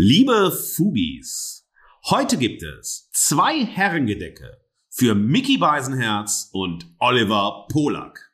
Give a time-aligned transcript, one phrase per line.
[0.00, 1.66] Liebe Fugis,
[2.08, 8.30] heute gibt es zwei Herrengedecke für Mickey Beisenherz und Oliver Polak.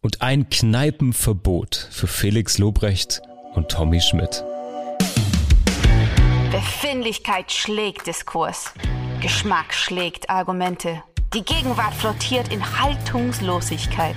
[0.00, 3.22] Und ein Kneipenverbot für Felix Lobrecht
[3.54, 4.42] und Tommy Schmidt.
[6.50, 8.74] Befindlichkeit schlägt Diskurs.
[9.20, 11.04] Geschmack schlägt Argumente.
[11.32, 14.16] Die Gegenwart flottiert in Haltungslosigkeit.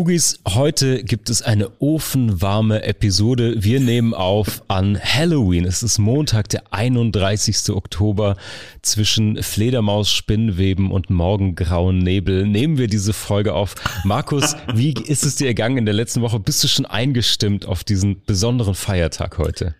[0.00, 3.62] Fugis, heute gibt es eine ofenwarme Episode.
[3.62, 5.66] Wir nehmen auf an Halloween.
[5.66, 7.68] Es ist Montag, der 31.
[7.68, 8.38] Oktober.
[8.80, 13.74] Zwischen Fledermaus, Spinnweben und morgengrauen Nebel nehmen wir diese Folge auf.
[14.04, 16.40] Markus, wie ist es dir ergangen in der letzten Woche?
[16.40, 19.74] Bist du schon eingestimmt auf diesen besonderen Feiertag heute?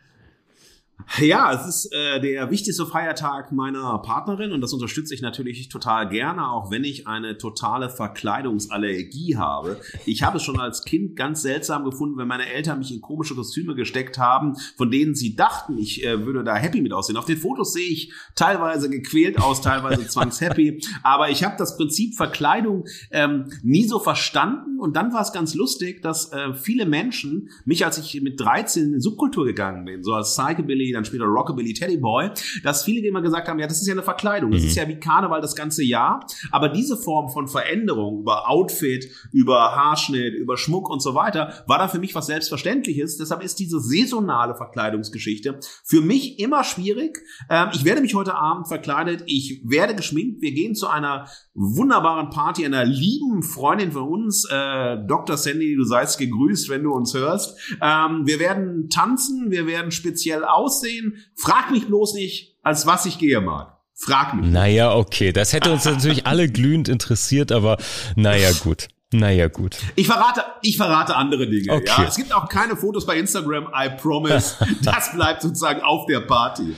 [1.19, 6.09] Ja, es ist äh, der wichtigste Feiertag meiner Partnerin und das unterstütze ich natürlich total
[6.09, 9.81] gerne, auch wenn ich eine totale Verkleidungsallergie habe.
[10.07, 13.35] Ich habe es schon als Kind ganz seltsam gefunden, wenn meine Eltern mich in komische
[13.35, 17.17] Kostüme gesteckt haben, von denen sie dachten, ich äh, würde da happy mit aussehen.
[17.17, 22.17] Auf den Fotos sehe ich teilweise gequält aus, teilweise zwangshappy, aber ich habe das Prinzip
[22.17, 27.51] Verkleidung ähm, nie so verstanden und dann war es ganz lustig, dass äh, viele Menschen
[27.65, 31.75] mich, als ich mit 13 in Subkultur gegangen bin, so als Psychobilly, dann später Rockabilly
[31.75, 32.31] Teddy Boy,
[32.63, 34.69] dass viele immer gesagt haben, ja, das ist ja eine Verkleidung, das mhm.
[34.69, 39.77] ist ja wie Karneval das ganze Jahr, aber diese Form von Veränderung über Outfit, über
[39.77, 43.17] Haarschnitt, über Schmuck und so weiter, war da für mich was Selbstverständliches.
[43.17, 47.19] Deshalb ist diese saisonale Verkleidungsgeschichte für mich immer schwierig.
[47.49, 52.31] Ähm, ich werde mich heute Abend verkleidet, ich werde geschminkt, wir gehen zu einer wunderbaren
[52.31, 55.37] Party einer lieben Freundin von uns, äh, Dr.
[55.37, 57.59] Sandy, du seist gegrüßt, wenn du uns hörst.
[57.83, 60.45] Ähm, wir werden tanzen, wir werden speziell
[60.81, 61.25] aussehen.
[61.35, 63.77] Frag mich bloß nicht, als was ich gehe mag.
[63.95, 64.51] Frag mich.
[64.51, 67.77] Naja, okay, das hätte uns natürlich alle glühend interessiert, aber
[68.17, 68.89] naja, gut.
[69.13, 69.77] Naja, gut.
[69.97, 71.73] Ich verrate, ich verrate andere Dinge.
[71.73, 71.85] Okay.
[71.85, 73.67] Ja, es gibt auch keine Fotos bei Instagram.
[73.75, 74.55] I promise.
[74.85, 76.77] das bleibt sozusagen auf der Party.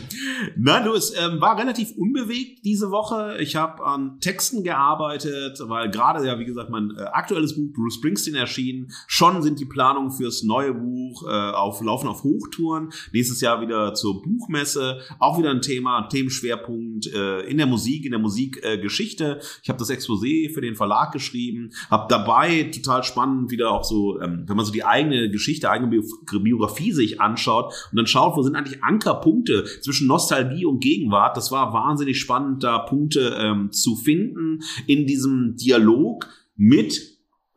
[0.57, 3.37] Na, du, es ähm, war relativ unbewegt diese Woche.
[3.39, 7.97] Ich habe an Texten gearbeitet, weil gerade ja, wie gesagt, mein äh, aktuelles Buch Bruce
[7.97, 8.91] Springsteen erschienen.
[9.07, 12.95] Schon sind die Planungen fürs neue Buch äh, auf laufen auf Hochtouren.
[13.13, 15.03] Nächstes Jahr wieder zur Buchmesse.
[15.19, 19.41] Auch wieder ein Thema, Themenschwerpunkt äh, in der Musik, in der Musikgeschichte.
[19.63, 23.85] ich habe das Exposé für den Verlag geschrieben, habe da dabei, total spannend, wieder auch
[23.85, 26.03] so, ähm, wenn man so die eigene Geschichte, eigene
[26.43, 31.37] Biografie sich anschaut und dann schaut, wo sind eigentlich Ankerpunkte zwischen Nostalgie und Gegenwart.
[31.37, 37.13] Das war wahnsinnig spannend, da Punkte ähm, zu finden in diesem Dialog mit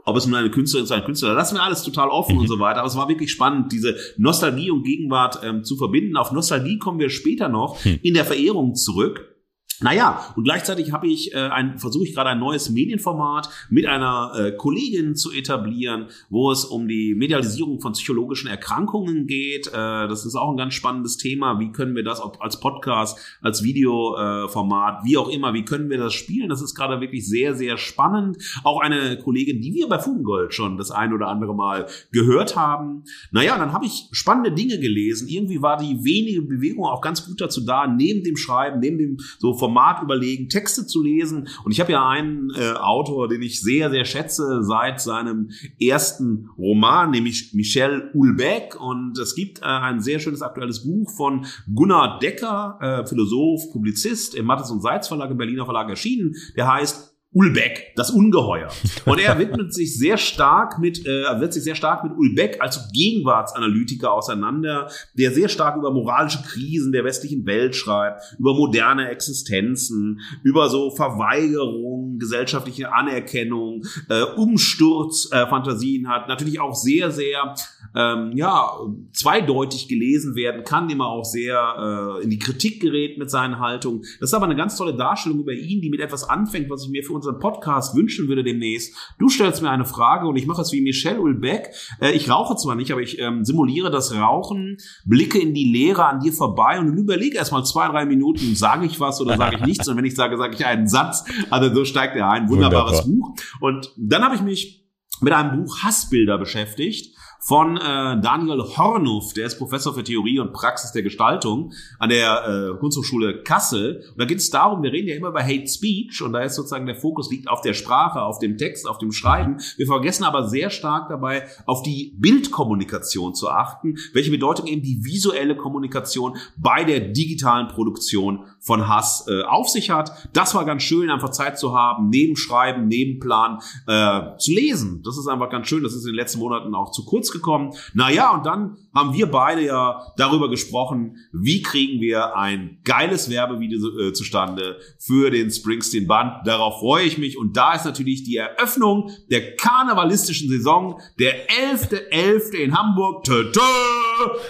[0.07, 2.41] ob es nun eine Künstlerin ist, ein Künstler, lassen wir alles total offen mhm.
[2.41, 2.79] und so weiter.
[2.79, 6.15] Aber es war wirklich spannend, diese Nostalgie und Gegenwart ähm, zu verbinden.
[6.15, 7.99] Auf Nostalgie kommen wir später noch mhm.
[8.03, 9.34] in der Verehrung zurück.
[9.81, 14.31] Naja, und gleichzeitig habe ich äh, ein, versuche ich gerade ein neues Medienformat mit einer
[14.35, 19.67] äh, Kollegin zu etablieren, wo es um die Medialisierung von psychologischen Erkrankungen geht.
[19.67, 21.59] Äh, das ist auch ein ganz spannendes Thema.
[21.59, 25.97] Wie können wir das als Podcast, als Videoformat, äh, wie auch immer, wie können wir
[25.97, 26.49] das spielen?
[26.49, 28.37] Das ist gerade wirklich sehr, sehr spannend.
[28.63, 33.03] Auch eine Kollegin, die wir bei Fugengold schon das ein oder andere Mal gehört haben.
[33.31, 35.27] Naja, dann habe ich spannende Dinge gelesen.
[35.27, 39.17] Irgendwie war die wenige Bewegung auch ganz gut dazu da, neben dem Schreiben, neben dem
[39.39, 41.47] so Format überlegen, Texte zu lesen.
[41.63, 45.49] Und ich habe ja einen äh, Autor, den ich sehr, sehr schätze seit seinem
[45.81, 48.79] ersten Roman, nämlich Michel Houellebecq.
[48.79, 54.35] Und es gibt äh, ein sehr schönes aktuelles Buch von Gunnar Decker, äh, Philosoph, Publizist
[54.35, 56.35] im Mattes und Seitz Verlag im Berliner Verlag erschienen.
[56.55, 58.69] Der heißt Ulbeck, das Ungeheuer.
[59.03, 62.89] Und er widmet sich sehr stark mit, äh, wird sich sehr stark mit Ulbeck als
[62.93, 70.21] Gegenwartsanalytiker auseinander, der sehr stark über moralische Krisen der westlichen Welt schreibt, über moderne Existenzen,
[70.43, 77.53] über so Verweigerung, gesellschaftliche Anerkennung, äh, Umsturz, äh, hat, natürlich auch sehr, sehr
[77.95, 78.71] ähm, ja,
[79.13, 83.59] zweideutig gelesen werden kann, dem er auch sehr äh, in die Kritik gerät mit seinen
[83.59, 84.01] Haltungen.
[84.19, 86.89] Das ist aber eine ganz tolle Darstellung über ihn, die mit etwas anfängt, was ich
[86.89, 88.95] mir für unseren Podcast wünschen würde demnächst.
[89.17, 91.69] Du stellst mir eine Frage und ich mache es wie Michel Ulbeck.
[92.01, 96.05] Äh, ich rauche zwar nicht, aber ich ähm, simuliere das Rauchen, blicke in die Leere
[96.05, 99.65] an dir vorbei und überlege erstmal zwei, drei Minuten, sage ich was oder sage ich
[99.65, 99.87] nichts.
[99.87, 101.23] Und wenn ich sage, sage ich einen Satz.
[101.49, 102.49] Also so steigt er ein.
[102.49, 103.33] Wunderbares Wunderbar.
[103.35, 103.61] Buch.
[103.61, 104.85] Und dann habe ich mich
[105.21, 107.14] mit einem Buch Hassbilder beschäftigt
[107.45, 107.79] von äh,
[108.21, 113.43] Daniel Hornuff, der ist Professor für Theorie und Praxis der Gestaltung an der äh, Kunsthochschule
[113.43, 114.03] Kassel.
[114.09, 116.55] Und da geht es darum, wir reden ja immer über Hate Speech und da ist
[116.55, 119.57] sozusagen der Fokus liegt auf der Sprache, auf dem Text, auf dem Schreiben.
[119.77, 125.05] Wir vergessen aber sehr stark dabei, auf die Bildkommunikation zu achten, welche Bedeutung eben die
[125.05, 130.11] visuelle Kommunikation bei der digitalen Produktion von Hass äh, auf sich hat.
[130.33, 135.03] Das war ganz schön, einfach Zeit zu haben, neben Schreiben, neben Plan äh, zu lesen.
[135.05, 135.83] Das ist einfach ganz schön.
[135.83, 137.73] Das ist in den letzten Monaten auch zu kurz gekommen.
[137.93, 143.99] Naja, und dann haben wir beide ja darüber gesprochen, wie kriegen wir ein geiles Werbevideo
[143.99, 146.47] äh, zustande für den Springsteen Band.
[146.47, 147.37] Darauf freue ich mich.
[147.37, 152.05] Und da ist natürlich die Eröffnung der karnevalistischen Saison, der 11.11.
[152.11, 152.53] .11.
[152.53, 153.23] in Hamburg.
[153.23, 153.59] Tö, tö,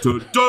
[0.02, 0.40] tö, tö,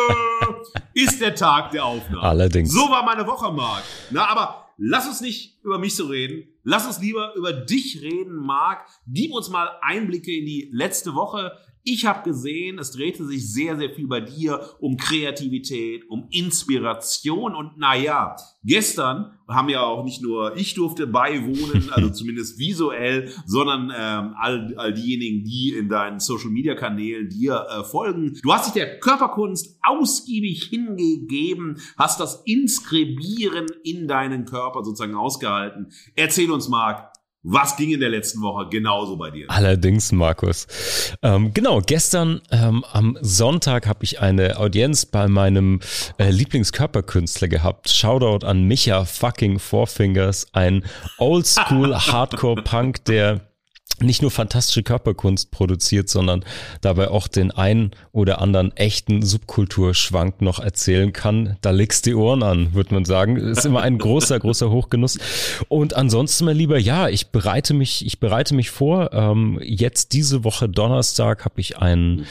[0.94, 2.22] ist der Tag der Aufnahme.
[2.22, 2.72] Allerdings.
[2.72, 3.84] So war meine Woche, Marc.
[4.12, 6.48] Na, aber lass uns nicht über mich so reden.
[6.64, 8.86] Lass uns lieber über dich reden, Marc.
[9.08, 11.52] Gib uns mal Einblicke in die letzte Woche.
[11.90, 17.56] Ich habe gesehen, es drehte sich sehr, sehr viel bei dir um Kreativität, um Inspiration
[17.56, 18.36] und naja,
[18.66, 24.74] gestern haben ja auch nicht nur ich durfte beiwohnen, also zumindest visuell, sondern ähm, all,
[24.76, 28.38] all diejenigen, die in deinen Social-Media-Kanälen dir äh, folgen.
[28.44, 35.88] Du hast dich der Körperkunst ausgiebig hingegeben, hast das Inskribieren in deinen Körper sozusagen ausgehalten.
[36.18, 37.14] Erzähl uns, Marc,
[37.44, 39.46] was ging in der letzten Woche genauso bei dir?
[39.50, 40.68] Allerdings, Markus.
[41.22, 45.80] Ähm, genau, gestern ähm, am Sonntag habe ich eine Audienz bei meinem
[46.18, 47.90] äh, Lieblingskörperkünstler gehabt.
[47.90, 50.84] Shoutout an Micha fucking Four Fingers, ein
[51.20, 53.47] Oldschool Hardcore Punk, der
[54.00, 56.46] nicht nur fantastische Körperkunst produziert, sondern
[56.82, 61.58] dabei auch den einen oder anderen echten Subkulturschwank noch erzählen kann.
[61.62, 63.38] Da legst die Ohren an, würde man sagen.
[63.38, 65.18] Ist immer ein großer, großer Hochgenuss.
[65.68, 69.14] Und ansonsten, mein Lieber, ja, ich bereite mich, ich bereite mich vor.
[69.14, 72.28] Ähm, jetzt diese Woche Donnerstag habe ich einen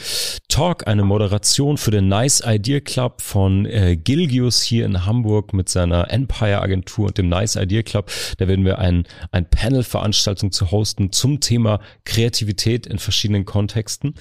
[0.47, 5.67] Talk, eine Moderation für den Nice Idea Club von äh, Gilgius hier in Hamburg mit
[5.69, 8.09] seiner Empire Agentur und dem Nice Idea Club.
[8.37, 14.13] Da werden wir ein, ein Panel-Veranstaltung zu hosten zum Thema Thema Kreativität in verschiedenen Kontexten.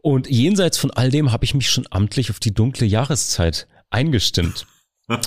[0.00, 4.66] Und jenseits von all dem habe ich mich schon amtlich auf die dunkle Jahreszeit eingestimmt.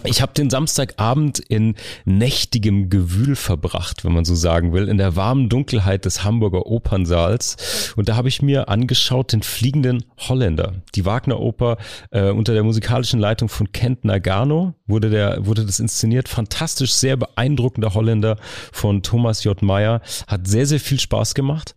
[0.04, 5.16] Ich habe den Samstagabend in nächtigem Gewühl verbracht, wenn man so sagen will, in der
[5.16, 7.94] warmen Dunkelheit des Hamburger Opernsaals.
[7.96, 10.82] Und da habe ich mir angeschaut den fliegenden Holländer.
[10.96, 11.78] Die Wagner-Oper
[12.10, 16.28] äh, unter der musikalischen Leitung von Kent Nagano wurde, der, wurde das inszeniert.
[16.28, 18.38] Fantastisch, sehr beeindruckender Holländer
[18.72, 19.62] von Thomas J.
[19.62, 20.02] Meyer.
[20.26, 21.76] Hat sehr, sehr viel Spaß gemacht.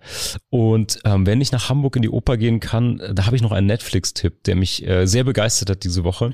[0.48, 3.52] Und ähm, wenn ich nach Hamburg in die Oper gehen kann, da habe ich noch
[3.52, 6.32] einen Netflix-Tipp, der mich äh, sehr begeistert hat diese Woche.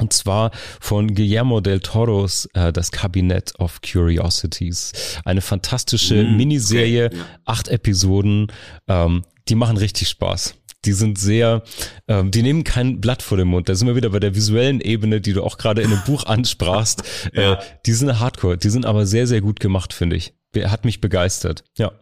[0.00, 0.50] Und zwar
[0.80, 4.92] von Guillermo del Toros äh, Das Kabinett of Curiosities.
[5.24, 8.48] Eine fantastische mm, Miniserie, okay, acht Episoden,
[8.88, 10.54] ähm, die machen richtig Spaß.
[10.86, 11.62] Die sind sehr,
[12.08, 13.68] ähm, die nehmen kein Blatt vor den Mund.
[13.68, 16.24] Da sind wir wieder bei der visuellen Ebene, die du auch gerade in dem Buch
[16.26, 17.02] ansprachst.
[17.34, 17.54] ja.
[17.54, 20.32] äh, die sind hardcore, die sind aber sehr, sehr gut gemacht, finde ich.
[20.56, 21.64] Hat mich begeistert.
[21.76, 21.92] Ja.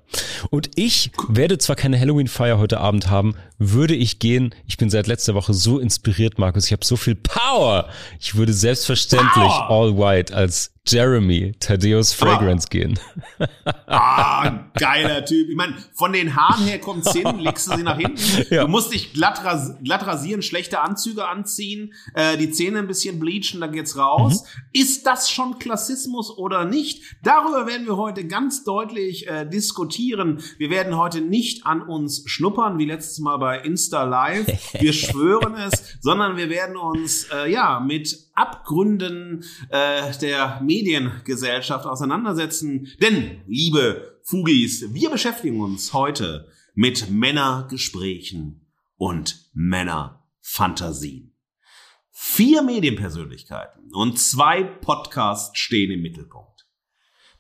[0.51, 4.55] Und ich werde zwar keine Halloween-Feier heute Abend haben, würde ich gehen.
[4.67, 6.67] Ich bin seit letzter Woche so inspiriert, Markus.
[6.67, 7.89] Ich habe so viel Power.
[8.21, 9.71] Ich würde selbstverständlich Power.
[9.71, 12.71] All White als Jeremy Thaddeus Fragrance ah.
[12.71, 12.99] gehen.
[13.91, 15.49] Ah, geiler Typ.
[15.49, 18.19] Ich meine, von den Haaren her kommt's hin, legst du sie nach hinten.
[18.51, 18.63] Ja.
[18.63, 23.19] Du musst dich glatt, ras glatt rasieren, schlechte Anzüge anziehen, äh, die Zähne ein bisschen
[23.19, 24.43] bleachen, dann geht's raus.
[24.43, 24.81] Mhm.
[24.81, 27.03] Ist das schon Klassismus oder nicht?
[27.23, 29.98] Darüber werden wir heute ganz deutlich äh, diskutieren.
[29.99, 34.47] Wir werden heute nicht an uns schnuppern, wie letztes Mal bei Insta Live.
[34.81, 42.89] Wir schwören es, sondern wir werden uns äh, ja mit Abgründen äh, der Mediengesellschaft auseinandersetzen.
[43.03, 51.35] Denn, liebe Fugis, wir beschäftigen uns heute mit Männergesprächen und Männerfantasien.
[52.11, 56.48] Vier Medienpersönlichkeiten und zwei Podcasts stehen im Mittelpunkt.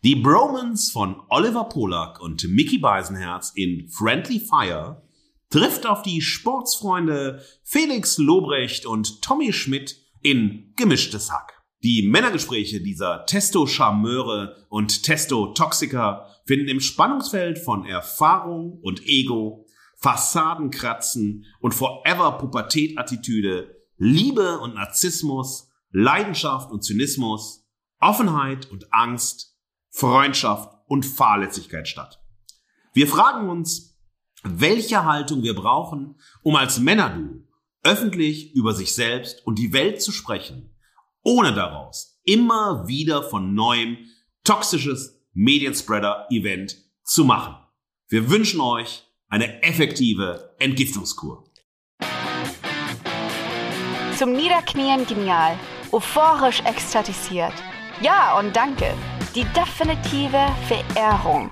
[0.04, 5.02] Die Bromans von Oliver Polak und Mickey Beisenherz in Friendly Fire
[5.50, 11.64] trifft auf die Sportsfreunde Felix Lobrecht und Tommy Schmidt in Gemischtes Hack.
[11.82, 21.74] Die Männergespräche dieser Testo-Charmeure und Testo-Toxiker finden im Spannungsfeld von Erfahrung und Ego, Fassadenkratzen und
[21.74, 27.66] Forever-Pubertät-Attitüde, Liebe und Narzissmus, Leidenschaft und Zynismus,
[27.98, 29.47] Offenheit und Angst,
[29.90, 32.22] Freundschaft und Fahrlässigkeit statt.
[32.92, 33.98] Wir fragen uns,
[34.42, 37.44] welche Haltung wir brauchen, um als Männerduo
[37.82, 40.74] öffentlich über sich selbst und die Welt zu sprechen,
[41.22, 43.98] ohne daraus immer wieder von neuem
[44.44, 47.56] toxisches Medienspreader-Event zu machen.
[48.08, 51.44] Wir wünschen euch eine effektive Entgiftungskur.
[54.18, 55.58] Zum Niederknien genial,
[55.92, 57.52] euphorisch ekstatisiert.
[58.00, 58.94] Ja und danke.
[59.34, 60.38] Die definitive
[60.68, 61.50] Verehrung.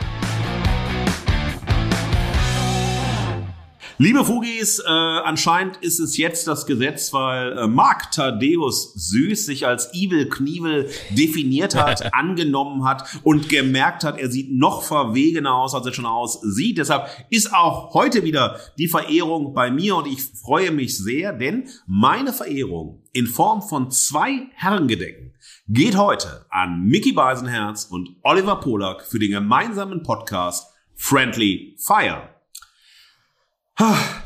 [3.98, 9.66] Liebe Fugis, äh, anscheinend ist es jetzt das Gesetz, weil äh, Mark Thaddeus Süß sich
[9.66, 15.74] als Evil Knievel definiert hat, angenommen hat und gemerkt hat, er sieht noch verwegener aus,
[15.74, 16.78] als er schon aussieht.
[16.78, 21.68] Deshalb ist auch heute wieder die Verehrung bei mir und ich freue mich sehr, denn
[21.86, 25.26] meine Verehrung in Form von zwei Herrengedecken
[25.68, 32.28] geht heute an Mickey Beisenherz und Oliver Polak für den gemeinsamen Podcast Friendly Fire.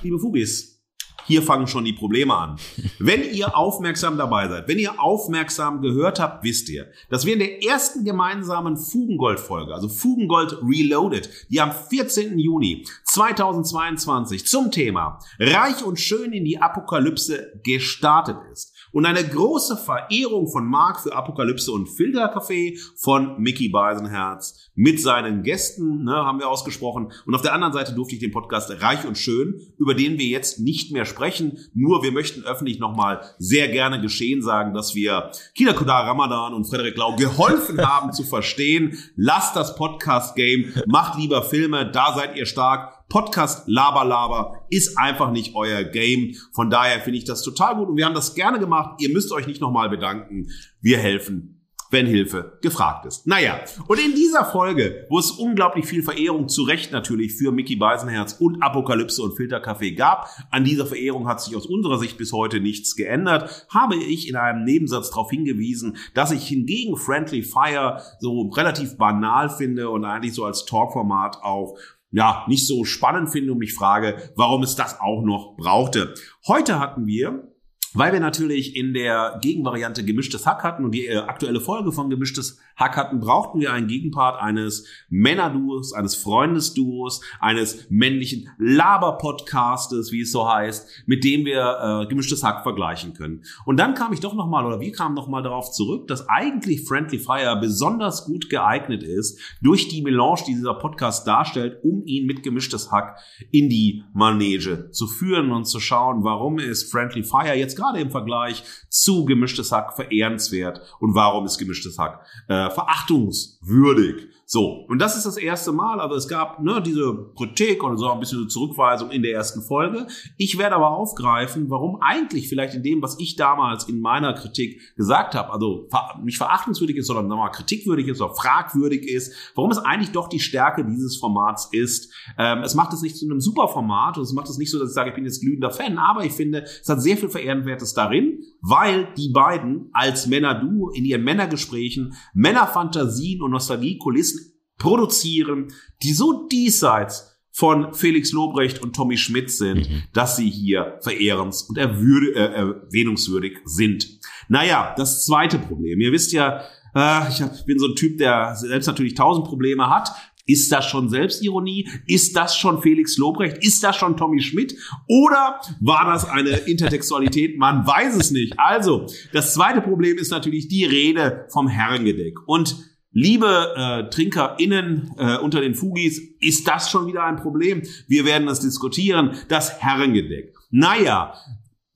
[0.02, 0.82] Liebe Fugis,
[1.24, 2.58] hier fangen schon die Probleme an.
[2.98, 7.38] Wenn ihr aufmerksam dabei seid, wenn ihr aufmerksam gehört habt, wisst ihr, dass wir in
[7.38, 12.38] der ersten gemeinsamen Fugengold-Folge, also Fugengold Reloaded, die am 14.
[12.38, 19.76] Juni 2022 zum Thema Reich und Schön in die Apokalypse gestartet ist, und eine große
[19.76, 26.38] Verehrung von Mark für Apokalypse und Filterkaffee von Mickey Beisenherz mit seinen Gästen, ne, haben
[26.38, 27.12] wir ausgesprochen.
[27.26, 30.26] Und auf der anderen Seite durfte ich den Podcast Reich und Schön, über den wir
[30.26, 31.58] jetzt nicht mehr sprechen.
[31.74, 36.64] Nur wir möchten öffentlich nochmal sehr gerne geschehen sagen, dass wir Kida Kodar Ramadan und
[36.64, 38.96] Frederik Lau geholfen haben zu verstehen.
[39.16, 45.30] Lasst das Podcast-Game, macht lieber Filme, da seid ihr stark Podcast Laber Laber ist einfach
[45.30, 46.34] nicht euer Game.
[46.52, 49.02] Von daher finde ich das total gut und wir haben das gerne gemacht.
[49.02, 50.48] Ihr müsst euch nicht nochmal bedanken.
[50.80, 53.26] Wir helfen wenn Hilfe gefragt ist.
[53.26, 57.76] Naja, und in dieser Folge, wo es unglaublich viel Verehrung zu Recht natürlich für Mickey
[57.76, 62.32] Beisenherz und Apokalypse und Filterkaffee gab, an dieser Verehrung hat sich aus unserer Sicht bis
[62.32, 68.00] heute nichts geändert, habe ich in einem Nebensatz darauf hingewiesen, dass ich hingegen Friendly Fire
[68.20, 71.76] so relativ banal finde und eigentlich so als Talkformat auch
[72.12, 76.14] ja, nicht so spannend finde und mich frage, warum es das auch noch brauchte.
[76.46, 77.50] Heute hatten wir
[77.94, 82.10] weil wir natürlich in der Gegenvariante gemischtes Hack hatten und die äh, aktuelle Folge von
[82.10, 90.22] gemischtes Hack hatten, brauchten wir einen Gegenpart eines Männerduos, eines Freundesduos, eines männlichen Laber-Podcastes, wie
[90.22, 93.42] es so heißt, mit dem wir äh, gemischtes Hack vergleichen können.
[93.64, 97.18] Und dann kam ich doch nochmal, oder wir kamen nochmal darauf zurück, dass eigentlich Friendly
[97.18, 102.42] Fire besonders gut geeignet ist, durch die Melange, die dieser Podcast darstellt, um ihn mit
[102.42, 103.18] gemischtes Hack
[103.50, 108.10] in die Manege zu führen und zu schauen, warum ist Friendly Fire jetzt gerade im
[108.10, 114.26] Vergleich zu gemischtes Hack verehrenswert und warum ist gemischtes Hack äh, verachtungswürdig.
[114.52, 118.10] So, und das ist das erste Mal, aber es gab ne, diese Kritik und so
[118.10, 120.08] ein bisschen Zurückweisung in der ersten Folge.
[120.38, 124.80] Ich werde aber aufgreifen, warum eigentlich vielleicht in dem, was ich damals in meiner Kritik
[124.96, 125.88] gesagt habe, also
[126.24, 130.40] nicht verachtungswürdig ist, sondern mal kritikwürdig ist oder fragwürdig ist, warum es eigentlich doch die
[130.40, 132.12] Stärke dieses Formats ist.
[132.36, 134.80] Ähm, es macht es nicht zu einem super Format und es macht es nicht so,
[134.80, 137.28] dass ich sage, ich bin jetzt glühender Fan, aber ich finde, es hat sehr viel
[137.28, 144.39] Verehrenwertes darin, weil die beiden als Männer-Duo in ihren Männergesprächen Männerfantasien und Nostalgiekulissen
[144.80, 145.68] produzieren,
[146.02, 150.02] die so diesseits von Felix Lobrecht und Tommy Schmidt sind, mhm.
[150.12, 154.08] dass sie hier verehrens- und erwürde, äh, erwähnungswürdig sind.
[154.48, 156.00] Naja, das zweite Problem.
[156.00, 156.60] Ihr wisst ja,
[156.94, 160.10] äh, ich hab, bin so ein Typ, der selbst natürlich tausend Probleme hat.
[160.46, 161.88] Ist das schon Selbstironie?
[162.06, 163.58] Ist das schon Felix Lobrecht?
[163.64, 164.74] Ist das schon Tommy Schmidt?
[165.06, 167.58] Oder war das eine Intertextualität?
[167.58, 168.54] Man weiß es nicht.
[168.58, 172.38] Also, das zweite Problem ist natürlich die Rede vom Herrengedeck.
[172.46, 177.82] Und Liebe äh, TrinkerInnen äh, unter den Fugis, ist das schon wieder ein Problem?
[178.06, 179.36] Wir werden es diskutieren.
[179.48, 180.54] Das Herrengedeck.
[180.70, 181.34] Naja,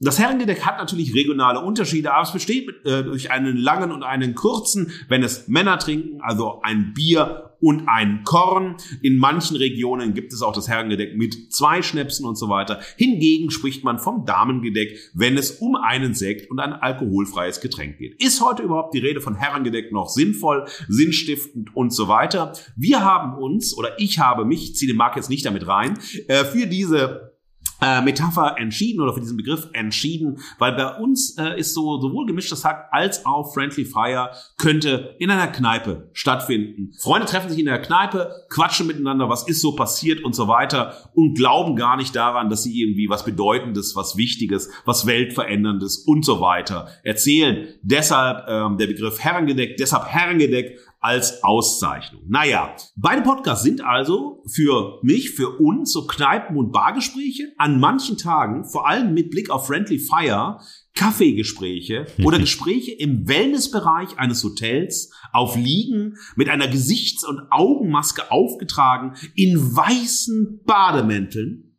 [0.00, 4.34] das Herrengedeck hat natürlich regionale Unterschiede, aber es besteht äh, durch einen langen und einen
[4.34, 8.76] kurzen, wenn es Männer trinken, also ein Bier und ein Korn.
[9.00, 12.80] In manchen Regionen gibt es auch das Herrengedeck mit zwei Schnäpsen und so weiter.
[12.96, 18.22] Hingegen spricht man vom Damengedeck, wenn es um einen Sekt und ein alkoholfreies Getränk geht.
[18.22, 22.52] Ist heute überhaupt die Rede von Herrengedeck noch sinnvoll, sinnstiftend und so weiter?
[22.76, 25.98] Wir haben uns, oder ich habe mich, ich ziehe den Markt jetzt nicht damit rein,
[26.28, 27.33] äh, für diese
[27.84, 32.26] äh, Metapher entschieden oder für diesen Begriff entschieden, weil bei uns äh, ist so sowohl
[32.26, 36.92] gemischtes Hack als auch Friendly Fire könnte in einer Kneipe stattfinden.
[36.98, 40.94] Freunde treffen sich in der Kneipe, quatschen miteinander, was ist so passiert und so weiter
[41.14, 46.24] und glauben gar nicht daran, dass sie irgendwie was Bedeutendes, was Wichtiges, was Weltveränderndes und
[46.24, 47.68] so weiter erzählen.
[47.82, 52.22] Deshalb ähm, der Begriff Herrengedeck, deshalb Herrengedeck als Auszeichnung.
[52.26, 57.52] Naja, beide Podcasts sind also für mich, für uns so Kneipen- und Bargespräche.
[57.58, 60.60] An manchen Tagen, vor allem mit Blick auf Friendly Fire,
[60.94, 69.14] Kaffeegespräche oder Gespräche im Wellnessbereich eines Hotels auf Liegen mit einer Gesichts- und Augenmaske aufgetragen
[69.34, 71.76] in weißen Bademänteln.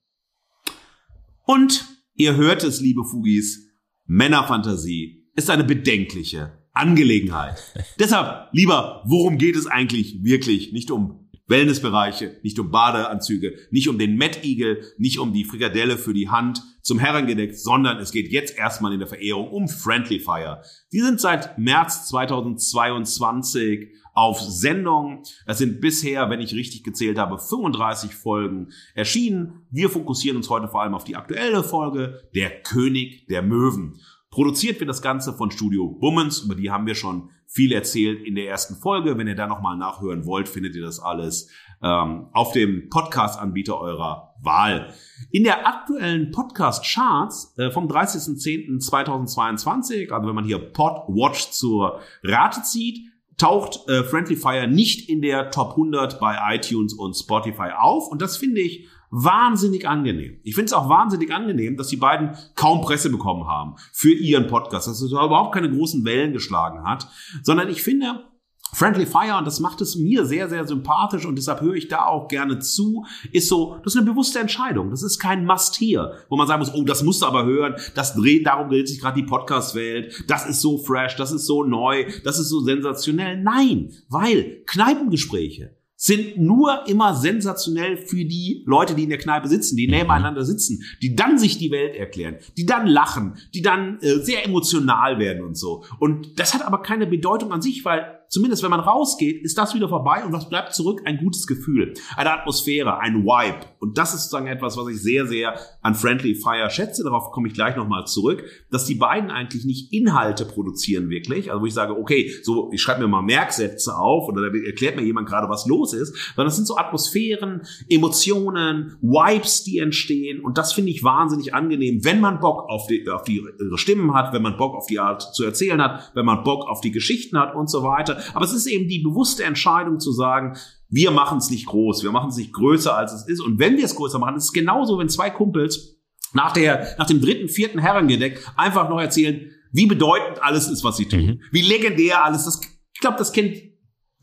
[1.45, 3.71] Und ihr hört es, liebe Fugis,
[4.05, 7.63] Männerfantasie ist eine bedenkliche Angelegenheit.
[7.99, 10.73] Deshalb, lieber, worum geht es eigentlich wirklich?
[10.73, 16.13] Nicht um Wellnessbereiche, nicht um Badeanzüge, nicht um den Eagle, nicht um die Frikadelle für
[16.13, 20.61] die Hand zum Herrengedeck, sondern es geht jetzt erstmal in der Verehrung um Friendly Fire.
[20.91, 25.23] Die sind seit März 2022 auf Sendung.
[25.45, 29.65] Es sind bisher, wenn ich richtig gezählt habe, 35 Folgen erschienen.
[29.69, 33.99] Wir fokussieren uns heute vor allem auf die aktuelle Folge, Der König der Möwen.
[34.35, 38.35] Produziert wird das Ganze von Studio Bummens, über die haben wir schon viel erzählt in
[38.35, 39.17] der ersten Folge.
[39.17, 41.49] Wenn ihr da nochmal nachhören wollt, findet ihr das alles
[41.81, 44.93] ähm, auf dem Podcast-Anbieter eurer Wahl.
[45.31, 53.07] In der aktuellen Podcast-Charts äh, vom 30.10.2022, also wenn man hier Podwatch zur Rate zieht,
[53.37, 58.09] taucht äh, Friendly Fire nicht in der Top 100 bei iTunes und Spotify auf.
[58.09, 60.39] Und das finde ich wahnsinnig angenehm.
[60.43, 64.47] Ich finde es auch wahnsinnig angenehm, dass die beiden kaum Presse bekommen haben für ihren
[64.47, 67.07] Podcast, dass es überhaupt keine großen Wellen geschlagen hat,
[67.41, 68.25] sondern ich finde,
[68.73, 72.07] Friendly Fire, und das macht es mir sehr, sehr sympathisch und deshalb höre ich da
[72.07, 74.89] auch gerne zu, ist so, das ist eine bewusste Entscheidung.
[74.89, 77.75] Das ist kein Must hier, wo man sagen muss, oh, das musst du aber hören,
[77.93, 81.63] das dreht, darum dreht sich gerade die Podcast-Welt, das ist so fresh, das ist so
[81.63, 83.41] neu, das ist so sensationell.
[83.41, 89.77] Nein, weil Kneipengespräche, sind nur immer sensationell für die Leute, die in der Kneipe sitzen,
[89.77, 94.19] die nebeneinander sitzen, die dann sich die Welt erklären, die dann lachen, die dann äh,
[94.19, 95.83] sehr emotional werden und so.
[95.99, 99.73] Und das hat aber keine Bedeutung an sich, weil zumindest wenn man rausgeht, ist das
[99.73, 101.01] wieder vorbei und was bleibt zurück?
[101.05, 103.65] Ein gutes Gefühl, eine Atmosphäre, ein Vibe.
[103.79, 107.03] Und das ist sozusagen etwas, was ich sehr, sehr an Friendly Fire schätze.
[107.03, 111.51] Darauf komme ich gleich nochmal zurück, dass die beiden eigentlich nicht Inhalte produzieren wirklich.
[111.51, 114.95] Also wo ich sage, okay, so, ich schreibe mir mal Merksätze auf oder da erklärt
[114.95, 120.43] mir jemand gerade, was los ist, sondern das sind so Atmosphären, Emotionen, Vibes, die entstehen.
[120.43, 123.43] Und das finde ich wahnsinnig angenehm, wenn man Bock auf die, auf die
[123.75, 126.81] Stimmen hat, wenn man Bock auf die Art zu erzählen hat, wenn man Bock auf
[126.81, 128.14] die Geschichten hat und so weiter.
[128.33, 130.57] Aber es ist eben die bewusste Entscheidung zu sagen,
[130.89, 133.41] wir machen es nicht groß, wir machen es nicht größer, als es ist.
[133.41, 135.97] Und wenn wir es größer machen, ist es genauso, wenn zwei Kumpels
[136.33, 140.97] nach, der, nach dem dritten, vierten Herrengedeck einfach noch erzählen, wie bedeutend alles ist, was
[140.97, 141.25] sie tun.
[141.25, 141.41] Mhm.
[141.51, 142.65] Wie legendär alles ist.
[142.93, 143.55] Ich glaube, das kennt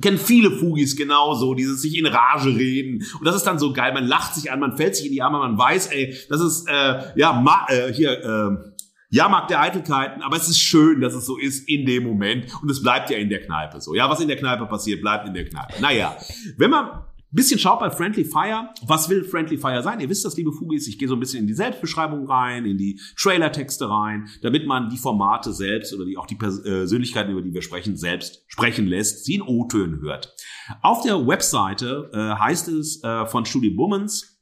[0.03, 3.05] kennen viele Fugis genauso, dieses sich in Rage reden.
[3.19, 3.95] Und das ist dann so geil.
[3.95, 6.69] Man lacht sich an, man fällt sich in die Arme, man weiß, ey, das ist
[6.69, 8.72] äh, ja ma, äh, hier äh,
[9.13, 12.71] Jahrmarkt der Eitelkeiten, aber es ist schön, dass es so ist in dem Moment und
[12.71, 13.95] es bleibt ja in der Kneipe so.
[13.95, 15.81] Ja, was in der Kneipe passiert, bleibt in der Kneipe.
[15.83, 16.17] Naja,
[16.57, 20.01] wenn man bisschen schaut bei Friendly Fire, was will Friendly Fire sein?
[20.01, 22.77] Ihr wisst das, liebe Fugis, ich gehe so ein bisschen in die Selbstbeschreibung rein, in
[22.77, 27.53] die Trailertexte rein, damit man die Formate selbst oder die, auch die Persönlichkeiten, über die
[27.53, 30.35] wir sprechen, selbst sprechen lässt, sie in O-Tönen hört.
[30.83, 34.41] Auf der Webseite äh, heißt es äh, von Studio Bummens,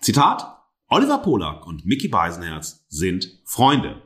[0.00, 0.56] Zitat,
[0.88, 4.02] Oliver Polak und Mickey Beisenherz sind Freunde.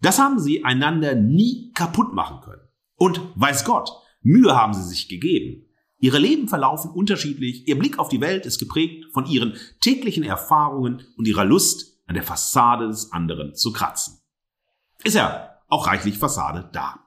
[0.00, 2.62] Das haben sie einander nie kaputt machen können.
[2.96, 3.90] Und weiß Gott,
[4.22, 5.66] Mühe haben sie sich gegeben.
[5.98, 11.06] Ihre Leben verlaufen unterschiedlich, ihr Blick auf die Welt ist geprägt von ihren täglichen Erfahrungen
[11.16, 14.18] und ihrer Lust, an der Fassade des anderen zu kratzen.
[15.04, 16.98] Ist ja auch reichlich Fassade da.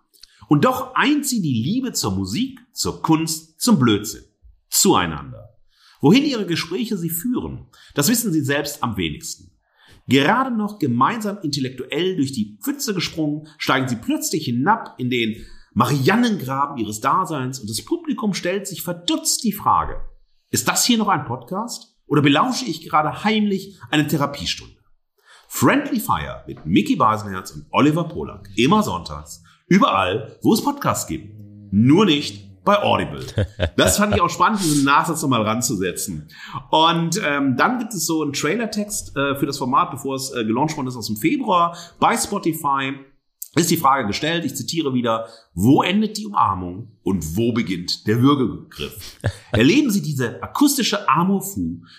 [0.47, 4.23] Und doch eint sie die Liebe zur Musik, zur Kunst, zum Blödsinn.
[4.69, 5.57] Zueinander.
[5.99, 9.52] Wohin ihre Gespräche sie führen, das wissen sie selbst am wenigsten.
[10.07, 16.77] Gerade noch gemeinsam intellektuell durch die Pfütze gesprungen, steigen sie plötzlich hinab in den Mariannengraben
[16.77, 20.01] ihres Daseins und das Publikum stellt sich verdutzt die Frage,
[20.51, 24.75] ist das hier noch ein Podcast oder belausche ich gerade heimlich eine Therapiestunde?
[25.47, 31.33] Friendly Fire mit Mickey Basenherz und Oliver Polak, immer sonntags, überall, wo es Podcasts gibt.
[31.71, 33.25] Nur nicht bei Audible.
[33.75, 36.29] Das fand ich auch spannend, diesen Nachsatz nochmal ranzusetzen.
[36.69, 40.43] Und ähm, dann gibt es so einen Trailertext äh, für das Format, bevor es äh,
[40.45, 42.93] gelauncht worden ist aus dem Februar bei Spotify.
[43.55, 48.19] Ist die Frage gestellt, ich zitiere wieder, wo endet die Umarmung und wo beginnt der
[48.19, 49.19] Würgegriff?
[49.51, 51.43] Erleben Sie diese akustische Amour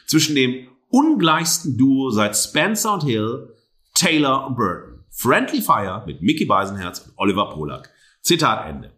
[0.07, 3.55] zwischen dem ungleichsten Duo seit Spencer und Hill,
[3.95, 4.95] Taylor und Burton.
[5.11, 7.94] Friendly Fire mit Mickey Beisenherz und Oliver Polak.
[8.25, 8.93] Zitat Ende.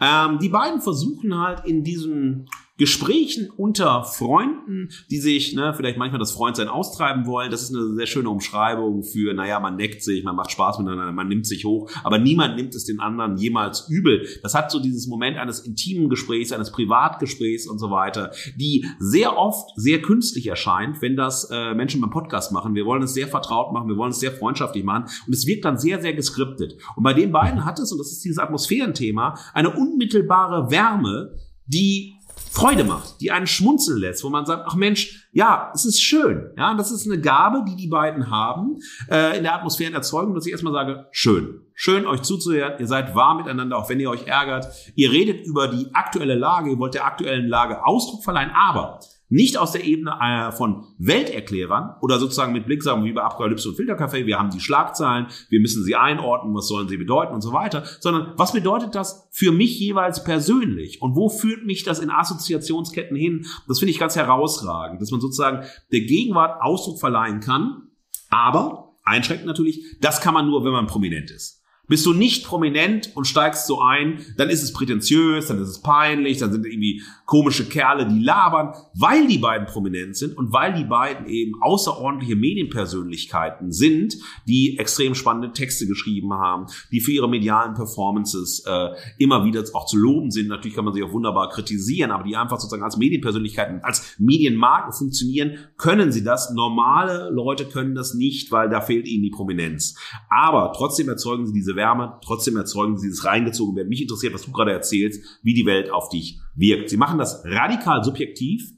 [0.00, 6.18] Ähm, die beiden versuchen halt in diesem Gesprächen unter Freunden, die sich ne, vielleicht manchmal
[6.18, 7.52] das Freundsein austreiben wollen.
[7.52, 11.12] Das ist eine sehr schöne Umschreibung für, naja, man neckt sich, man macht Spaß miteinander,
[11.12, 14.26] man nimmt sich hoch, aber niemand nimmt es den anderen jemals übel.
[14.42, 19.38] Das hat so dieses Moment eines intimen Gesprächs, eines Privatgesprächs und so weiter, die sehr
[19.38, 22.74] oft sehr künstlich erscheint, wenn das äh, Menschen beim Podcast machen.
[22.74, 25.64] Wir wollen es sehr vertraut machen, wir wollen es sehr freundschaftlich machen und es wirkt
[25.64, 26.76] dann sehr, sehr geskriptet.
[26.96, 32.13] Und bei den beiden hat es, und das ist dieses Atmosphärenthema, eine unmittelbare Wärme, die
[32.54, 36.52] Freude macht, die einen schmunzeln lässt, wo man sagt, ach Mensch, ja, es ist schön.
[36.56, 38.78] Ja, das ist eine Gabe, die die beiden haben
[39.10, 41.62] äh, in der Atmosphärenerzeugung, dass ich erstmal sage, schön.
[41.74, 42.74] Schön, euch zuzuhören.
[42.78, 44.68] Ihr seid warm miteinander, auch wenn ihr euch ärgert.
[44.94, 49.00] Ihr redet über die aktuelle Lage, ihr wollt der aktuellen Lage Ausdruck verleihen, aber
[49.34, 53.68] nicht aus der Ebene äh, von Welterklärern oder sozusagen mit Blick sagen wie bei Apokalypse
[53.68, 57.40] und Filterkaffee, wir haben die Schlagzeilen, wir müssen sie einordnen, was sollen sie bedeuten und
[57.40, 61.98] so weiter, sondern was bedeutet das für mich jeweils persönlich und wo führt mich das
[61.98, 63.46] in Assoziationsketten hin?
[63.66, 67.88] Das finde ich ganz herausragend, dass man sozusagen der Gegenwart Ausdruck verleihen kann,
[68.30, 71.63] aber einschränkt natürlich, das kann man nur, wenn man prominent ist.
[71.86, 75.82] Bist du nicht prominent und steigst so ein, dann ist es prätentiös, dann ist es
[75.82, 80.74] peinlich, dann sind irgendwie komische Kerle, die labern, weil die beiden prominent sind und weil
[80.74, 84.16] die beiden eben außerordentliche Medienpersönlichkeiten sind,
[84.46, 89.86] die extrem spannende Texte geschrieben haben, die für ihre medialen Performances äh, immer wieder auch
[89.86, 90.48] zu loben sind.
[90.48, 94.92] Natürlich kann man sie auch wunderbar kritisieren, aber die einfach sozusagen als Medienpersönlichkeiten, als Medienmarken
[94.92, 96.52] funktionieren, können sie das.
[96.52, 99.96] Normale Leute können das nicht, weil da fehlt ihnen die Prominenz.
[100.28, 103.88] Aber trotzdem erzeugen sie diese Wärme, trotzdem erzeugen sie dieses reingezogen werden.
[103.88, 106.90] Mich interessiert, was du gerade erzählst, wie die Welt auf dich wirkt.
[106.90, 108.72] Sie machen das radikal subjektiv.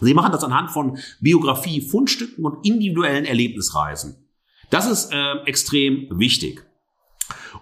[0.00, 4.16] Sie machen das anhand von Biografie, Fundstücken und individuellen Erlebnisreisen.
[4.70, 6.64] Das ist äh, extrem wichtig.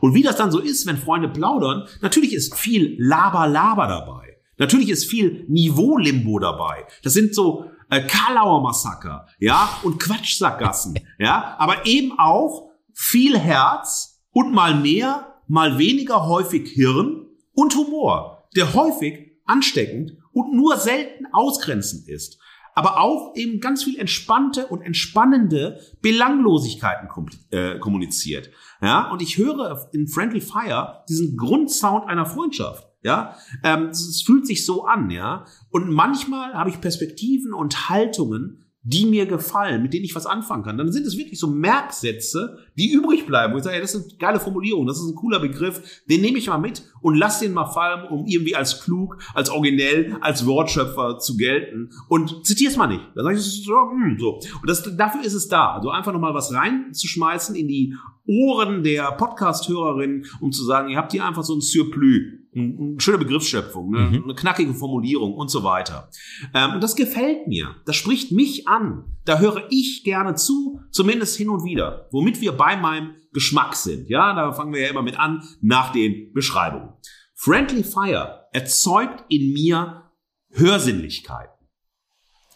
[0.01, 4.37] Und wie das dann so ist, wenn Freunde plaudern, natürlich ist viel Laber-Laber dabei.
[4.59, 6.87] Natürlich ist viel Niveau-Limbo dabei.
[7.03, 14.10] Das sind so äh, Karlauer Massaker, ja, und Quatschsackgassen, ja, aber eben auch viel Herz,
[14.33, 21.27] und mal mehr, mal weniger häufig Hirn und Humor, der häufig ansteckend und nur selten
[21.33, 22.39] ausgrenzend ist,
[22.75, 27.09] aber auch eben ganz viel entspannte und entspannende Belanglosigkeiten
[27.51, 28.51] äh, kommuniziert.
[28.81, 32.87] Ja, und ich höre in Friendly Fire diesen Grundsound einer Freundschaft.
[33.03, 35.47] Ja, ähm, es fühlt sich so an, ja.
[35.71, 40.63] Und manchmal habe ich Perspektiven und Haltungen, die mir gefallen, mit denen ich was anfangen
[40.63, 43.95] kann, dann sind es wirklich so Merksätze, die übrig bleiben, wo ich sage, ja, das
[43.95, 47.15] ist eine geile Formulierung, das ist ein cooler Begriff, den nehme ich mal mit und
[47.15, 52.47] lass den mal fallen, um irgendwie als klug, als originell, als Wortschöpfer zu gelten und
[52.47, 53.03] zitiere es mal nicht.
[53.15, 54.37] Dann sage ich so, hm, so.
[54.37, 55.75] Und das, dafür ist es da.
[55.75, 57.95] Also einfach nochmal was reinzuschmeißen in die
[58.27, 63.19] Ohren der Podcast-Hörerin, um zu sagen, ihr habt hier einfach so ein Surplus eine schöne
[63.19, 64.25] Begriffsschöpfung, eine, mhm.
[64.25, 66.11] eine knackige Formulierung und so weiter.
[66.55, 67.77] Ähm, und das gefällt mir.
[67.87, 69.05] Das spricht mich an.
[69.25, 74.09] Da höre ich gerne zu, zumindest hin und wieder, womit wir bei meinem Geschmack sind.
[74.09, 76.91] Ja, da fangen wir ja immer mit an nach den Beschreibungen.
[77.35, 80.11] Friendly Fire erzeugt in mir
[80.51, 81.55] Hörsinnlichkeiten,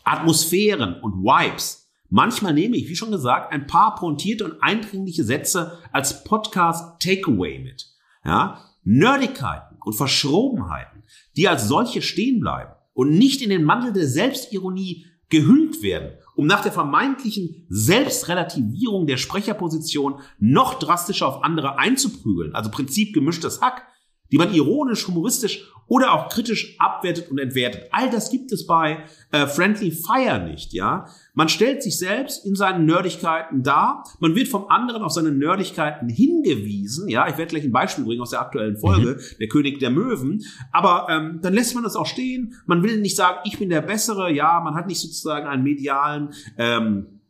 [0.03, 1.89] Atmosphären und Vibes.
[2.11, 7.61] Manchmal nehme ich, wie schon gesagt, ein paar pointierte und eindringliche Sätze als Podcast Takeaway
[7.61, 7.87] mit.
[8.25, 11.03] Ja, Nerdigkeiten und Verschrobenheiten,
[11.37, 16.47] die als solche stehen bleiben und nicht in den Mantel der Selbstironie gehüllt werden, um
[16.47, 23.87] nach der vermeintlichen Selbstrelativierung der Sprecherposition noch drastischer auf andere einzuprügeln, also Prinzip gemischtes Hack,
[24.35, 27.85] die man ironisch, humoristisch oder auch kritisch abwertet und entwertet.
[27.93, 31.07] All das gibt es bei äh, Friendly Fire nicht, ja.
[31.35, 36.09] Man stellt sich selbst in seinen Nerdigkeiten dar, man wird vom anderen auf seine Nerdigkeiten
[36.09, 37.29] hingewiesen, ja.
[37.29, 39.39] Ich werde gleich ein Beispiel bringen aus der aktuellen Folge, mhm.
[39.39, 42.55] der König der Möwen, aber ähm, dann lässt man das auch stehen.
[42.67, 44.61] Man will nicht sagen, ich bin der Bessere, ja.
[44.65, 47.21] Man hat nicht sozusagen einen medialen ähm,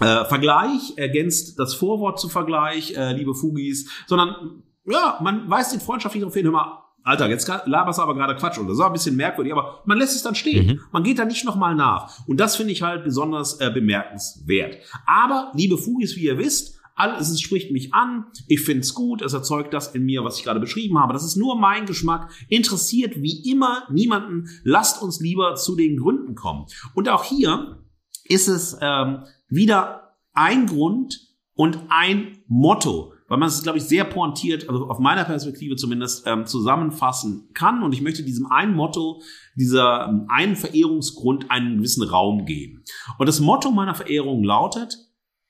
[0.00, 5.80] äh, Vergleich ergänzt das Vorwort zu Vergleich, äh, liebe Fugis, sondern ja, man weist den
[5.80, 8.80] freundschaftlich darauf hin, hör mal, Alter, jetzt laberst du aber gerade Quatsch und das ist
[8.80, 10.66] auch ein bisschen merkwürdig, aber man lässt es dann stehen.
[10.66, 10.80] Mhm.
[10.90, 12.26] Man geht da nicht nochmal nach.
[12.26, 14.78] Und das finde ich halt besonders äh, bemerkenswert.
[15.06, 19.20] Aber, liebe Fugis, wie ihr wisst, alles es spricht mich an, ich finde es gut,
[19.20, 21.12] es erzeugt das in mir, was ich gerade beschrieben habe.
[21.12, 22.30] Das ist nur mein Geschmack.
[22.48, 24.48] Interessiert wie immer niemanden.
[24.62, 26.66] Lasst uns lieber zu den Gründen kommen.
[26.94, 27.84] Und auch hier
[28.24, 31.18] ist es ähm, wieder ein Grund
[31.54, 36.24] und ein Motto weil man es, glaube ich, sehr pointiert, also auf meiner Perspektive zumindest,
[36.24, 37.82] ähm, zusammenfassen kann.
[37.82, 39.22] Und ich möchte diesem einen Motto,
[39.56, 42.84] dieser ähm, einen Verehrungsgrund einen gewissen Raum geben.
[43.18, 44.96] Und das Motto meiner Verehrung lautet,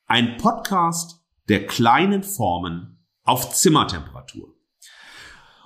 [0.07, 4.54] ein Podcast der kleinen Formen auf Zimmertemperatur.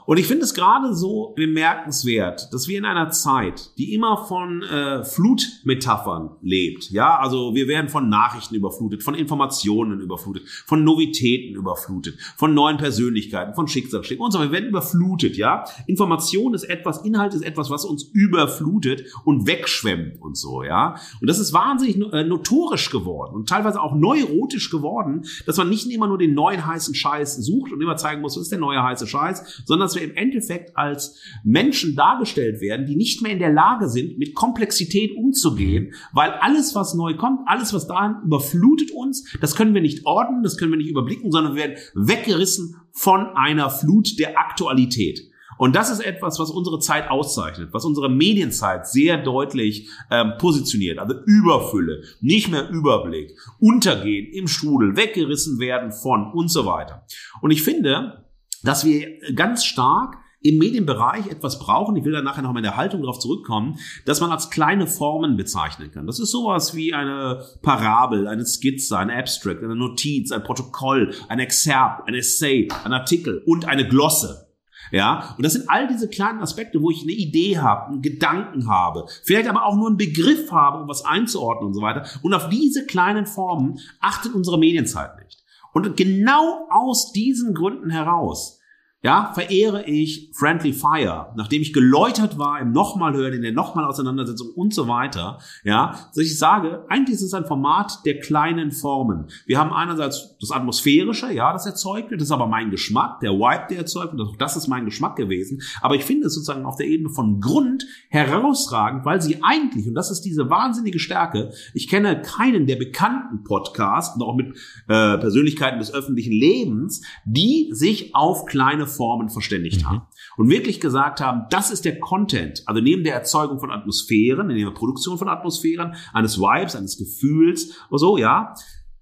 [0.09, 4.63] Und ich finde es gerade so bemerkenswert, dass wir in einer Zeit, die immer von
[4.63, 11.53] äh, Flutmetaphern lebt, ja, also wir werden von Nachrichten überflutet, von Informationen überflutet, von Novitäten
[11.55, 14.39] überflutet, von neuen Persönlichkeiten, von Schicksalsschlägen und so.
[14.39, 15.63] Wir werden überflutet, ja.
[15.85, 20.95] Information ist etwas, Inhalt ist etwas, was uns überflutet und wegschwemmt und so, ja.
[21.21, 25.87] Und das ist wahnsinnig äh, notorisch geworden und teilweise auch neurotisch geworden, dass man nicht
[25.91, 28.81] immer nur den neuen heißen Scheiß sucht und immer zeigen muss, was ist der neue
[28.81, 33.39] heiße Scheiß, sondern dass wir im Endeffekt als Menschen dargestellt werden, die nicht mehr in
[33.39, 38.91] der Lage sind, mit Komplexität umzugehen, weil alles, was neu kommt, alles, was da überflutet
[38.91, 42.75] uns, das können wir nicht ordnen, das können wir nicht überblicken, sondern wir werden weggerissen
[42.91, 45.29] von einer Flut der Aktualität.
[45.59, 50.99] Und das ist etwas, was unsere Zeit auszeichnet, was unsere Medienzeit sehr deutlich ähm, positioniert.
[50.99, 57.05] Also Überfülle, nicht mehr Überblick, untergehen im Strudel, weggerissen werden von und so weiter.
[57.41, 58.23] Und ich finde,
[58.63, 62.63] dass wir ganz stark im Medienbereich etwas brauchen, ich will da nachher noch mal in
[62.63, 66.07] der Haltung darauf zurückkommen, dass man als kleine Formen bezeichnen kann.
[66.07, 71.39] Das ist sowas wie eine Parabel, eine Skizze, ein Abstract, eine Notiz, ein Protokoll, ein
[71.39, 74.45] Exerpt, ein Essay, ein Artikel und eine Glosse.
[74.91, 78.67] Ja, und das sind all diese kleinen Aspekte, wo ich eine Idee habe, einen Gedanken
[78.67, 82.07] habe, vielleicht aber auch nur einen Begriff habe, um was einzuordnen und so weiter.
[82.23, 85.43] Und auf diese kleinen Formen achtet unsere Medienzeit nicht.
[85.73, 88.58] Und genau aus diesen Gründen heraus
[89.01, 93.85] ja, verehre ich Friendly Fire, nachdem ich geläutert war im nochmal hören, in der nochmal
[93.85, 98.71] Auseinandersetzung und so weiter, ja, dass ich sage, eigentlich ist es ein Format der kleinen
[98.71, 99.27] Formen.
[99.45, 103.31] Wir haben einerseits das Atmosphärische, ja, das erzeugt wird, das ist aber mein Geschmack, der
[103.31, 106.75] Vibe, der erzeugt wird, das ist mein Geschmack gewesen, aber ich finde es sozusagen auf
[106.75, 111.88] der Ebene von Grund herausragend, weil sie eigentlich, und das ist diese wahnsinnige Stärke, ich
[111.88, 114.57] kenne keinen der bekannten Podcasts, auch mit
[114.89, 119.89] äh, Persönlichkeiten des öffentlichen Lebens, die sich auf kleine Formen verständigt mhm.
[119.89, 120.02] haben
[120.38, 124.65] und wirklich gesagt haben, das ist der Content, also neben der Erzeugung von Atmosphären, neben
[124.65, 128.54] der Produktion von Atmosphären, eines Vibes, eines Gefühls oder so, ja,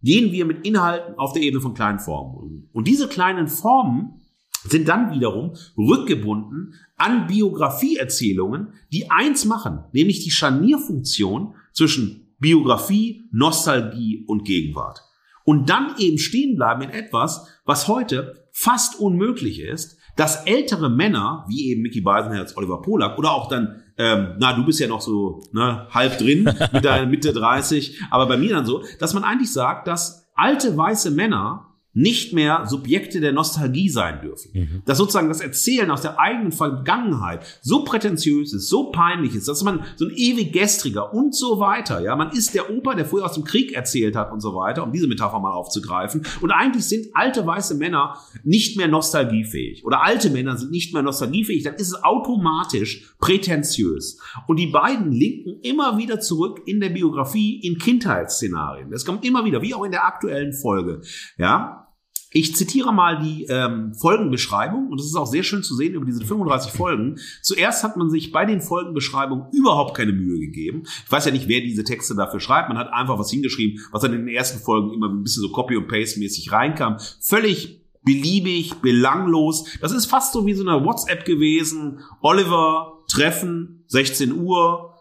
[0.03, 2.69] gehen wir mit Inhalten auf der Ebene von kleinen Formen um.
[2.71, 4.21] Und diese kleinen Formen
[4.63, 14.23] sind dann wiederum rückgebunden an Biografieerzählungen, die eins machen, nämlich die Scharnierfunktion zwischen Biografie, Nostalgie
[14.27, 15.01] und Gegenwart.
[15.43, 21.45] Und dann eben stehen bleiben in etwas, was heute fast unmöglich ist, dass ältere Männer,
[21.47, 24.99] wie eben Mickey Beisenherz, Oliver Polak oder auch dann, ähm, na, du bist ja noch
[24.99, 29.23] so ne, halb drin mit deiner Mitte 30, aber bei mir dann so, dass man
[29.23, 31.66] eigentlich sagt, dass alte weiße Männer
[31.97, 34.51] nicht mehr Subjekte der Nostalgie sein dürfen.
[34.53, 34.81] Mhm.
[34.85, 39.63] Dass sozusagen das Erzählen aus der eigenen Vergangenheit so prätentiös ist, so peinlich ist, dass
[39.63, 43.25] man so ein ewig gestriger und so weiter, ja, man ist der Opa, der früher
[43.25, 46.23] aus dem Krieg erzählt hat und so weiter, um diese Metapher mal aufzugreifen.
[46.39, 51.01] Und eigentlich sind alte weiße Männer nicht mehr nostalgiefähig oder alte Männer sind nicht mehr
[51.01, 54.19] nostalgiefähig, dann ist es automatisch prätentiös.
[54.45, 58.91] Und die beiden linken immer wieder zurück in der Biografie in Kindheitsszenarien.
[58.91, 61.01] Das kommt immer wieder, wie auch in der aktuellen Folge,
[61.39, 61.85] ja.
[62.31, 66.05] Ich zitiere mal die ähm, Folgenbeschreibung und es ist auch sehr schön zu sehen über
[66.05, 67.17] diese 35 Folgen.
[67.41, 70.83] Zuerst hat man sich bei den Folgenbeschreibungen überhaupt keine Mühe gegeben.
[71.05, 72.67] Ich weiß ja nicht, wer diese Texte dafür schreibt.
[72.67, 75.49] Man hat einfach was hingeschrieben, was dann in den ersten Folgen immer ein bisschen so
[75.49, 76.97] Copy- und Paste-mäßig reinkam.
[77.21, 79.65] Völlig beliebig, belanglos.
[79.81, 81.99] Das ist fast so wie so eine WhatsApp gewesen.
[82.21, 84.96] Oliver, Treffen, 16 Uhr,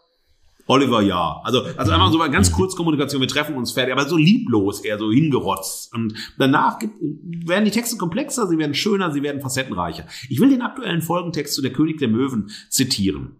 [0.66, 1.40] Oliver ja.
[1.44, 4.80] Also, also einfach so mal ganz kurz Kommunikation, wir treffen uns fertig, aber so lieblos,
[4.80, 5.94] eher so hingerotzt.
[5.94, 10.06] Und danach gibt, werden die Texte komplexer, sie werden schöner, sie werden facettenreicher.
[10.28, 13.36] Ich will den aktuellen Folgentext zu Der König der Möwen zitieren.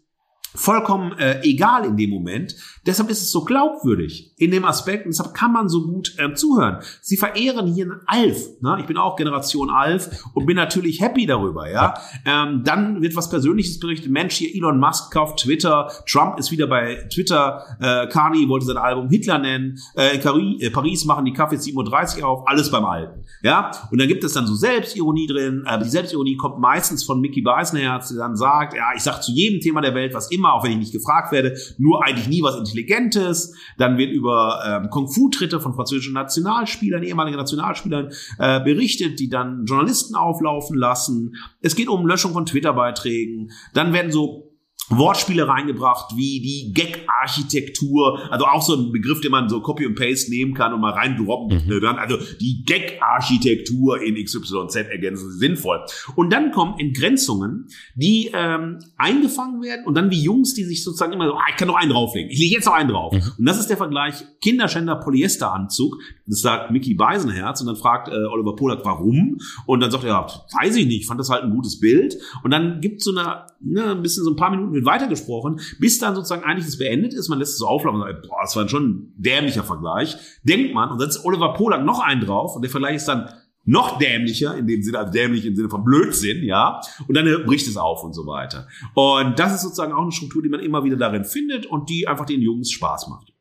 [0.57, 2.55] vollkommen äh, egal in dem Moment.
[2.85, 6.35] Deshalb ist es so glaubwürdig in dem Aspekt und deshalb kann man so gut ähm,
[6.35, 6.79] zuhören.
[7.01, 8.37] Sie verehren hier einen Alf.
[8.61, 8.77] Ne?
[8.79, 11.69] Ich bin auch Generation Alf und bin natürlich happy darüber.
[11.69, 11.93] Ja,
[12.25, 14.11] ähm, dann wird was Persönliches berichtet.
[14.11, 15.91] Mensch, hier Elon Musk kauft Twitter.
[16.07, 17.63] Trump ist wieder bei Twitter.
[17.79, 19.77] Äh, Kani wollte sein Album Hitler nennen.
[19.95, 22.47] Äh, Paris, äh, Paris machen die Kaffee 37 auf.
[22.47, 23.25] Alles beim Alten.
[23.43, 25.65] Ja, und dann gibt es dann so Selbstironie drin.
[25.67, 29.31] Äh, die Selbstironie kommt meistens von Mickey Beisenherz, der dann sagt, ja, ich sag zu
[29.31, 32.41] jedem Thema der Welt was immer, auch wenn ich nicht gefragt werde, nur eigentlich nie
[32.41, 33.55] was Intelligentes.
[33.77, 40.15] Dann wird über ähm, Kung-Fu-Tritte von französischen Nationalspielern, ehemaligen Nationalspielern äh, berichtet, die dann Journalisten
[40.15, 41.35] auflaufen lassen.
[41.61, 43.51] Es geht um Löschung von Twitter-Beiträgen.
[43.73, 44.46] Dann werden so
[44.89, 49.95] Wortspiele reingebracht, wie die Gag-Architektur, also auch so ein Begriff, den man so Copy und
[49.95, 51.65] Paste nehmen kann und mal reindroppen.
[51.65, 51.81] Mhm.
[51.81, 55.83] Dann, also die Gag-Architektur in XYZ ergänzen sinnvoll.
[56.15, 61.13] Und dann kommen Entgrenzungen, die ähm, eingefangen werden und dann wie Jungs, die sich sozusagen
[61.13, 63.13] immer so, ah, ich kann noch einen drauflegen, ich lege jetzt noch einen drauf.
[63.13, 63.21] Mhm.
[63.37, 65.97] Und das ist der Vergleich Kinderschänder Polyesteranzug.
[66.27, 69.37] Das sagt Mickey Beisenherz und dann fragt äh, Oliver Polak, warum?
[69.65, 70.27] Und dann sagt er, ja,
[70.61, 72.17] weiß ich nicht, fand das halt ein gutes Bild.
[72.43, 75.99] Und dann gibt so eine, ne, ein bisschen so ein paar Minuten wird weitergesprochen, bis
[75.99, 77.29] dann sozusagen eigentlich das beendet ist.
[77.29, 80.17] Man lässt es so auflaufen und sagt, boah, das war schon ein dämlicher Vergleich.
[80.43, 83.29] Denkt man, und dann setzt Oliver Polak noch einen drauf und der Vergleich ist dann
[83.67, 86.79] noch dämlicher, in dem Sinne, also dämlich im Sinne von Blödsinn, ja.
[87.07, 88.67] Und dann bricht es auf und so weiter.
[88.95, 92.07] Und das ist sozusagen auch eine Struktur, die man immer wieder darin findet und die
[92.07, 93.33] einfach den Jungs Spaß macht.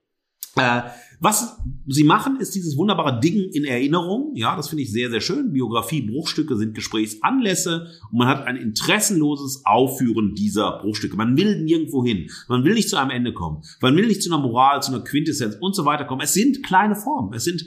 [0.57, 0.83] Äh,
[1.19, 4.33] was sie machen, ist dieses wunderbare Ding in Erinnerung.
[4.35, 5.53] Ja, das finde ich sehr, sehr schön.
[5.53, 11.17] Biografie, Bruchstücke sind Gesprächsanlässe und man hat ein interessenloses Aufführen dieser Bruchstücke.
[11.17, 12.29] Man will nirgendwo hin.
[12.49, 13.63] Man will nicht zu einem Ende kommen.
[13.81, 16.21] Man will nicht zu einer Moral, zu einer Quintessenz und so weiter kommen.
[16.21, 17.33] Es sind kleine Formen.
[17.33, 17.65] Es sind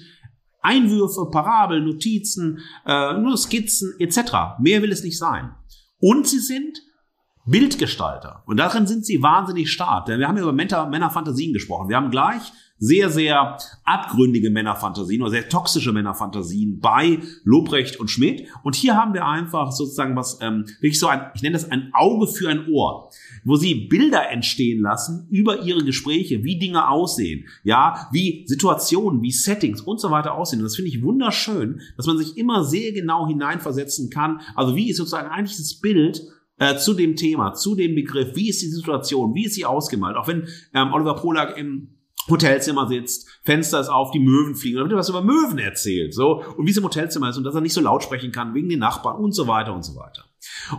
[0.62, 4.60] Einwürfe, Parabeln, Notizen, äh, nur Skizzen etc.
[4.60, 5.52] Mehr will es nicht sein.
[6.00, 6.78] Und sie sind
[7.46, 8.44] Bildgestalter.
[8.46, 10.06] Und darin sind sie wahnsinnig stark.
[10.06, 11.90] Denn wir haben ja über Männerfantasien gesprochen.
[11.90, 18.48] Wir haben gleich sehr, sehr abgründige Männerfantasien oder sehr toxische Männerfantasien bei Lobrecht und Schmidt.
[18.64, 21.92] Und hier haben wir einfach sozusagen was, ähm, wirklich so ein, ich nenne das ein
[21.94, 23.12] Auge für ein Ohr,
[23.44, 29.32] wo sie Bilder entstehen lassen über ihre Gespräche, wie Dinge aussehen, ja, wie Situationen, wie
[29.32, 30.60] Settings und so weiter aussehen.
[30.60, 34.40] Und das finde ich wunderschön, dass man sich immer sehr genau hineinversetzen kann.
[34.56, 36.22] Also wie ist sozusagen eigentlich das Bild
[36.60, 40.16] äh, zu dem Thema, zu dem Begriff, wie ist die Situation, wie ist sie ausgemalt.
[40.16, 41.90] Auch wenn ähm, Oliver Polak im
[42.30, 46.44] Hotelzimmer sitzt, Fenster ist auf, die Möwen fliegen, wird er was über Möwen erzählt, so,
[46.58, 48.70] und wie es im Hotelzimmer ist und dass er nicht so laut sprechen kann wegen
[48.70, 50.29] den Nachbarn und so weiter und so weiter.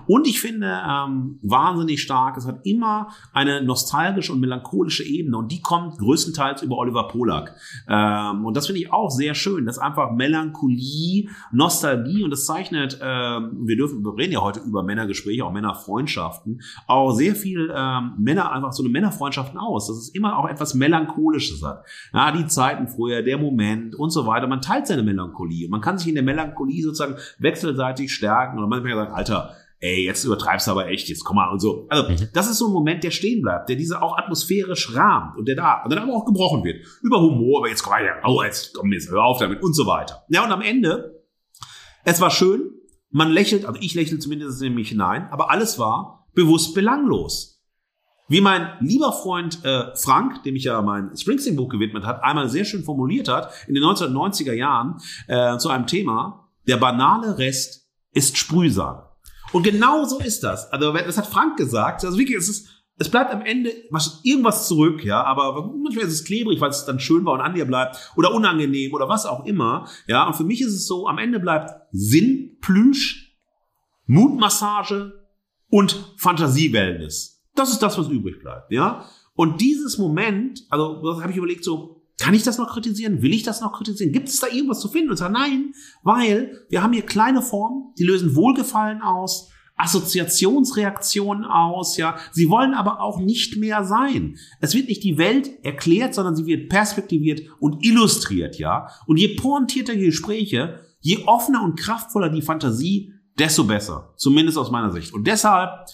[0.07, 5.53] Und ich finde ähm, wahnsinnig stark, es hat immer eine nostalgische und melancholische Ebene und
[5.53, 7.55] die kommt größtenteils über Oliver Polak.
[7.89, 12.99] Ähm, und das finde ich auch sehr schön, dass einfach Melancholie, Nostalgie und das zeichnet,
[13.03, 18.15] ähm, wir dürfen, wir reden ja heute über Männergespräche, auch Männerfreundschaften, auch sehr viel ähm,
[18.19, 21.85] Männer, einfach so eine Männerfreundschaften aus, dass es immer auch etwas Melancholisches hat.
[22.13, 24.47] Ja, die Zeiten früher, der Moment und so weiter.
[24.47, 25.69] Man teilt seine Melancholie.
[25.69, 30.25] Man kann sich in der Melancholie sozusagen wechselseitig stärken oder manchmal sagen, Alter, ey, jetzt
[30.25, 31.87] übertreibst du aber echt, jetzt komm mal und so.
[31.89, 32.29] Also, mhm.
[32.33, 35.57] das ist so ein Moment, der stehen bleibt, der diese auch atmosphärisch rahmt und der
[35.57, 36.85] da, und dann aber auch gebrochen wird.
[37.03, 39.87] Über Humor, aber jetzt komm mal, oh, jetzt komm, jetzt hör auf damit und so
[39.87, 40.25] weiter.
[40.29, 41.25] Ja, und am Ende,
[42.05, 42.71] es war schön,
[43.11, 47.61] man lächelt, also ich lächle zumindest in mich hinein, aber alles war bewusst belanglos.
[48.29, 52.65] Wie mein lieber Freund äh, Frank, dem ich ja mein Springsteen-Buch gewidmet hat, einmal sehr
[52.65, 58.39] schön formuliert hat, in den 1990er Jahren äh, zu einem Thema, der banale Rest ist
[58.39, 59.10] Sprühsahne.
[59.53, 60.71] Und genau so ist das.
[60.73, 62.05] Also, das hat Frank gesagt.
[62.05, 62.69] Also wirklich, es ist,
[63.01, 63.73] es bleibt am Ende
[64.23, 67.55] irgendwas zurück, ja, aber manchmal ist es klebrig, weil es dann schön war und an
[67.55, 70.27] dir bleibt oder unangenehm oder was auch immer, ja.
[70.27, 73.39] Und für mich ist es so, am Ende bleibt Sinn, Plüsch,
[74.07, 75.15] Mutmassage
[75.71, 77.43] und Fantasiewellness.
[77.55, 79.07] Das ist das, was übrig bleibt, ja.
[79.35, 83.23] Und dieses Moment, also das habe ich überlegt, so kann ich das noch kritisieren?
[83.23, 84.13] Will ich das noch kritisieren?
[84.13, 85.11] Gibt es da irgendwas zu finden?
[85.11, 91.97] Und sagen, nein, weil wir haben hier kleine Formen, die lösen Wohlgefallen aus, Assoziationsreaktionen aus,
[91.97, 92.17] ja.
[92.33, 94.37] Sie wollen aber auch nicht mehr sein.
[94.61, 98.89] Es wird nicht die Welt erklärt, sondern sie wird perspektiviert und illustriert, ja.
[99.07, 104.13] Und je pointierter die Gespräche, je offener und kraftvoller die Fantasie, desto besser.
[104.19, 105.15] Zumindest aus meiner Sicht.
[105.15, 105.87] Und deshalb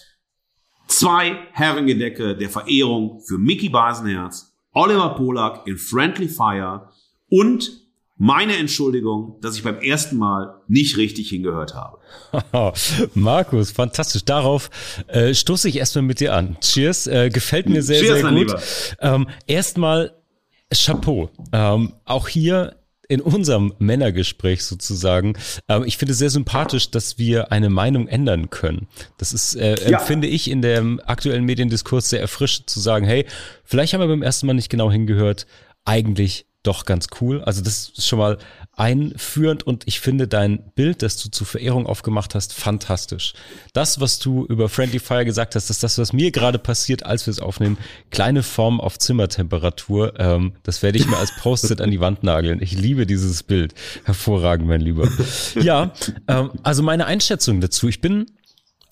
[0.87, 4.46] zwei Herrengedecke der Verehrung für Mickey Basenherz
[4.77, 6.89] Oliver Polak in Friendly Fire
[7.29, 7.71] und
[8.15, 12.73] meine Entschuldigung, dass ich beim ersten Mal nicht richtig hingehört habe.
[13.15, 14.23] Markus, fantastisch.
[14.23, 14.69] Darauf
[15.07, 16.57] äh, stoße ich erstmal mit dir an.
[16.61, 18.55] Cheers, äh, gefällt mir sehr, Cheers, sehr gut.
[19.01, 20.13] Ähm, erstmal
[20.71, 21.31] Chapeau.
[21.51, 22.75] Ähm, auch hier
[23.07, 25.33] in unserem Männergespräch sozusagen.
[25.67, 28.87] Ähm, ich finde es sehr sympathisch, dass wir eine Meinung ändern können.
[29.17, 29.99] Das ist, äh, ja.
[29.99, 33.25] empfinde ich in dem aktuellen Mediendiskurs sehr erfrischend zu sagen, hey,
[33.63, 35.47] vielleicht haben wir beim ersten Mal nicht genau hingehört.
[35.85, 37.41] Eigentlich doch ganz cool.
[37.41, 38.37] Also das ist schon mal
[38.77, 43.33] einführend und ich finde dein Bild, das du zur Verehrung aufgemacht hast, fantastisch.
[43.73, 47.25] Das, was du über Friendly Fire gesagt hast, ist das, was mir gerade passiert, als
[47.25, 47.79] wir es aufnehmen.
[48.11, 50.13] Kleine Form auf Zimmertemperatur.
[50.19, 52.61] Ähm, das werde ich mir als Post-it an die Wand nageln.
[52.61, 53.73] Ich liebe dieses Bild.
[54.05, 55.09] Hervorragend, mein Lieber.
[55.59, 55.91] Ja,
[56.27, 57.87] ähm, also meine Einschätzung dazu.
[57.87, 58.27] Ich bin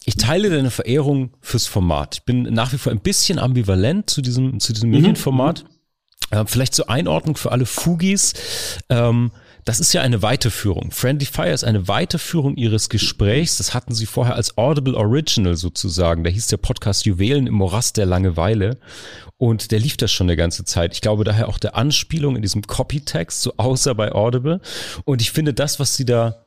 [0.08, 2.16] ich teile deine Verehrung fürs Format.
[2.16, 4.96] Ich bin nach wie vor ein bisschen ambivalent zu diesem, zu diesem mhm.
[4.98, 5.66] Medienformat.
[6.32, 8.34] Äh, vielleicht zur Einordnung für alle Fugis.
[8.90, 9.32] Ähm,
[9.66, 10.92] das ist ja eine Weiterführung.
[10.92, 13.58] Friendly Fire ist eine Weiterführung ihres Gesprächs.
[13.58, 16.24] Das hatten sie vorher als Audible Original sozusagen.
[16.24, 18.78] Da hieß der Podcast Juwelen im Morast der Langeweile.
[19.38, 20.94] Und der lief das schon eine ganze Zeit.
[20.94, 24.62] Ich glaube daher auch der Anspielung in diesem Copytext, so außer bei Audible.
[25.04, 26.46] Und ich finde das, was sie da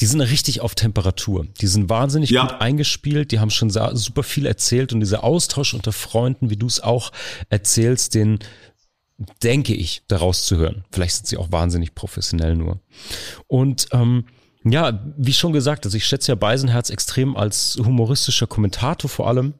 [0.00, 1.46] die sind richtig auf Temperatur.
[1.60, 2.42] Die sind wahnsinnig ja.
[2.42, 3.30] gut eingespielt.
[3.30, 7.12] Die haben schon super viel erzählt und dieser Austausch unter Freunden, wie du es auch
[7.50, 8.40] erzählst, den
[9.42, 10.84] denke ich, daraus zu hören.
[10.90, 12.80] Vielleicht sind sie auch wahnsinnig professionell nur.
[13.46, 14.24] Und ähm,
[14.64, 19.54] ja, wie schon gesagt, also ich schätze ja Beisenherz extrem als humoristischer Kommentator vor allem.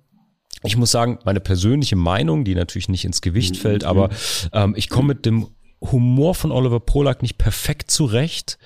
[0.62, 4.10] Ich muss sagen, meine persönliche Meinung, die natürlich nicht ins Gewicht fällt, aber
[4.52, 5.48] ähm, ich komme mit dem
[5.80, 8.58] Humor von Oliver Polak nicht perfekt zurecht.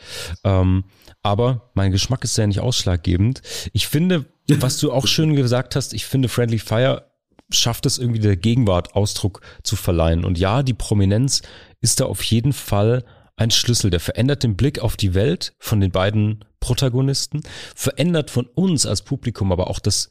[0.44, 0.84] Ähm,
[1.22, 3.40] aber mein Geschmack ist ja nicht ausschlaggebend.
[3.72, 7.10] Ich finde, was du auch schön gesagt hast, ich finde Friendly Fire
[7.50, 10.24] schafft es irgendwie der Gegenwart Ausdruck zu verleihen.
[10.24, 11.42] Und ja, die Prominenz
[11.80, 13.04] ist da auf jeden Fall
[13.36, 17.42] ein Schlüssel, der verändert den Blick auf die Welt von den beiden Protagonisten,
[17.74, 20.10] verändert von uns als Publikum aber auch das,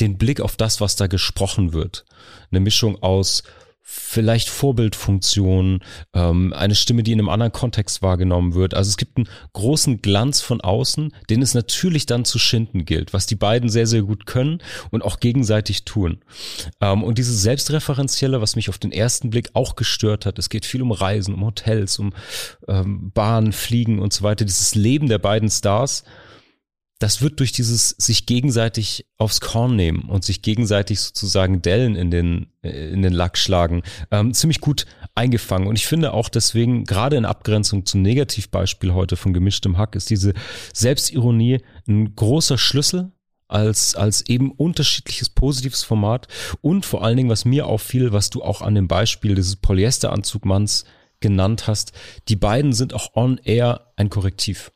[0.00, 2.04] den Blick auf das, was da gesprochen wird.
[2.50, 3.42] Eine Mischung aus
[3.90, 5.80] vielleicht Vorbildfunktion,
[6.12, 8.74] ähm, eine Stimme, die in einem anderen Kontext wahrgenommen wird.
[8.74, 13.14] Also es gibt einen großen Glanz von außen, den es natürlich dann zu schinden gilt,
[13.14, 14.58] was die beiden sehr, sehr gut können
[14.90, 16.18] und auch gegenseitig tun.
[16.82, 20.66] Ähm, und dieses Selbstreferenzielle, was mich auf den ersten Blick auch gestört hat, es geht
[20.66, 22.12] viel um Reisen, um Hotels, um
[22.68, 26.04] ähm, Bahnen, Fliegen und so weiter, dieses Leben der beiden Stars,
[26.98, 32.10] das wird durch dieses sich gegenseitig aufs Korn nehmen und sich gegenseitig sozusagen Dellen in
[32.10, 35.68] den, äh, in den Lack schlagen, ähm, ziemlich gut eingefangen.
[35.68, 40.10] Und ich finde auch deswegen, gerade in Abgrenzung zum Negativbeispiel heute von gemischtem Hack, ist
[40.10, 40.34] diese
[40.72, 43.12] Selbstironie ein großer Schlüssel
[43.46, 46.26] als, als eben unterschiedliches positives Format
[46.60, 50.84] und vor allen Dingen, was mir auffiel, was du auch an dem Beispiel dieses Polyesteranzugmanns
[51.20, 51.92] genannt hast,
[52.28, 54.72] die beiden sind auch on air ein Korrektiv.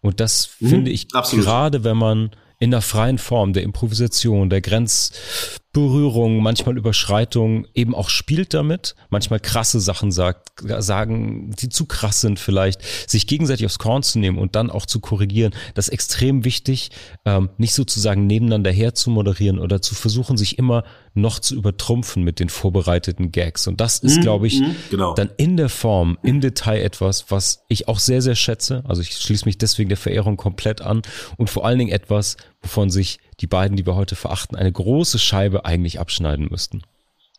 [0.00, 1.44] Und das mhm, finde ich absolut.
[1.44, 4.60] gerade, wenn man in der freien Form der Improvisation, der
[5.78, 10.48] Grenzberührung, manchmal Überschreitung eben auch spielt damit, manchmal krasse Sachen sagt,
[10.78, 14.86] sagen, die zu krass sind vielleicht, sich gegenseitig aufs Korn zu nehmen und dann auch
[14.86, 15.52] zu korrigieren.
[15.74, 16.90] Das ist extrem wichtig,
[17.24, 22.22] ähm, nicht sozusagen nebeneinander her zu moderieren oder zu versuchen, sich immer noch zu übertrumpfen
[22.22, 23.66] mit den vorbereiteten Gags.
[23.66, 25.14] Und das ist, mhm, glaube ich, mhm, genau.
[25.14, 28.82] dann in der Form, im Detail etwas, was ich auch sehr, sehr schätze.
[28.86, 31.02] Also ich schließe mich deswegen der Verehrung komplett an
[31.36, 35.18] und vor allen Dingen etwas, wovon sich die beiden, die wir heute verachten, eine große
[35.18, 36.82] Scheibe eigentlich abschneiden müssten.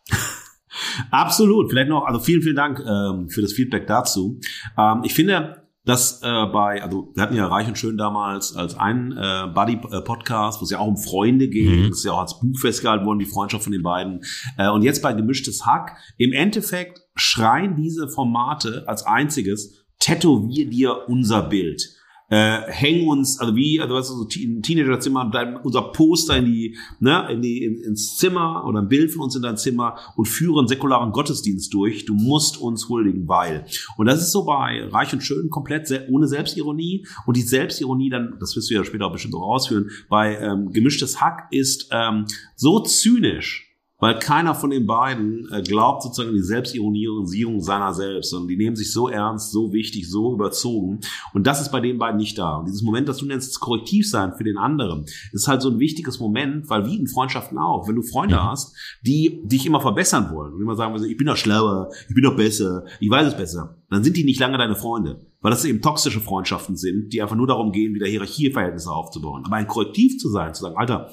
[1.10, 1.70] Absolut.
[1.70, 4.40] Vielleicht noch, also vielen, vielen Dank ähm, für das Feedback dazu.
[4.78, 8.76] Ähm, ich finde, dass äh, bei, also wir hatten ja Reich und Schön damals als
[8.76, 11.88] einen äh, Buddy-Podcast, wo es ja auch um Freunde geht, mhm.
[11.88, 14.20] das ist ja auch als Buch festgehalten worden, die Freundschaft von den beiden.
[14.58, 21.08] Äh, und jetzt bei Gemischtes Hack, im Endeffekt schreien diese Formate als einziges, tätowier dir
[21.08, 21.99] unser Bild
[22.30, 26.76] äh, hängen uns, also wie, also weißt du, so ein Teenagerzimmer, unser Poster in die,
[27.00, 30.26] ne, in die, in, ins Zimmer oder ein Bild von uns in dein Zimmer und
[30.26, 32.04] führen säkularen Gottesdienst durch.
[32.06, 33.66] Du musst uns huldigen, weil.
[33.96, 37.06] Und das ist so bei Reich und Schön komplett ohne Selbstironie.
[37.26, 40.70] Und die Selbstironie dann, das wirst du ja später auch bestimmt auch ausführen, bei ähm,
[40.72, 43.69] Gemischtes Hack ist ähm, so zynisch,
[44.00, 48.56] weil keiner von den beiden äh, glaubt sozusagen an die Selbstironisierung seiner selbst, sondern die
[48.56, 51.00] nehmen sich so ernst, so wichtig, so überzogen.
[51.34, 52.56] Und das ist bei den beiden nicht da.
[52.56, 55.70] Und dieses Moment, das du nennst, das korrektiv sein für den anderen, ist halt so
[55.70, 58.50] ein wichtiges Moment, weil wie in Freundschaften auch, wenn du Freunde ja.
[58.50, 62.24] hast, die dich immer verbessern wollen und immer sagen, ich bin doch schlauer, ich bin
[62.24, 65.26] doch besser, ich weiß es besser, dann sind die nicht lange deine Freunde.
[65.42, 69.42] Weil das eben toxische Freundschaften sind, die einfach nur darum gehen, wieder Hierarchieverhältnisse aufzubauen.
[69.46, 71.10] Aber ein Korrektiv zu sein, zu sagen, Alter,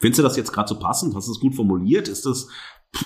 [0.00, 1.14] Findest du das jetzt gerade so passend?
[1.14, 2.08] Hast du es gut formuliert?
[2.08, 2.48] Ist das,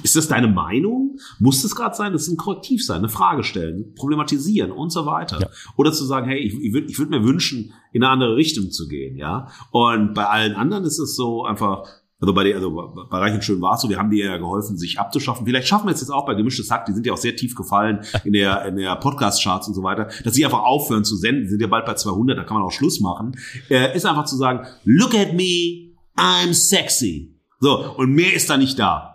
[0.03, 1.19] ist das deine Meinung?
[1.39, 2.13] Muss es gerade sein?
[2.13, 5.41] Das ist ein Korrektiv sein, eine Frage stellen, problematisieren und so weiter.
[5.41, 5.49] Ja.
[5.77, 8.71] Oder zu sagen, hey, ich, ich würde ich würd mir wünschen, in eine andere Richtung
[8.71, 9.49] zu gehen, ja.
[9.71, 11.89] Und bei allen anderen ist es so einfach,
[12.21, 12.71] Also bei, der, also
[13.11, 15.47] bei Reich und Schön war es so, wir haben dir ja geholfen, sich abzuschaffen.
[15.47, 17.55] Vielleicht schaffen wir es jetzt auch bei Gemischtes Hack, die sind ja auch sehr tief
[17.55, 21.45] gefallen in der, in der Podcast-Charts und so weiter, dass sie einfach aufhören zu senden,
[21.45, 23.37] die sind ja bald bei 200, da kann man auch Schluss machen,
[23.71, 27.35] äh, ist einfach zu sagen, look at me, I'm sexy.
[27.61, 29.11] So, und mehr ist da nicht da.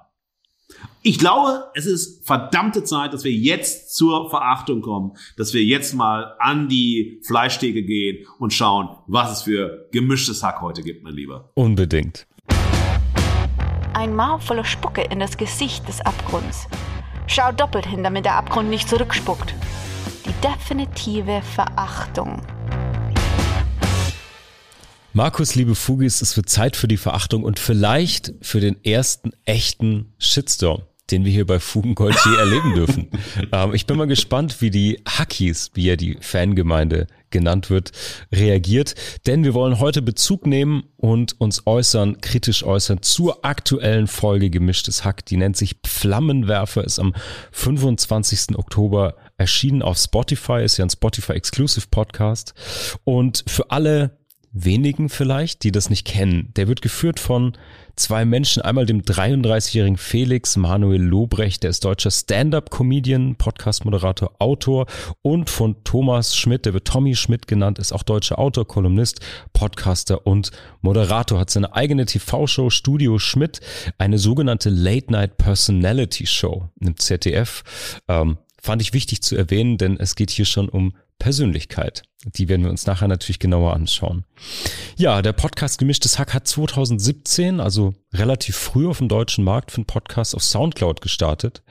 [1.02, 5.94] Ich glaube, es ist verdammte Zeit, dass wir jetzt zur Verachtung kommen, dass wir jetzt
[5.94, 11.14] mal an die Fleischtheke gehen und schauen, was es für gemischtes Hack heute gibt, mein
[11.14, 11.52] Lieber.
[11.54, 12.26] Unbedingt.
[13.94, 16.68] Ein Maul voller Spucke in das Gesicht des Abgrunds.
[17.28, 19.54] Schau doppelt hin, damit der Abgrund nicht zurückspuckt.
[20.26, 22.42] Die definitive Verachtung.
[25.18, 30.14] Markus, liebe Fugis, es wird Zeit für die Verachtung und vielleicht für den ersten echten
[30.18, 33.08] Shitstorm den wir hier bei Fugengold je erleben dürfen.
[33.52, 37.92] Ähm, ich bin mal gespannt, wie die Hackies, wie ja die Fangemeinde genannt wird,
[38.32, 38.96] reagiert.
[39.28, 45.06] Denn wir wollen heute Bezug nehmen und uns äußern, kritisch äußern zur aktuellen Folge Gemischtes
[45.06, 45.26] Hack.
[45.28, 47.14] Die nennt sich Flammenwerfer, ist am
[47.52, 48.58] 25.
[48.58, 52.56] Oktober erschienen auf Spotify, ist ja ein Spotify Exclusive Podcast.
[53.04, 54.18] Und für alle
[54.56, 57.54] wenigen vielleicht, die das nicht kennen, der wird geführt von
[57.98, 58.62] zwei Menschen.
[58.62, 64.88] Einmal dem 33-jährigen Felix Manuel Lobrecht, der ist deutscher Stand-up-Comedian, Podcast-Moderator, Autor
[65.22, 69.20] und von Thomas Schmidt, der wird Tommy Schmidt genannt, ist auch deutscher Autor, Kolumnist,
[69.52, 70.52] Podcaster und
[70.82, 73.60] Moderator, hat seine eigene TV-Show Studio Schmidt,
[73.98, 77.64] eine sogenannte Late-Night Personality Show im ZDF.
[78.08, 82.04] Ähm, fand ich wichtig zu erwähnen, denn es geht hier schon um Persönlichkeit.
[82.26, 84.26] Die werden wir uns nachher natürlich genauer anschauen.
[84.98, 89.78] Ja, der Podcast Gemischtes Hack hat 2017, also relativ früh auf dem deutschen Markt für
[89.78, 91.62] einen Podcast auf Soundcloud gestartet.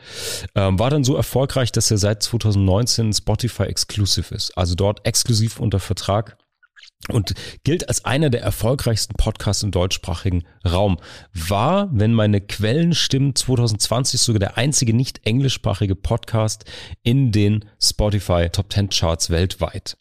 [0.55, 4.57] Ähm, war dann so erfolgreich, dass er seit 2019 Spotify Exclusive ist.
[4.57, 6.39] Also dort exklusiv unter Vertrag
[7.11, 7.35] und
[7.65, 10.99] gilt als einer der erfolgreichsten Podcasts im deutschsprachigen Raum.
[11.33, 16.65] War, wenn meine Quellen stimmen, 2020 sogar der einzige nicht englischsprachige Podcast
[17.03, 19.97] in den Spotify Top 10 Charts weltweit.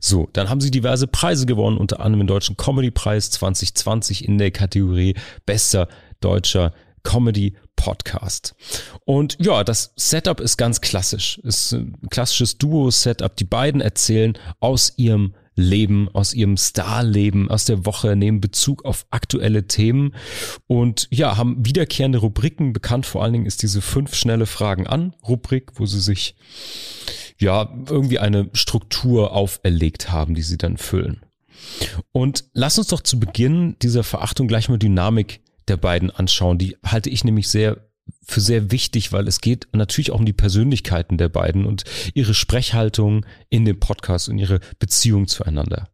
[0.00, 4.50] So, dann haben sie diverse Preise gewonnen, unter anderem den Deutschen Comedy-Preis 2020 in der
[4.50, 5.14] Kategorie
[5.46, 5.88] Bester
[6.20, 6.72] deutscher
[7.02, 8.54] Comedy Podcast.
[9.04, 11.38] Und ja, das Setup ist ganz klassisch.
[11.38, 13.36] Ist ein klassisches Duo-Setup.
[13.36, 19.06] Die beiden erzählen aus ihrem Leben, aus ihrem Starleben, aus der Woche, nehmen Bezug auf
[19.10, 20.14] aktuelle Themen
[20.66, 22.72] und ja, haben wiederkehrende Rubriken.
[22.72, 26.36] Bekannt vor allen Dingen ist diese fünf schnelle Fragen an Rubrik, wo sie sich
[27.38, 31.20] ja irgendwie eine Struktur auferlegt haben, die sie dann füllen.
[32.12, 36.58] Und lass uns doch zu Beginn dieser Verachtung gleich mal Dynamik der beiden anschauen.
[36.58, 37.88] Die halte ich nämlich sehr
[38.24, 41.84] für sehr wichtig, weil es geht natürlich auch um die Persönlichkeiten der beiden und
[42.14, 45.88] ihre Sprechhaltung in dem Podcast und ihre Beziehung zueinander.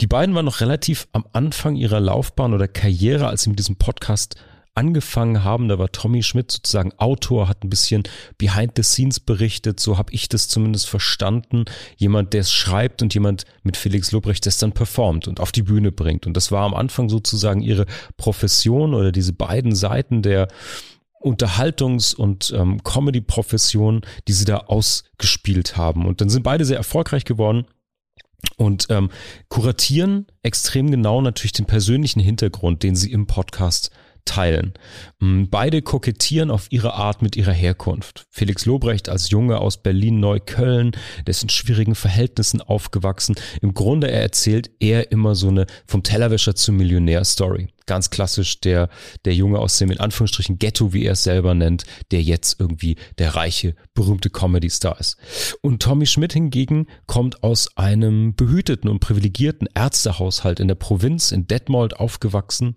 [0.00, 3.76] Die beiden waren noch relativ am Anfang ihrer Laufbahn oder Karriere, als sie mit diesem
[3.76, 4.36] Podcast
[4.74, 5.68] angefangen haben.
[5.68, 8.04] Da war Tommy Schmidt sozusagen Autor, hat ein bisschen
[8.38, 9.80] behind the scenes berichtet.
[9.80, 11.64] So habe ich das zumindest verstanden.
[11.96, 15.52] Jemand, der es schreibt und jemand mit Felix Lobrecht, der es dann performt und auf
[15.52, 16.26] die Bühne bringt.
[16.26, 17.86] Und das war am Anfang sozusagen ihre
[18.16, 20.48] Profession oder diese beiden Seiten der
[21.22, 26.06] Unterhaltungs- und ähm, Comedy-Profession, die sie da ausgespielt haben.
[26.06, 27.66] Und dann sind beide sehr erfolgreich geworden
[28.56, 29.10] und ähm,
[29.48, 33.90] kuratieren extrem genau natürlich den persönlichen Hintergrund, den sie im Podcast
[34.24, 34.72] teilen.
[35.18, 38.26] Mm, beide kokettieren auf ihre Art mit ihrer Herkunft.
[38.30, 40.92] Felix Lobrecht als Junge aus Berlin-Neukölln,
[41.26, 43.34] der ist in schwierigen Verhältnissen aufgewachsen.
[43.60, 48.88] Im Grunde, er erzählt eher immer so eine vom Tellerwäscher zum Millionär-Story ganz klassisch der,
[49.24, 52.96] der Junge aus dem in Anführungsstrichen Ghetto, wie er es selber nennt, der jetzt irgendwie
[53.18, 55.16] der reiche, berühmte Comedy-Star ist.
[55.60, 61.46] Und Tommy Schmidt hingegen kommt aus einem behüteten und privilegierten Ärztehaushalt in der Provinz in
[61.46, 62.76] Detmold aufgewachsen.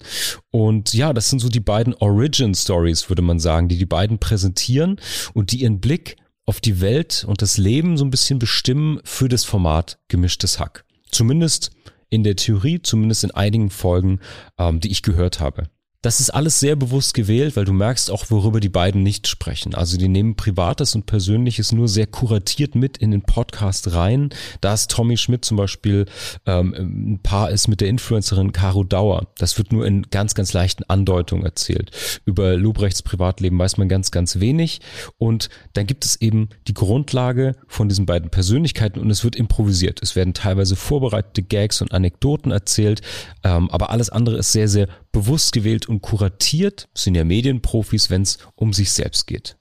[0.52, 5.00] Und ja, das sind so die beiden Origin-Stories, würde man sagen, die die beiden präsentieren
[5.34, 9.30] und die ihren Blick auf die Welt und das Leben so ein bisschen bestimmen für
[9.30, 10.86] das Format Gemischtes Hack.
[11.12, 11.72] Zumindest
[12.10, 14.20] in der Theorie, zumindest in einigen Folgen,
[14.58, 15.68] ähm, die ich gehört habe.
[16.06, 19.74] Das ist alles sehr bewusst gewählt, weil du merkst auch, worüber die beiden nicht sprechen.
[19.74, 24.30] Also die nehmen Privates und Persönliches nur sehr kuratiert mit in den Podcast rein.
[24.62, 26.06] Da ist Tommy Schmidt zum Beispiel
[26.46, 29.30] ähm, ein Paar ist mit der Influencerin Caro Dauer.
[29.40, 31.90] Das wird nur in ganz, ganz leichten Andeutungen erzählt.
[32.24, 34.82] Über Lobrechts Privatleben weiß man ganz, ganz wenig.
[35.18, 40.04] Und dann gibt es eben die Grundlage von diesen beiden Persönlichkeiten und es wird improvisiert.
[40.04, 43.02] Es werden teilweise vorbereitete Gags und Anekdoten erzählt,
[43.44, 48.24] ähm, aber alles andere ist sehr, sehr bewusst gewählt und kuratiert, sind ja Medienprofis, wenn
[48.24, 49.58] es um sich selbst geht.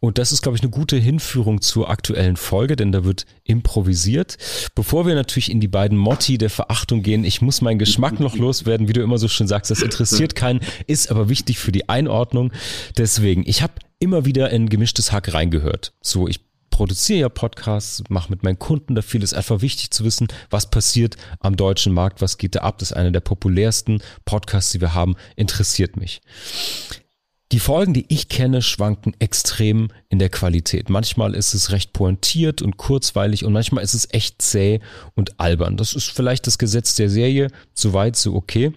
[0.00, 4.36] Und das ist, glaube ich, eine gute Hinführung zur aktuellen Folge, denn da wird improvisiert.
[4.74, 8.36] Bevor wir natürlich in die beiden Motti der Verachtung gehen, ich muss meinen Geschmack noch
[8.36, 11.88] loswerden, wie du immer so schön sagst, das interessiert keinen, ist aber wichtig für die
[11.88, 12.52] Einordnung.
[12.96, 15.92] Deswegen, ich habe immer wieder in gemischtes Hack reingehört.
[16.00, 16.40] So, ich
[16.78, 19.20] produziere ja Podcasts, mache mit meinen Kunden da viel.
[19.24, 22.78] Es ist einfach wichtig zu wissen, was passiert am deutschen Markt, was geht da ab.
[22.78, 26.20] Das ist einer der populärsten Podcasts, die wir haben, interessiert mich.
[27.50, 30.88] Die Folgen, die ich kenne, schwanken extrem in der Qualität.
[30.88, 34.78] Manchmal ist es recht pointiert und kurzweilig und manchmal ist es echt zäh
[35.16, 35.76] und albern.
[35.76, 38.72] Das ist vielleicht das Gesetz der Serie, so weit, so okay.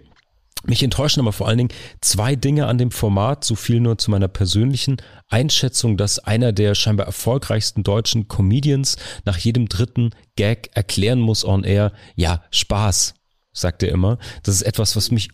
[0.63, 4.11] Mich enttäuschen aber vor allen Dingen zwei Dinge an dem Format, so viel nur zu
[4.11, 4.97] meiner persönlichen
[5.27, 11.63] Einschätzung, dass einer der scheinbar erfolgreichsten deutschen Comedians nach jedem dritten Gag erklären muss on
[11.63, 13.15] air, ja, Spaß,
[13.53, 14.17] sagt er immer.
[14.43, 15.29] Das ist etwas, was mich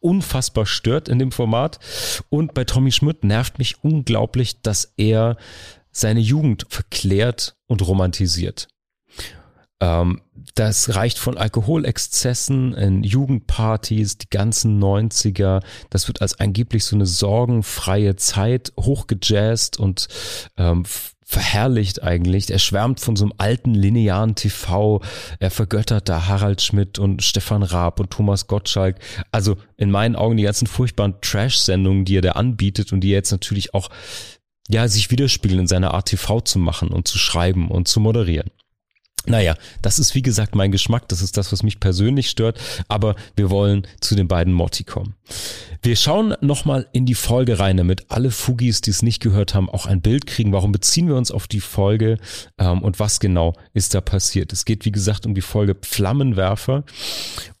[0.00, 1.78] unfassbar stört in dem Format.
[2.28, 5.36] Und bei Tommy Schmidt nervt mich unglaublich, dass er
[5.90, 8.68] seine Jugend verklärt und romantisiert.
[9.80, 10.20] Ähm,
[10.54, 15.62] das reicht von Alkoholexzessen in Jugendpartys, die ganzen 90er.
[15.90, 20.08] Das wird als angeblich so eine sorgenfreie Zeit hochgejazzt und
[20.56, 20.84] ähm,
[21.24, 22.50] verherrlicht eigentlich.
[22.50, 25.00] Er schwärmt von so einem alten linearen TV.
[25.40, 28.98] Er vergöttert da Harald Schmidt und Stefan Raab und Thomas Gottschalk.
[29.32, 33.16] Also in meinen Augen die ganzen furchtbaren Trash-Sendungen, die er da anbietet und die er
[33.16, 33.88] jetzt natürlich auch
[34.68, 38.50] ja, sich widerspiegeln in seiner Art TV zu machen und zu schreiben und zu moderieren.
[39.26, 43.16] Naja, das ist wie gesagt mein Geschmack, das ist das, was mich persönlich stört, aber
[43.36, 45.14] wir wollen zu den beiden Morty kommen.
[45.82, 49.68] Wir schauen nochmal in die Folge rein, damit alle Fugis, die es nicht gehört haben,
[49.68, 50.52] auch ein Bild kriegen.
[50.52, 52.18] Warum beziehen wir uns auf die Folge
[52.58, 54.52] ähm, und was genau ist da passiert?
[54.52, 56.84] Es geht, wie gesagt, um die Folge Flammenwerfer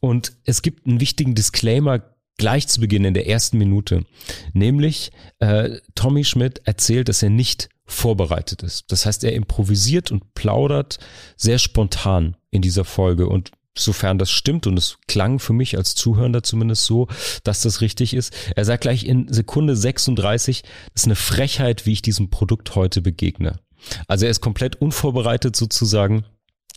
[0.00, 2.02] und es gibt einen wichtigen Disclaimer
[2.36, 4.04] gleich zu Beginn in der ersten Minute,
[4.52, 8.90] nämlich äh, Tommy Schmidt erzählt, dass er nicht vorbereitet ist.
[8.90, 10.98] Das heißt, er improvisiert und plaudert
[11.36, 15.94] sehr spontan in dieser Folge und sofern das stimmt und es klang für mich als
[15.94, 17.08] Zuhörender zumindest so,
[17.42, 18.32] dass das richtig ist.
[18.54, 23.02] Er sagt gleich in Sekunde 36, das ist eine Frechheit, wie ich diesem Produkt heute
[23.02, 23.58] begegne.
[24.06, 26.24] Also er ist komplett unvorbereitet sozusagen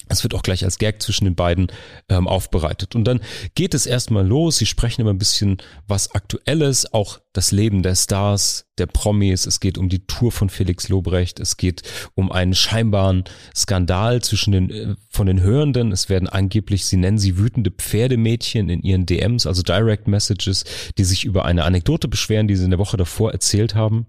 [0.10, 1.68] es wird auch gleich als Gag zwischen den beiden
[2.10, 2.96] ähm, aufbereitet.
[2.96, 3.20] Und dann
[3.56, 4.58] geht es erstmal los.
[4.58, 9.46] Sie sprechen immer ein bisschen was Aktuelles, auch das Leben der Stars, der Promis.
[9.46, 11.40] Es geht um die Tour von Felix Lobrecht.
[11.40, 11.84] Es geht
[12.16, 13.26] um einen scheinbaren
[13.56, 15.92] Skandal zwischen den, äh, von den Hörenden.
[15.92, 20.66] Es werden angeblich, sie nennen sie wütende Pferdemädchen in ihren DMs, also Direct Messages,
[20.98, 24.08] die sich über eine Anekdote beschweren, die sie in der Woche davor erzählt haben.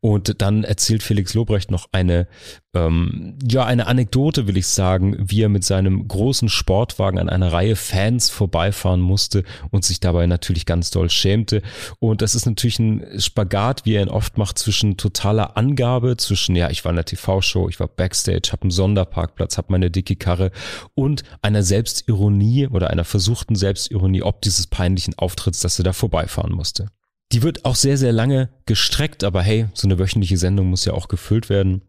[0.00, 2.28] Und dann erzählt Felix Lobrecht noch eine,
[2.74, 7.52] ähm, ja, eine Anekdote, will ich sagen, wie er mit seinem großen Sportwagen an einer
[7.52, 11.62] Reihe Fans vorbeifahren musste und sich dabei natürlich ganz doll schämte.
[11.98, 16.56] Und das ist natürlich ein Spagat, wie er ihn oft macht, zwischen totaler Angabe, zwischen,
[16.56, 20.16] ja, ich war in der TV-Show, ich war Backstage, habe einen Sonderparkplatz, habe meine dicke
[20.16, 20.50] Karre
[20.94, 26.52] und einer Selbstironie oder einer versuchten Selbstironie ob dieses peinlichen Auftritts, dass er da vorbeifahren
[26.52, 26.88] musste.
[27.32, 30.92] Die wird auch sehr, sehr lange gestreckt, aber hey, so eine wöchentliche Sendung muss ja
[30.92, 31.82] auch gefüllt werden.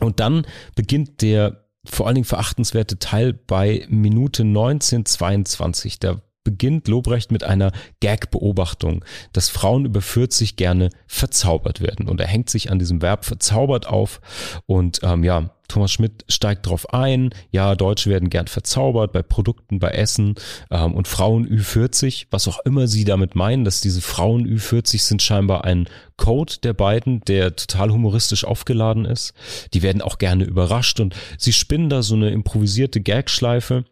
[0.00, 5.98] Und dann beginnt der vor allen Dingen verachtenswerte Teil bei Minute 1922.
[5.98, 12.08] Da beginnt Lobrecht mit einer Gag-Beobachtung, dass Frauen über 40 gerne verzaubert werden.
[12.08, 14.20] Und er hängt sich an diesem Verb verzaubert auf
[14.66, 19.78] und ähm, ja, Thomas Schmidt steigt drauf ein, ja, Deutsche werden gern verzaubert bei Produkten,
[19.78, 20.34] bei Essen
[20.70, 25.22] ähm, und Frauen Ü40, was auch immer sie damit meinen, dass diese Frauen Ü40 sind
[25.22, 25.86] scheinbar ein
[26.16, 29.34] Code der beiden, der total humoristisch aufgeladen ist.
[29.74, 33.84] Die werden auch gerne überrascht und sie spinnen da so eine improvisierte Gagschleife.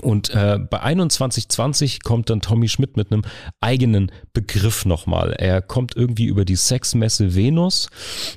[0.00, 3.22] Und äh, bei 2120 kommt dann Tommy Schmidt mit einem
[3.60, 5.32] eigenen Begriff nochmal.
[5.32, 7.90] Er kommt irgendwie über die Sexmesse Venus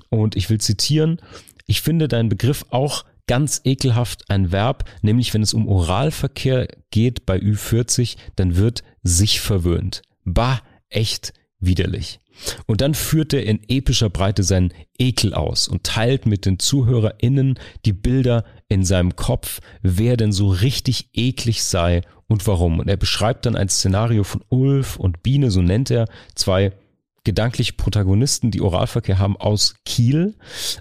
[0.09, 1.21] und ich will zitieren,
[1.65, 7.25] ich finde deinen Begriff auch ganz ekelhaft ein Verb, nämlich wenn es um Oralverkehr geht
[7.25, 10.01] bei Ü40, dann wird sich verwöhnt.
[10.25, 12.19] Bah, echt widerlich.
[12.65, 17.59] Und dann führt er in epischer Breite seinen Ekel aus und teilt mit den ZuhörerInnen
[17.85, 22.79] die Bilder in seinem Kopf, wer denn so richtig eklig sei und warum.
[22.79, 26.71] Und er beschreibt dann ein Szenario von Ulf und Biene, so nennt er zwei
[27.25, 30.35] gedankliche Protagonisten, die Oralverkehr haben, aus Kiel.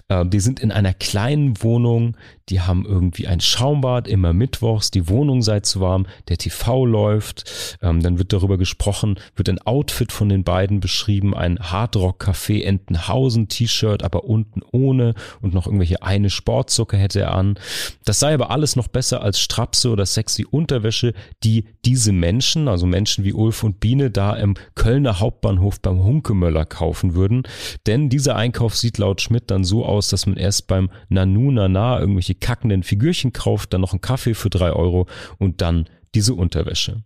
[0.07, 2.15] Äh, die sind in einer kleinen Wohnung,
[2.49, 7.77] die haben irgendwie ein Schaumbad immer mittwochs, die Wohnung sei zu warm, der TV läuft,
[7.81, 13.47] ähm, dann wird darüber gesprochen, wird ein Outfit von den beiden beschrieben, ein Hardrock-Café Entenhausen
[13.47, 17.57] T-Shirt, aber unten ohne und noch irgendwelche eine Sportzucker hätte er an.
[18.05, 22.85] Das sei aber alles noch besser als Strapse oder sexy Unterwäsche, die diese Menschen, also
[22.85, 27.43] Menschen wie Ulf und Biene, da im Kölner Hauptbahnhof beim Hunke Schokomöller kaufen würden.
[27.87, 31.99] Denn dieser Einkauf sieht laut Schmidt dann so aus, dass man erst beim Nanu Nana
[31.99, 35.07] irgendwelche kackenden Figürchen kauft, dann noch einen Kaffee für drei Euro
[35.37, 37.03] und dann diese Unterwäsche.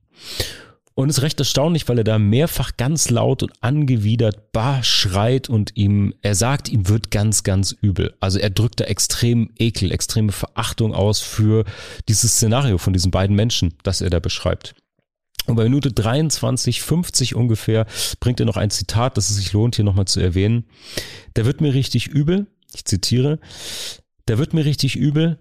[0.95, 5.77] Und ist recht erstaunlich, weil er da mehrfach ganz laut und angewidert bah schreit und
[5.77, 8.13] ihm, er sagt, ihm wird ganz, ganz übel.
[8.19, 11.63] Also er drückt da extrem Ekel, extreme Verachtung aus für
[12.09, 14.75] dieses Szenario von diesen beiden Menschen, das er da beschreibt.
[15.45, 17.85] Und bei Minute 23, 50 ungefähr
[18.19, 20.65] bringt er noch ein Zitat, das es sich lohnt, hier nochmal zu erwähnen.
[21.35, 23.39] Der wird mir richtig übel, ich zitiere,
[24.27, 25.39] der wird mir richtig übel,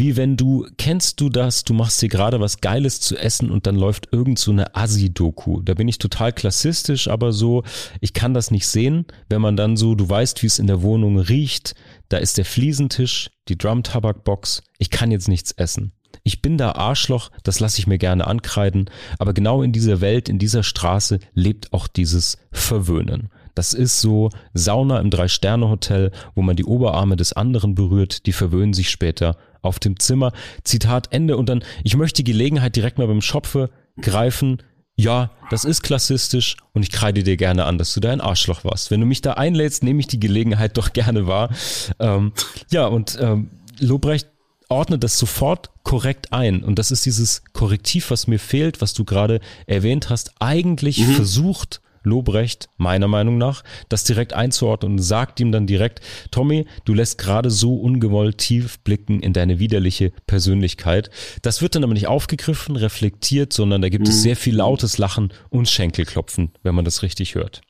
[0.00, 3.66] wie wenn du, kennst du das, du machst dir gerade was Geiles zu essen und
[3.66, 5.60] dann läuft irgend so eine Assi-Doku.
[5.60, 7.64] Da bin ich total klassistisch, aber so,
[8.00, 10.80] ich kann das nicht sehen, wenn man dann so, du weißt, wie es in der
[10.80, 11.74] Wohnung riecht,
[12.08, 15.92] da ist der Fliesentisch, die Drum-Tabak-Box, ich kann jetzt nichts essen.
[16.22, 20.28] Ich bin da Arschloch, das lasse ich mir gerne ankreiden, aber genau in dieser Welt,
[20.28, 23.30] in dieser Straße lebt auch dieses Verwöhnen.
[23.54, 28.74] Das ist so Sauna im Drei-Sterne-Hotel, wo man die Oberarme des anderen berührt, die verwöhnen
[28.74, 30.32] sich später auf dem Zimmer.
[30.64, 31.36] Zitat Ende.
[31.36, 34.62] Und dann, ich möchte die Gelegenheit direkt mal beim Schopfe greifen.
[34.96, 38.64] Ja, das ist klassistisch und ich kreide dir gerne an, dass du da ein Arschloch
[38.64, 38.90] warst.
[38.90, 41.50] Wenn du mich da einlädst, nehme ich die Gelegenheit doch gerne wahr.
[41.98, 42.32] Ähm,
[42.70, 44.28] ja, und ähm, Lobrecht
[44.70, 46.62] ordnet das sofort korrekt ein.
[46.62, 51.12] Und das ist dieses Korrektiv, was mir fehlt, was du gerade erwähnt hast, eigentlich mhm.
[51.12, 56.00] versucht Lobrecht, meiner Meinung nach, das direkt einzuordnen und sagt ihm dann direkt,
[56.30, 61.10] Tommy, du lässt gerade so ungewollt tief blicken in deine widerliche Persönlichkeit.
[61.42, 64.12] Das wird dann aber nicht aufgegriffen, reflektiert, sondern da gibt mhm.
[64.12, 67.60] es sehr viel lautes Lachen und Schenkelklopfen, wenn man das richtig hört.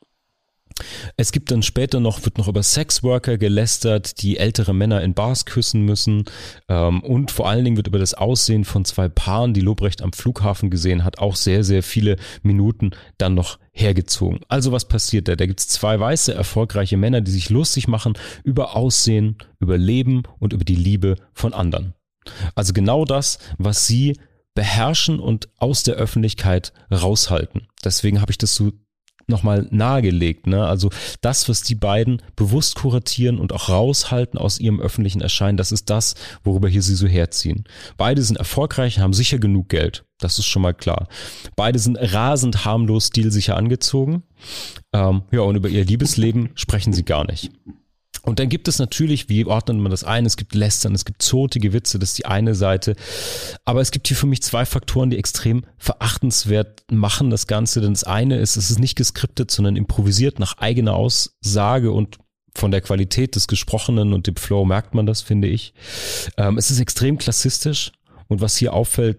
[1.16, 5.44] Es gibt dann später noch, wird noch über Sexworker gelästert, die ältere Männer in Bars
[5.44, 6.24] küssen müssen.
[6.68, 10.12] Ähm, und vor allen Dingen wird über das Aussehen von zwei Paaren, die Lobrecht am
[10.12, 14.40] Flughafen gesehen hat, auch sehr, sehr viele Minuten dann noch hergezogen.
[14.48, 15.36] Also was passiert da?
[15.36, 18.14] Da gibt es zwei weiße, erfolgreiche Männer, die sich lustig machen
[18.44, 21.94] über Aussehen, über Leben und über die Liebe von anderen.
[22.54, 24.16] Also genau das, was sie
[24.54, 27.68] beherrschen und aus der Öffentlichkeit raushalten.
[27.84, 28.72] Deswegen habe ich das so
[29.30, 30.46] nochmal nahegelegt.
[30.46, 30.66] Ne?
[30.66, 30.90] Also
[31.22, 35.88] das, was die beiden bewusst kuratieren und auch raushalten aus ihrem öffentlichen Erscheinen, das ist
[35.88, 36.14] das,
[36.44, 37.64] worüber hier sie so herziehen.
[37.96, 40.04] Beide sind erfolgreich, haben sicher genug Geld.
[40.18, 41.08] Das ist schon mal klar.
[41.56, 44.22] Beide sind rasend harmlos stilsicher angezogen.
[44.92, 47.50] Ähm, ja, und über ihr Liebesleben sprechen sie gar nicht.
[48.22, 50.26] Und dann gibt es natürlich, wie ordnet man das ein?
[50.26, 52.94] Es gibt Lästern, es gibt zotige Witze, das ist die eine Seite.
[53.64, 57.80] Aber es gibt hier für mich zwei Faktoren, die extrem verachtenswert machen das Ganze.
[57.80, 62.18] Denn das eine ist, es ist nicht geskriptet, sondern improvisiert nach eigener Aussage und
[62.54, 65.72] von der Qualität des Gesprochenen und dem Flow merkt man das, finde ich.
[66.36, 67.92] Ähm, es ist extrem klassistisch
[68.28, 69.18] und was hier auffällt,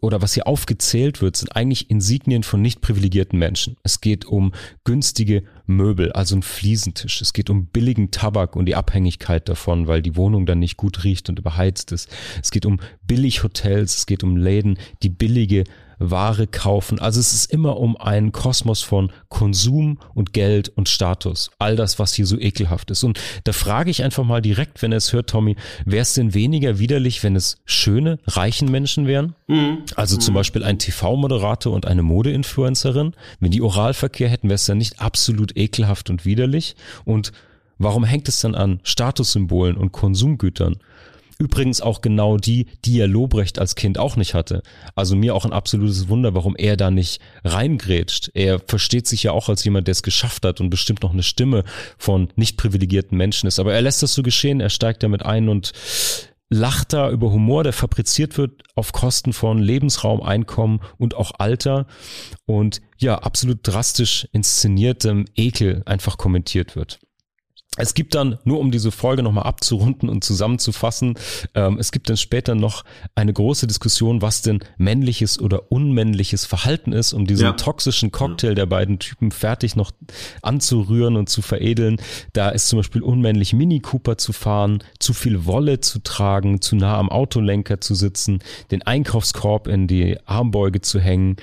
[0.00, 3.76] oder was hier aufgezählt wird, sind eigentlich Insignien von nicht privilegierten Menschen.
[3.82, 4.52] Es geht um
[4.84, 7.20] günstige Möbel, also ein Fliesentisch.
[7.20, 11.04] Es geht um billigen Tabak und die Abhängigkeit davon, weil die Wohnung dann nicht gut
[11.04, 12.08] riecht und überheizt ist.
[12.42, 15.64] Es geht um Billighotels, es geht um Läden, die billige
[16.00, 16.98] Ware kaufen.
[16.98, 21.50] Also es ist immer um einen Kosmos von Konsum und Geld und Status.
[21.58, 23.04] All das, was hier so ekelhaft ist.
[23.04, 26.34] Und da frage ich einfach mal direkt, wenn er es hört, Tommy, wäre es denn
[26.34, 29.34] weniger widerlich, wenn es schöne, reichen Menschen wären?
[29.46, 29.78] Mhm.
[29.94, 30.36] Also zum mhm.
[30.36, 33.12] Beispiel ein TV-Moderator und eine Modeinfluencerin.
[33.38, 36.76] Wenn die Oralverkehr hätten, wäre es dann nicht absolut ekelhaft und widerlich.
[37.04, 37.32] Und
[37.78, 40.78] warum hängt es dann an Statussymbolen und Konsumgütern?
[41.40, 44.62] Übrigens auch genau die, die ja Lobrecht als Kind auch nicht hatte.
[44.94, 48.30] Also mir auch ein absolutes Wunder, warum er da nicht reingrätscht.
[48.34, 51.22] Er versteht sich ja auch als jemand, der es geschafft hat und bestimmt noch eine
[51.22, 51.64] Stimme
[51.96, 53.58] von nicht privilegierten Menschen ist.
[53.58, 55.72] Aber er lässt das so geschehen, er steigt damit ein und
[56.50, 61.86] lacht da über Humor, der fabriziert wird auf Kosten von Lebensraum, Einkommen und auch Alter
[62.44, 67.00] und ja, absolut drastisch inszeniertem Ekel einfach kommentiert wird.
[67.76, 71.14] Es gibt dann, nur um diese Folge nochmal abzurunden und zusammenzufassen,
[71.54, 76.92] ähm, es gibt dann später noch eine große Diskussion, was denn männliches oder unmännliches Verhalten
[76.92, 77.52] ist, um diesen ja.
[77.52, 79.92] toxischen Cocktail der beiden Typen fertig noch
[80.42, 81.98] anzurühren und zu veredeln.
[82.32, 86.74] Da ist zum Beispiel unmännlich Mini Cooper zu fahren, zu viel Wolle zu tragen, zu
[86.74, 88.40] nah am Autolenker zu sitzen,
[88.72, 91.36] den Einkaufskorb in die Armbeuge zu hängen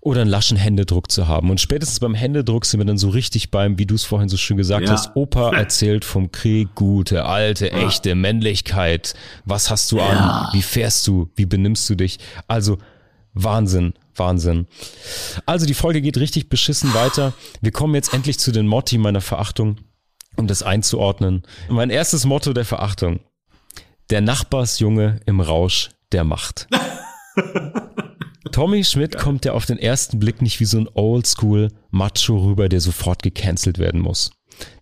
[0.00, 1.50] oder einen laschen Händedruck zu haben.
[1.50, 4.36] Und spätestens beim Händedruck sind wir dann so richtig beim, wie du es vorhin so
[4.36, 4.92] schön gesagt ja.
[4.92, 9.14] hast, Opa erzählt vom Krieg, gute, alte, echte Männlichkeit.
[9.44, 10.48] Was hast du an?
[10.52, 11.30] Wie fährst du?
[11.34, 12.18] Wie benimmst du dich?
[12.46, 12.78] Also
[13.34, 14.66] Wahnsinn, Wahnsinn.
[15.46, 17.32] Also die Folge geht richtig beschissen weiter.
[17.60, 19.78] Wir kommen jetzt endlich zu den Motti meiner Verachtung,
[20.36, 21.42] um das einzuordnen.
[21.68, 23.20] Mein erstes Motto der Verachtung.
[24.10, 26.68] Der Nachbarsjunge im Rausch der Macht.
[28.50, 32.68] Tommy Schmidt kommt ja auf den ersten Blick nicht wie so ein Oldschool Macho rüber,
[32.68, 34.30] der sofort gecancelt werden muss.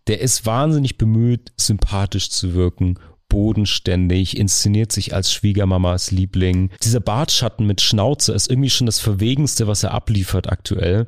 [0.06, 2.98] Der ist wahnsinnig bemüht, sympathisch zu wirken,
[3.28, 6.70] bodenständig, inszeniert sich als Schwiegermamas Liebling.
[6.82, 11.06] Dieser Bartschatten mit Schnauze ist irgendwie schon das Verwegenste, was er abliefert aktuell,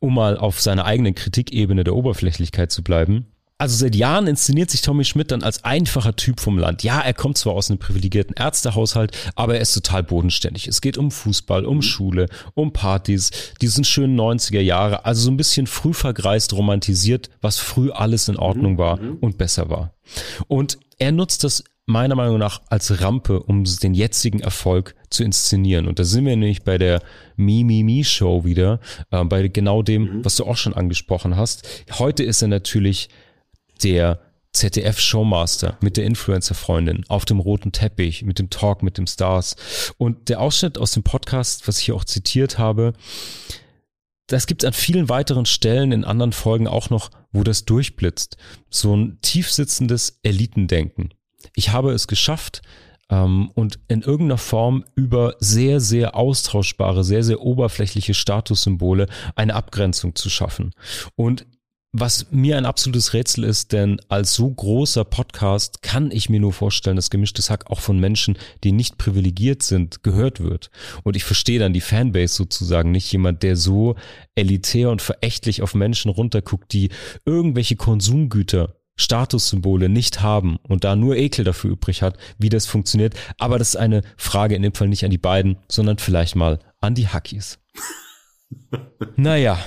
[0.00, 3.26] um mal auf seiner eigenen Kritikebene der Oberflächlichkeit zu bleiben.
[3.60, 6.84] Also seit Jahren inszeniert sich Tommy Schmidt dann als einfacher Typ vom Land.
[6.84, 10.68] Ja, er kommt zwar aus einem privilegierten Ärztehaushalt, aber er ist total bodenständig.
[10.68, 15.36] Es geht um Fußball, um Schule, um Partys, diesen schönen 90er Jahre, also so ein
[15.36, 19.92] bisschen früh vergreist, romantisiert, was früh alles in Ordnung war und besser war.
[20.46, 25.88] Und er nutzt das meiner Meinung nach als Rampe, um den jetzigen Erfolg zu inszenieren.
[25.88, 27.02] Und da sind wir nämlich bei der
[27.34, 28.78] Mi Mi Mi Show wieder,
[29.10, 31.66] äh, bei genau dem, was du auch schon angesprochen hast.
[31.98, 33.08] Heute ist er natürlich
[33.82, 34.20] der
[34.52, 39.56] ZDF-Showmaster mit der Influencer-Freundin auf dem roten Teppich, mit dem Talk mit dem Stars.
[39.98, 42.94] Und der Ausschnitt aus dem Podcast, was ich hier auch zitiert habe,
[44.26, 48.36] das gibt es an vielen weiteren Stellen in anderen Folgen auch noch, wo das durchblitzt.
[48.68, 51.14] So ein tiefsitzendes Elitendenken.
[51.54, 52.62] Ich habe es geschafft,
[53.10, 60.14] ähm, und in irgendeiner Form über sehr, sehr austauschbare, sehr, sehr oberflächliche Statussymbole eine Abgrenzung
[60.14, 60.72] zu schaffen.
[61.16, 61.46] Und
[61.92, 66.52] was mir ein absolutes Rätsel ist, denn als so großer Podcast kann ich mir nur
[66.52, 70.70] vorstellen, dass gemischtes Hack auch von Menschen, die nicht privilegiert sind, gehört wird.
[71.02, 73.10] Und ich verstehe dann die Fanbase sozusagen nicht.
[73.10, 73.96] Jemand, der so
[74.34, 76.90] elitär und verächtlich auf Menschen runterguckt, die
[77.24, 83.14] irgendwelche Konsumgüter Statussymbole nicht haben und da nur Ekel dafür übrig hat, wie das funktioniert.
[83.38, 86.58] Aber das ist eine Frage in dem Fall nicht an die beiden, sondern vielleicht mal
[86.80, 87.60] an die Hackies.
[89.16, 89.58] naja,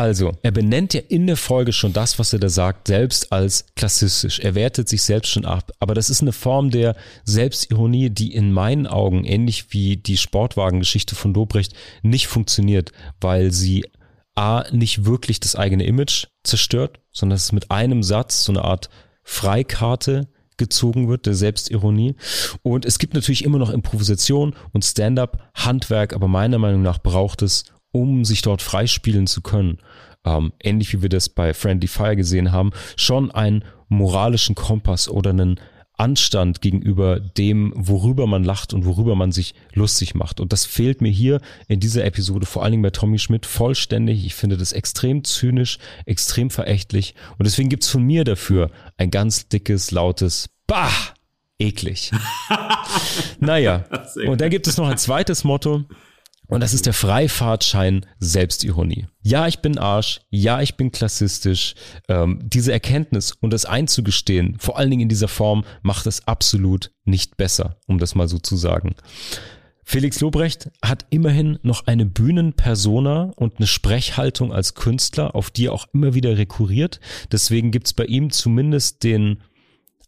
[0.00, 3.66] also, er benennt ja in der Folge schon das, was er da sagt, selbst als
[3.76, 4.40] klassistisch.
[4.40, 5.72] Er wertet sich selbst schon ab.
[5.78, 11.14] Aber das ist eine Form der Selbstironie, die in meinen Augen, ähnlich wie die Sportwagengeschichte
[11.14, 13.84] von Dobrecht, nicht funktioniert, weil sie
[14.34, 18.88] A, nicht wirklich das eigene Image zerstört, sondern es mit einem Satz so eine Art
[19.22, 22.16] Freikarte gezogen wird, der Selbstironie.
[22.62, 27.42] Und es gibt natürlich immer noch Improvisation und Stand-up, Handwerk, aber meiner Meinung nach braucht
[27.42, 29.78] es, um sich dort freispielen zu können,
[30.24, 35.30] ähm, ähnlich wie wir das bei Friendly Fire gesehen haben, schon einen moralischen Kompass oder
[35.30, 35.60] einen
[36.00, 40.40] Anstand gegenüber dem, worüber man lacht und worüber man sich lustig macht.
[40.40, 44.24] Und das fehlt mir hier in dieser Episode, vor allen Dingen bei Tommy Schmidt, vollständig.
[44.24, 47.14] Ich finde das extrem zynisch, extrem verächtlich.
[47.36, 50.90] Und deswegen gibt's von mir dafür ein ganz dickes, lautes Bah!
[51.58, 52.10] Eklig.
[53.38, 53.84] naja,
[54.26, 55.84] und dann gibt es noch ein zweites Motto.
[56.50, 59.06] Und das ist der Freifahrtschein Selbstironie.
[59.22, 60.20] Ja, ich bin Arsch.
[60.30, 61.76] Ja, ich bin klassistisch.
[62.08, 66.90] Ähm, diese Erkenntnis und das einzugestehen, vor allen Dingen in dieser Form, macht es absolut
[67.04, 68.96] nicht besser, um das mal so zu sagen.
[69.84, 75.72] Felix Lobrecht hat immerhin noch eine Bühnenpersona und eine Sprechhaltung als Künstler, auf die er
[75.72, 77.00] auch immer wieder rekurriert.
[77.32, 79.38] Deswegen gibt's bei ihm zumindest den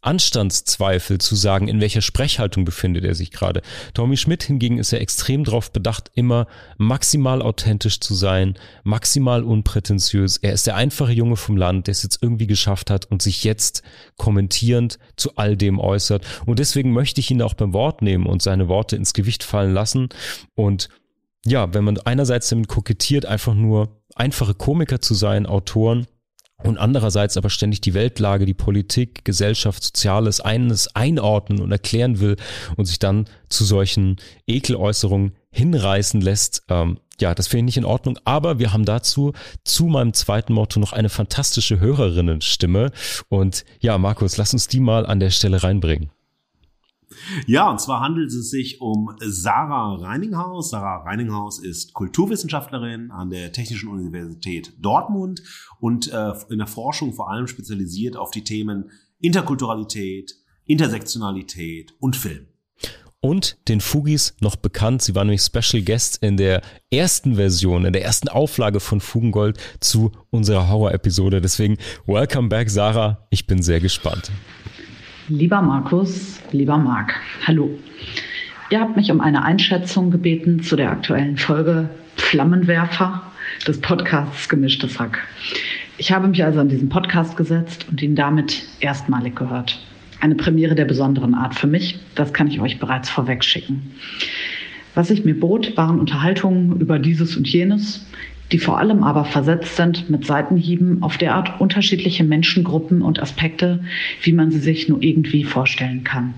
[0.03, 3.61] Anstandszweifel zu sagen, in welcher Sprechhaltung befindet er sich gerade.
[3.93, 6.47] Tommy Schmidt hingegen ist ja extrem darauf bedacht, immer
[6.77, 10.37] maximal authentisch zu sein, maximal unprätentiös.
[10.37, 13.43] Er ist der einfache Junge vom Land, der es jetzt irgendwie geschafft hat und sich
[13.43, 13.83] jetzt
[14.17, 16.25] kommentierend zu all dem äußert.
[16.45, 19.73] Und deswegen möchte ich ihn auch beim Wort nehmen und seine Worte ins Gewicht fallen
[19.73, 20.09] lassen.
[20.55, 20.89] Und
[21.45, 26.07] ja, wenn man einerseits damit kokettiert, einfach nur einfache Komiker zu sein, Autoren,
[26.61, 32.37] und andererseits aber ständig die Weltlage, die Politik, Gesellschaft, Soziales eines einordnen und erklären will
[32.77, 37.85] und sich dann zu solchen Ekeläußerungen hinreißen lässt, ähm, ja, das finde ich nicht in
[37.85, 38.17] Ordnung.
[38.25, 39.33] Aber wir haben dazu
[39.63, 42.91] zu meinem zweiten Motto noch eine fantastische Hörerinnenstimme.
[43.29, 46.09] Und ja, Markus, lass uns die mal an der Stelle reinbringen.
[47.45, 50.69] Ja, und zwar handelt es sich um Sarah Reininghaus.
[50.69, 55.43] Sarah Reininghaus ist Kulturwissenschaftlerin an der Technischen Universität Dortmund
[55.79, 60.35] und äh, in der Forschung vor allem spezialisiert auf die Themen Interkulturalität,
[60.65, 62.47] Intersektionalität und Film
[63.23, 65.01] und den Fugis noch bekannt.
[65.01, 66.61] Sie war nämlich Special Guest in der
[66.91, 71.39] ersten Version, in der ersten Auflage von Fugengold zu unserer Horror-Episode.
[71.39, 73.25] Deswegen, welcome back, Sarah.
[73.29, 74.29] Ich bin sehr gespannt.
[75.29, 77.13] Lieber Markus, lieber Marc,
[77.47, 77.69] hallo.
[78.69, 83.21] Ihr habt mich um eine Einschätzung gebeten zu der aktuellen Folge Flammenwerfer
[83.65, 85.19] des Podcasts Gemischtes Hack.
[85.97, 89.79] Ich habe mich also an diesen Podcast gesetzt und ihn damit erstmalig gehört.
[90.19, 93.93] Eine Premiere der besonderen Art für mich, das kann ich euch bereits vorweg schicken.
[94.93, 98.05] Was ich mir bot, waren Unterhaltungen über dieses und jenes,
[98.51, 103.83] die vor allem aber versetzt sind mit Seitenhieben auf derart unterschiedliche Menschengruppen und Aspekte,
[104.21, 106.33] wie man sie sich nur irgendwie vorstellen kann.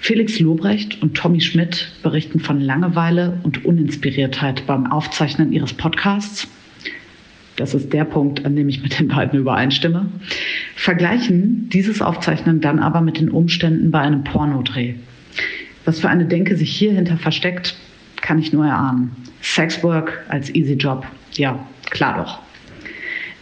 [0.00, 6.46] Felix Lobrecht und Tommy Schmidt berichten von Langeweile und Uninspiriertheit beim Aufzeichnen ihres Podcasts.
[7.56, 10.06] Das ist der Punkt, an dem ich mit den beiden übereinstimme.
[10.74, 14.94] Vergleichen dieses Aufzeichnen dann aber mit den Umständen bei einem Pornodreh.
[15.84, 17.76] Was für eine Denke sich hierhinter versteckt,
[18.24, 19.14] kann ich nur erahnen.
[19.42, 21.06] Sexwork als Easy Job.
[21.34, 21.58] Ja,
[21.90, 22.40] klar doch.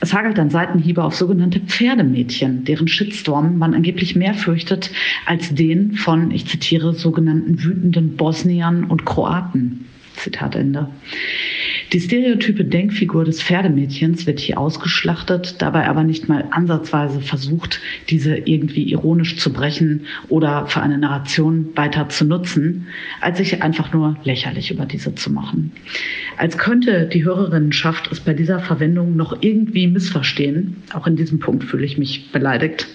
[0.01, 4.91] Es hagelt dann Seitenhiebe auf sogenannte Pferdemädchen, deren Shitstorm man angeblich mehr fürchtet
[5.26, 9.87] als den von, ich zitiere, sogenannten wütenden Bosniern und Kroaten.
[10.17, 10.89] Zitat Ende.
[11.93, 18.35] Die stereotype Denkfigur des Pferdemädchens wird hier ausgeschlachtet, dabei aber nicht mal ansatzweise versucht, diese
[18.35, 22.87] irgendwie ironisch zu brechen oder für eine Narration weiter zu nutzen,
[23.21, 25.73] als sich einfach nur lächerlich über diese zu machen.
[26.39, 31.65] Als könnte die Hörerinnenschaft es bei dieser Verwendung noch irgendwie missverstehen, auch in diesem Punkt
[31.65, 32.87] fühle ich mich beleidigt,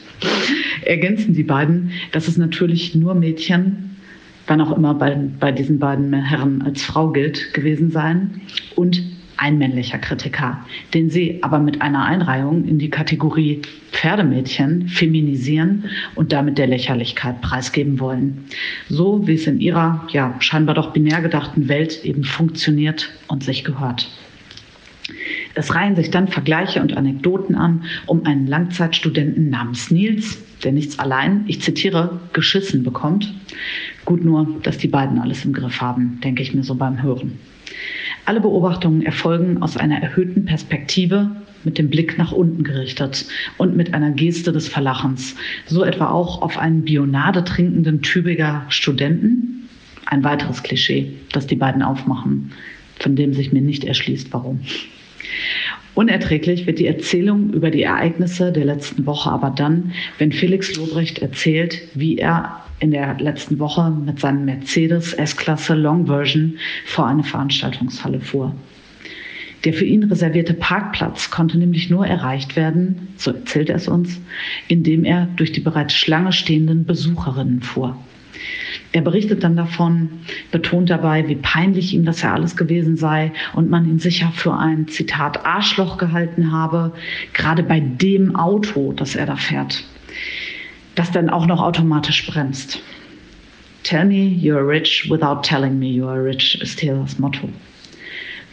[0.84, 3.96] ergänzen die beiden, dass es natürlich nur Mädchen
[4.47, 8.41] wann auch immer bei, bei diesen beiden Herren als Frau gilt, gewesen sein.
[8.75, 9.03] Und
[9.37, 15.85] ein männlicher Kritiker, den sie aber mit einer Einreihung in die Kategorie Pferdemädchen feminisieren
[16.15, 18.45] und damit der Lächerlichkeit preisgeben wollen.
[18.89, 23.63] So wie es in ihrer ja scheinbar doch binär gedachten Welt eben funktioniert und sich
[23.63, 24.09] gehört.
[25.53, 30.99] Es reihen sich dann Vergleiche und Anekdoten an, um einen Langzeitstudenten namens Nils, der nichts
[30.99, 33.34] allein, ich zitiere, geschissen bekommt.
[34.05, 37.39] Gut nur, dass die beiden alles im Griff haben, denke ich mir so beim Hören.
[38.26, 41.32] Alle Beobachtungen erfolgen aus einer erhöhten Perspektive
[41.64, 43.26] mit dem Blick nach unten gerichtet
[43.58, 45.36] und mit einer Geste des Verlachens.
[45.66, 49.70] So etwa auch auf einen Bionade trinkenden Tübiger Studenten.
[50.05, 52.51] Ein weiteres Klischee, das die beiden aufmachen,
[52.99, 54.62] von dem sich mir nicht erschließt, warum.
[55.95, 61.19] Unerträglich wird die Erzählung über die Ereignisse der letzten Woche aber dann, wenn Felix Lobrecht
[61.19, 67.23] erzählt, wie er in der letzten Woche mit seinem Mercedes S-Klasse Long Version vor eine
[67.23, 68.55] Veranstaltungshalle fuhr.
[69.63, 74.21] Der für ihn reservierte Parkplatz konnte nämlich nur erreicht werden, so erzählt er es uns,
[74.67, 77.97] indem er durch die bereits Schlange stehenden Besucherinnen fuhr.
[78.93, 80.09] Er berichtet dann davon,
[80.51, 84.53] betont dabei, wie peinlich ihm das ja alles gewesen sei und man ihn sicher für
[84.53, 86.93] ein Zitat Arschloch gehalten habe,
[87.33, 89.83] gerade bei dem Auto, das er da fährt,
[90.95, 92.81] das dann auch noch automatisch bremst.
[93.83, 97.49] Tell me you're rich without telling me you're rich ist hier Motto.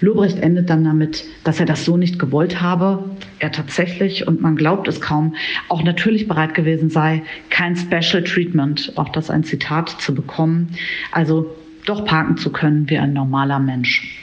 [0.00, 3.04] Lobrecht endet dann damit, dass er das so nicht gewollt habe,
[3.44, 5.36] er tatsächlich, und man glaubt es kaum,
[5.68, 10.70] auch natürlich bereit gewesen sei, kein Special Treatment, auch das ein Zitat, zu bekommen,
[11.12, 14.18] also doch parken zu können wie ein normaler Mensch.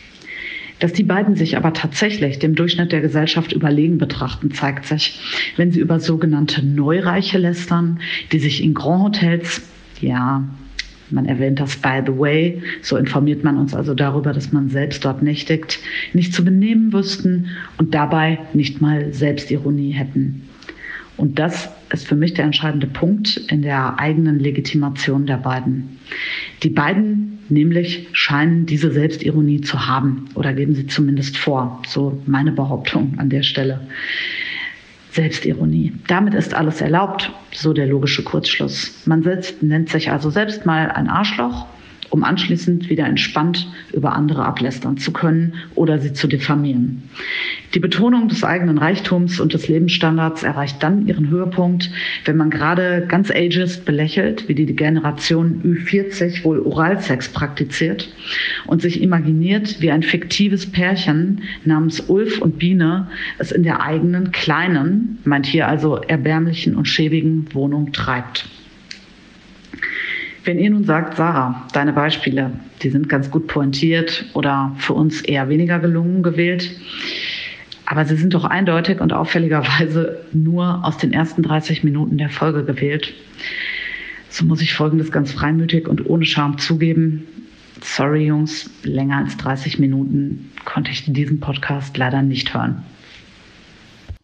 [0.80, 5.20] Dass die beiden sich aber tatsächlich dem Durchschnitt der Gesellschaft überlegen betrachten, zeigt sich,
[5.56, 8.00] wenn sie über sogenannte Neureiche lästern,
[8.32, 9.62] die sich in Grand Hotels,
[10.02, 10.44] ja,
[11.12, 15.04] man erwähnt das by the way, so informiert man uns also darüber, dass man selbst
[15.06, 15.80] dort nächtigt,
[16.14, 17.48] nicht zu benehmen wüssten
[17.78, 20.48] und dabei nicht mal Selbstironie hätten.
[21.18, 26.00] Und das ist für mich der entscheidende Punkt in der eigenen Legitimation der beiden.
[26.64, 31.82] Die beiden nämlich scheinen diese Selbstironie zu haben oder geben sie zumindest vor.
[31.88, 33.82] So meine Behauptung an der Stelle.
[35.12, 35.94] Selbstironie.
[36.08, 39.06] Damit ist alles erlaubt, so der logische Kurzschluss.
[39.06, 41.68] Man selbst nennt sich also selbst mal ein Arschloch
[42.12, 47.04] um anschließend wieder entspannt über andere ablästern zu können oder sie zu diffamieren.
[47.74, 51.90] Die Betonung des eigenen Reichtums und des Lebensstandards erreicht dann ihren Höhepunkt,
[52.26, 58.14] wenn man gerade ganz ageist belächelt, wie die Generation Ü40 wohl Oralsex praktiziert
[58.68, 63.08] und sich imaginiert, wie ein fiktives Pärchen namens Ulf und Biene
[63.38, 68.50] es in der eigenen kleinen, meint hier also erbärmlichen und schäbigen Wohnung treibt.
[70.44, 75.22] Wenn ihr nun sagt, Sarah, deine Beispiele, die sind ganz gut pointiert oder für uns
[75.22, 76.72] eher weniger gelungen gewählt,
[77.86, 82.64] aber sie sind doch eindeutig und auffälligerweise nur aus den ersten 30 Minuten der Folge
[82.64, 83.14] gewählt.
[84.30, 87.28] So muss ich Folgendes ganz freimütig und ohne Scham zugeben.
[87.84, 92.84] Sorry, Jungs, länger als 30 Minuten konnte ich diesen Podcast leider nicht hören.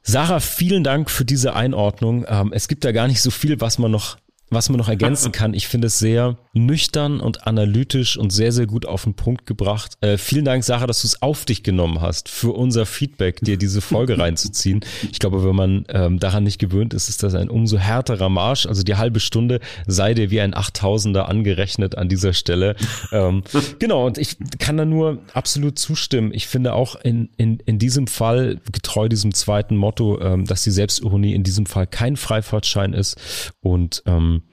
[0.02, 2.26] Sarah, vielen Dank für diese Einordnung.
[2.30, 4.18] Ähm, es gibt da gar nicht so viel, was man noch
[4.50, 8.68] was man noch ergänzen kann, ich finde es sehr nüchtern und analytisch und sehr, sehr
[8.68, 9.94] gut auf den Punkt gebracht.
[10.02, 13.58] Äh, vielen Dank, Sarah, dass du es auf dich genommen hast, für unser Feedback, dir
[13.58, 14.82] diese Folge reinzuziehen.
[15.12, 18.66] Ich glaube, wenn man ähm, daran nicht gewöhnt ist, ist das ein umso härterer Marsch.
[18.66, 22.76] Also die halbe Stunde sei dir wie ein Achttausender angerechnet an dieser Stelle.
[23.12, 23.44] Ähm,
[23.80, 26.32] genau, und ich kann da nur absolut zustimmen.
[26.34, 30.72] Ich finde auch in, in, in diesem Fall, getreu diesem zweiten Motto, ähm, dass die
[30.72, 33.18] Selbstironie in diesem Fall kein Freifahrtschein ist
[33.62, 34.44] und ähm,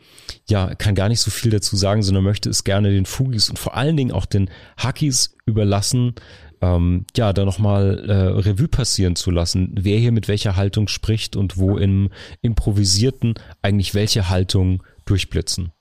[0.48, 3.58] ja, kann gar nicht so viel dazu sagen sondern möchte es gerne den Fugis und
[3.58, 6.14] vor allen Dingen auch den Hackies überlassen,
[6.64, 11.36] ähm, ja, da nochmal äh, Revue passieren zu lassen, wer hier mit welcher Haltung spricht
[11.36, 12.10] und wo im
[12.40, 15.73] Improvisierten eigentlich welche Haltung durchblitzen.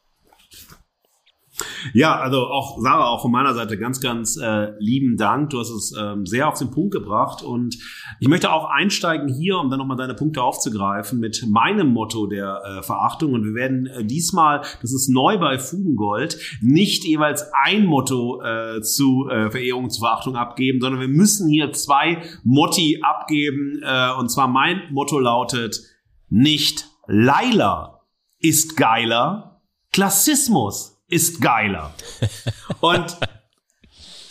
[1.93, 5.51] Ja, also auch Sarah, auch von meiner Seite ganz, ganz äh, lieben Dank.
[5.51, 7.77] Du hast es ähm, sehr auf den Punkt gebracht und
[8.19, 12.61] ich möchte auch einsteigen hier, um dann nochmal deine Punkte aufzugreifen, mit meinem Motto der
[12.63, 13.33] äh, Verachtung.
[13.33, 18.81] Und wir werden äh, diesmal, das ist neu bei Fugengold, nicht jeweils ein Motto äh,
[18.81, 23.79] zu äh, Verehrung, zu Verachtung abgeben, sondern wir müssen hier zwei Motti abgeben.
[23.83, 25.81] Äh, und zwar mein Motto lautet
[26.29, 28.01] nicht Laila
[28.39, 31.93] ist geiler, Klassismus ist geiler.
[32.81, 33.19] Und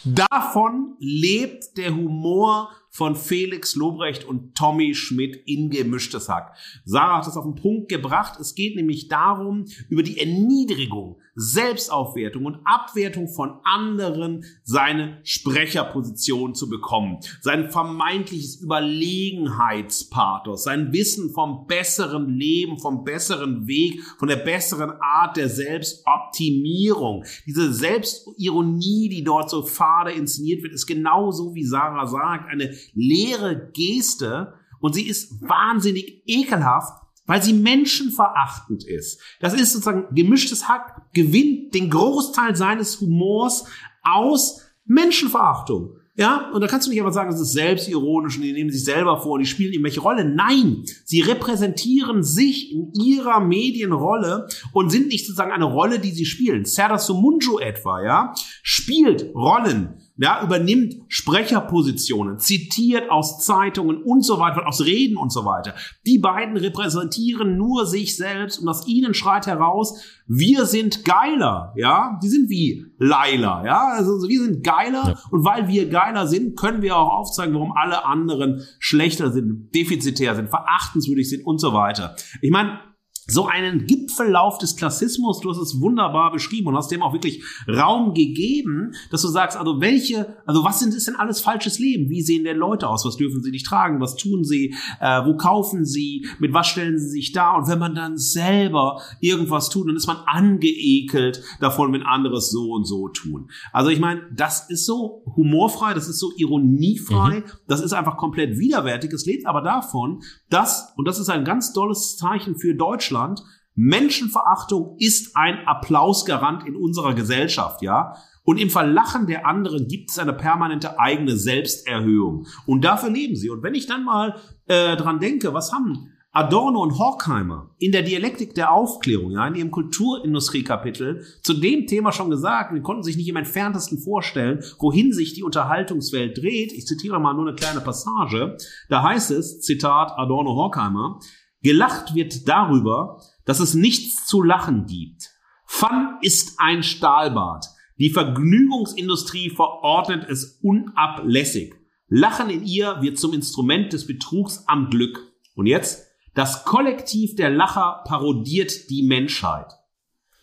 [0.04, 6.56] davon lebt der Humor von Felix Lobrecht und Tommy Schmidt in gemischtes Hack.
[6.84, 8.40] Sarah hat das auf den Punkt gebracht.
[8.40, 16.68] Es geht nämlich darum, über die Erniedrigung, Selbstaufwertung und Abwertung von anderen seine Sprecherposition zu
[16.68, 17.18] bekommen.
[17.40, 25.36] Sein vermeintliches Überlegenheitspathos, sein Wissen vom besseren Leben, vom besseren Weg, von der besseren Art
[25.36, 27.24] der Selbstoptimierung.
[27.46, 33.70] Diese Selbstironie, die dort so fade inszeniert wird, ist genauso, wie Sarah sagt, eine leere
[33.72, 39.20] Geste und sie ist wahnsinnig ekelhaft, weil sie menschenverachtend ist.
[39.40, 43.66] Das ist sozusagen gemischtes Hack, gewinnt den Großteil seines Humors
[44.02, 45.96] aus Menschenverachtung.
[46.14, 48.84] Ja, und da kannst du nicht aber sagen, das ist selbstironisch und die nehmen sich
[48.84, 50.26] selber vor, die spielen irgendwelche Rolle.
[50.26, 56.26] Nein, sie repräsentieren sich in ihrer Medienrolle und sind nicht sozusagen eine Rolle, die sie
[56.26, 56.66] spielen.
[56.66, 64.66] Serdar Sumunju etwa, ja, spielt Rollen ja, übernimmt Sprecherpositionen, zitiert aus Zeitungen und so weiter,
[64.66, 65.74] aus Reden und so weiter.
[66.06, 72.18] Die beiden repräsentieren nur sich selbst und aus ihnen schreit heraus, wir sind geiler, ja,
[72.22, 75.18] die sind wie Laila, ja, also wir sind geiler ja.
[75.30, 80.34] und weil wir geiler sind, können wir auch aufzeigen, warum alle anderen schlechter sind, defizitär
[80.34, 82.14] sind, verachtenswürdig sind und so weiter.
[82.40, 82.78] Ich meine,
[83.26, 87.44] so einen Gipfellauf des Klassismus, du hast es wunderbar beschrieben und hast dem auch wirklich
[87.68, 92.10] Raum gegeben, dass du sagst, also welche, also was sind, ist denn alles falsches Leben?
[92.10, 93.04] Wie sehen denn Leute aus?
[93.04, 94.00] Was dürfen sie nicht tragen?
[94.00, 94.74] Was tun sie?
[95.00, 96.26] Äh, wo kaufen sie?
[96.40, 97.56] Mit was stellen sie sich da?
[97.56, 102.72] Und wenn man dann selber irgendwas tut, dann ist man angeekelt davon, wenn anderes so
[102.72, 103.50] und so tun.
[103.72, 107.44] Also ich meine, das ist so humorfrei, das ist so ironiefrei, mhm.
[107.68, 109.12] das ist einfach komplett widerwärtig.
[109.12, 113.42] Es lebt aber davon, dass, und das ist ein ganz tolles Zeichen für Deutschland, Deutschland.
[113.74, 118.14] Menschenverachtung ist ein Applausgarant in unserer Gesellschaft, ja.
[118.44, 122.46] Und im Verlachen der anderen gibt es eine permanente eigene Selbsterhöhung.
[122.66, 123.48] Und dafür leben sie.
[123.50, 124.36] Und wenn ich dann mal
[124.66, 129.54] äh, dran denke, was haben Adorno und Horkheimer in der Dialektik der Aufklärung, ja, in
[129.54, 135.12] ihrem Kulturindustriekapitel zu dem Thema schon gesagt, wir konnten sich nicht im entferntesten vorstellen, wohin
[135.12, 136.72] sich die Unterhaltungswelt dreht.
[136.72, 138.56] Ich zitiere mal nur eine kleine Passage.
[138.88, 141.20] Da heißt es, Zitat Adorno Horkheimer,
[141.62, 145.30] Gelacht wird darüber, dass es nichts zu lachen gibt.
[145.66, 147.66] Fun ist ein Stahlbad.
[147.98, 151.74] Die Vergnügungsindustrie verordnet es unablässig.
[152.08, 155.18] Lachen in ihr wird zum Instrument des Betrugs am Glück.
[155.54, 156.08] Und jetzt?
[156.34, 159.72] Das Kollektiv der Lacher parodiert die Menschheit.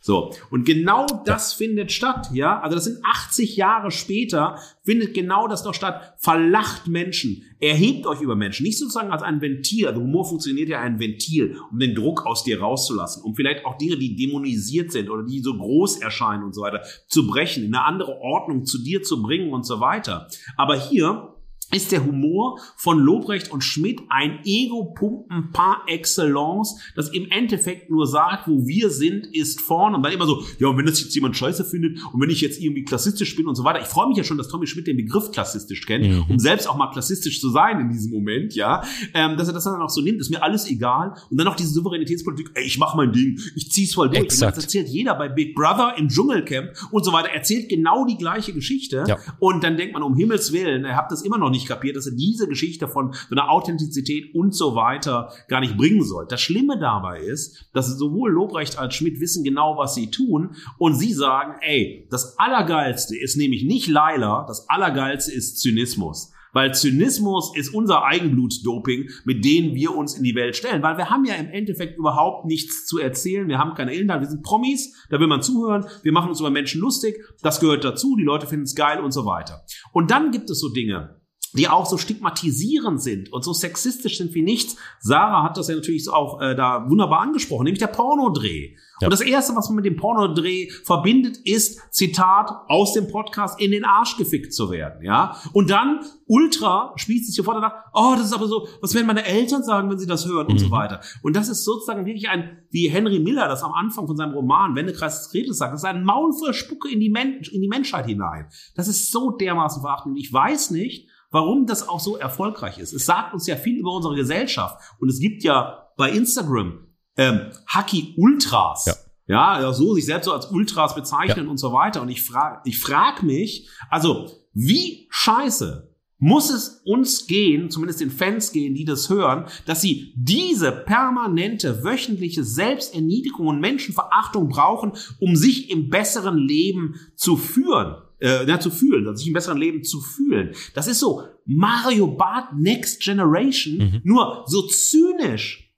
[0.01, 0.33] So.
[0.49, 2.59] Und genau das findet statt, ja.
[2.61, 6.13] Also das sind 80 Jahre später, findet genau das noch statt.
[6.17, 7.43] Verlacht Menschen.
[7.59, 8.63] Erhebt euch über Menschen.
[8.63, 9.87] Nicht sozusagen als ein Ventil.
[9.87, 13.23] Also Humor funktioniert ja ein Ventil, um den Druck aus dir rauszulassen.
[13.23, 16.81] Um vielleicht auch Dinge, die dämonisiert sind oder die so groß erscheinen und so weiter,
[17.07, 20.27] zu brechen, in eine andere Ordnung zu dir zu bringen und so weiter.
[20.55, 21.35] Aber hier
[21.71, 28.07] ist der Humor von Lobrecht und Schmidt ein Ego-Pumpen par excellence, das im Endeffekt nur
[28.07, 29.97] sagt, wo wir sind, ist vorne.
[29.97, 32.41] Und dann immer so, ja, und wenn das jetzt jemand scheiße findet und wenn ich
[32.41, 33.81] jetzt irgendwie klassistisch bin und so weiter.
[33.81, 36.25] Ich freue mich ja schon, dass Tommy Schmidt den Begriff klassistisch kennt, mhm.
[36.27, 38.83] um selbst auch mal klassistisch zu sein in diesem Moment, ja.
[39.13, 41.13] Ähm, dass er das dann auch so nimmt, ist mir alles egal.
[41.29, 44.23] Und dann noch diese Souveränitätspolitik, ey, ich mach mein Ding, ich zieh's voll durch.
[44.23, 44.57] Exakt.
[44.57, 48.53] Das erzählt jeder bei Big Brother im Dschungelcamp und so weiter, erzählt genau die gleiche
[48.53, 49.03] Geschichte.
[49.07, 49.17] Ja.
[49.39, 51.95] Und dann denkt man, um Himmels Willen, ihr habt das immer noch nicht nicht kapiert,
[51.95, 56.25] dass er diese Geschichte von so einer Authentizität und so weiter gar nicht bringen soll.
[56.27, 60.95] Das Schlimme dabei ist, dass sowohl Lobrecht als Schmidt wissen genau, was sie tun und
[60.95, 66.31] sie sagen, ey, das Allergeilste ist nämlich nicht Laila, das Allergeilste ist Zynismus.
[66.51, 70.81] Weil Zynismus ist unser Eigenblutdoping, mit dem wir uns in die Welt stellen.
[70.81, 73.47] Weil wir haben ja im Endeffekt überhaupt nichts zu erzählen.
[73.47, 74.25] Wir haben keine Inhalte.
[74.25, 74.93] Wir sind Promis.
[75.09, 75.85] Da will man zuhören.
[76.01, 77.23] Wir machen uns über Menschen lustig.
[77.41, 78.15] Das gehört dazu.
[78.15, 79.63] Die Leute finden es geil und so weiter.
[79.93, 81.18] Und dann gibt es so Dinge
[81.53, 84.75] die auch so stigmatisierend sind und so sexistisch sind wie nichts.
[84.99, 88.75] Sarah hat das ja natürlich auch äh, da wunderbar angesprochen, nämlich der Pornodreh.
[89.01, 89.07] Ja.
[89.07, 93.71] Und das erste, was man mit dem Pornodreh verbindet, ist Zitat aus dem Podcast in
[93.71, 95.37] den Arsch gefickt zu werden, ja?
[95.53, 99.25] Und dann ultra spießt sich sofort danach, oh, das ist aber so, was werden meine
[99.25, 100.51] Eltern sagen, wenn sie das hören mhm.
[100.51, 100.71] und so mhm.
[100.71, 101.01] weiter.
[101.23, 104.75] Und das ist sozusagen wirklich ein, wie Henry Miller das am Anfang von seinem Roman
[104.75, 107.67] Wendekreis des Kretes sagt, das ist ein Maul voll Spucke in die, Men in die
[107.67, 108.47] Menschheit hinein.
[108.75, 110.17] Das ist so dermaßen verachtend.
[110.19, 112.93] Ich weiß nicht, warum das auch so erfolgreich ist.
[112.93, 114.79] Es sagt uns ja viel über unsere Gesellschaft.
[114.99, 116.87] Und es gibt ja bei Instagram
[117.17, 118.85] ähm, Hacky Ultras.
[118.85, 118.95] Ja.
[119.27, 121.51] Ja, so sich selbst so als Ultras bezeichnen ja.
[121.51, 122.01] und so weiter.
[122.01, 125.87] Und ich frage ich frag mich, also wie scheiße
[126.17, 131.83] muss es uns gehen, zumindest den Fans gehen, die das hören, dass sie diese permanente
[131.83, 138.71] wöchentliche Selbsterniedrigung und Menschenverachtung brauchen, um sich im besseren Leben zu führen äh, ja, zu
[138.71, 140.51] fühlen, also sich im besseren Leben zu fühlen.
[140.73, 144.01] Das ist so Mario Bart Next Generation, mhm.
[144.03, 145.68] nur so zynisch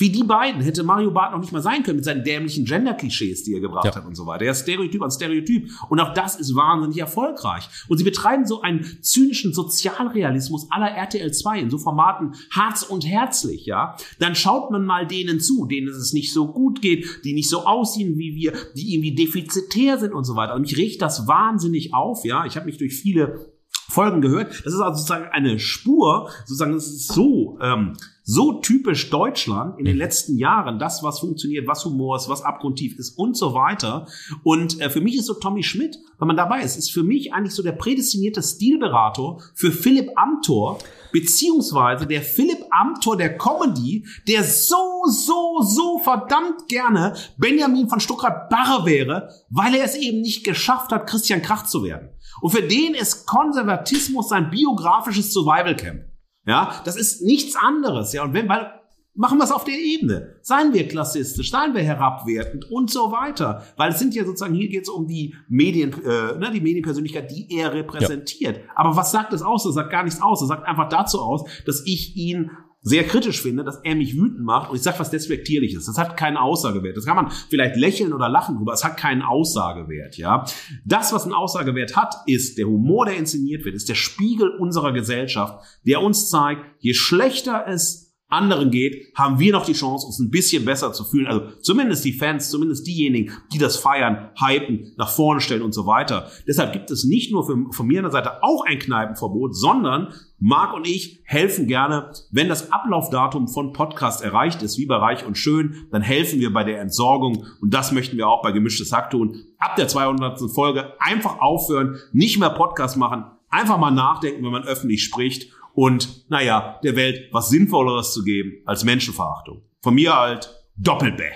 [0.00, 3.44] wie die beiden hätte Mario Barth noch nicht mal sein können mit seinen dämlichen Gender-Klischees,
[3.44, 3.94] die er gebracht ja.
[3.94, 4.46] hat und so weiter.
[4.46, 5.70] Er ist Stereotyp an Stereotyp.
[5.90, 7.68] Und auch das ist wahnsinnig erfolgreich.
[7.88, 13.06] Und sie betreiben so einen zynischen Sozialrealismus aller RTL 2 in so Formaten Harz und
[13.06, 13.96] Herzlich, ja.
[14.18, 17.66] Dann schaut man mal denen zu, denen es nicht so gut geht, die nicht so
[17.66, 20.54] aussehen wie wir, die irgendwie defizitär sind und so weiter.
[20.54, 22.46] Und mich regt das wahnsinnig auf, ja.
[22.46, 23.50] Ich habe mich durch viele
[23.90, 24.50] Folgen gehört.
[24.64, 27.96] Das ist also sozusagen eine Spur, sozusagen, das ist so, ähm,
[28.30, 32.96] so typisch Deutschland in den letzten Jahren, das, was funktioniert, was Humor ist, was abgrundtief
[32.96, 34.06] ist und so weiter.
[34.44, 37.32] Und äh, für mich ist so Tommy Schmidt, wenn man dabei ist, ist für mich
[37.32, 40.78] eigentlich so der prädestinierte Stilberater für Philipp Amthor,
[41.10, 48.86] beziehungsweise der Philipp Amthor der Comedy, der so, so, so verdammt gerne Benjamin von Stuttgart-Barre
[48.86, 52.10] wäre, weil er es eben nicht geschafft hat, Christian Krach zu werden.
[52.40, 56.09] Und für den ist Konservatismus sein biografisches Survival Camp.
[56.50, 58.12] Ja, das ist nichts anderes.
[58.12, 58.72] Ja, und wenn, weil,
[59.14, 60.36] machen wir es auf der Ebene.
[60.42, 63.64] Seien wir klassistisch, seien wir herabwertend und so weiter.
[63.76, 67.30] Weil es sind ja sozusagen, hier geht es um die Medien, äh, ne, die Medienpersönlichkeit,
[67.30, 68.56] die er repräsentiert.
[68.56, 68.62] Ja.
[68.74, 69.64] Aber was sagt das aus?
[69.64, 70.40] Das sagt gar nichts aus.
[70.40, 72.50] Das sagt einfach dazu aus, dass ich ihn
[72.82, 75.84] sehr kritisch finde, dass er mich wütend macht und ich sage was Despektierliches.
[75.84, 76.96] Das hat keinen Aussagewert.
[76.96, 78.72] Das kann man vielleicht lächeln oder lachen drüber.
[78.72, 80.44] Es hat keinen Aussagewert, ja.
[80.84, 84.92] Das, was einen Aussagewert hat, ist der Humor, der inszeniert wird, ist der Spiegel unserer
[84.92, 90.18] Gesellschaft, der uns zeigt, je schlechter es anderen geht, haben wir noch die Chance, uns
[90.18, 91.26] ein bisschen besser zu fühlen.
[91.26, 95.86] Also zumindest die Fans, zumindest diejenigen, die das feiern, hypen, nach vorne stellen und so
[95.86, 96.30] weiter.
[96.46, 100.14] Deshalb gibt es nicht nur für, von mir an der Seite auch ein Kneipenverbot, sondern
[100.38, 105.26] Marc und ich helfen gerne, wenn das Ablaufdatum von Podcast erreicht ist, wie bei Reich
[105.26, 108.92] und Schön, dann helfen wir bei der Entsorgung und das möchten wir auch bei Gemischtes
[108.92, 109.44] Hack tun.
[109.58, 110.40] Ab der 200.
[110.50, 116.28] Folge einfach aufhören, nicht mehr Podcast machen, einfach mal nachdenken, wenn man öffentlich spricht und,
[116.30, 119.62] naja, der Welt was Sinnvolleres zu geben als Menschenverachtung.
[119.82, 121.30] Von mir halt Doppelbä.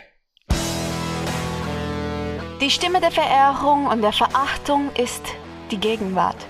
[2.60, 5.22] Die Stimme der Verehrung und der Verachtung ist
[5.70, 6.46] die Gegenwart.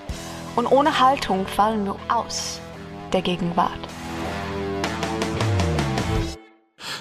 [0.55, 2.61] Und ohne Haltung fallen wir aus
[3.11, 3.94] der Gegenwart.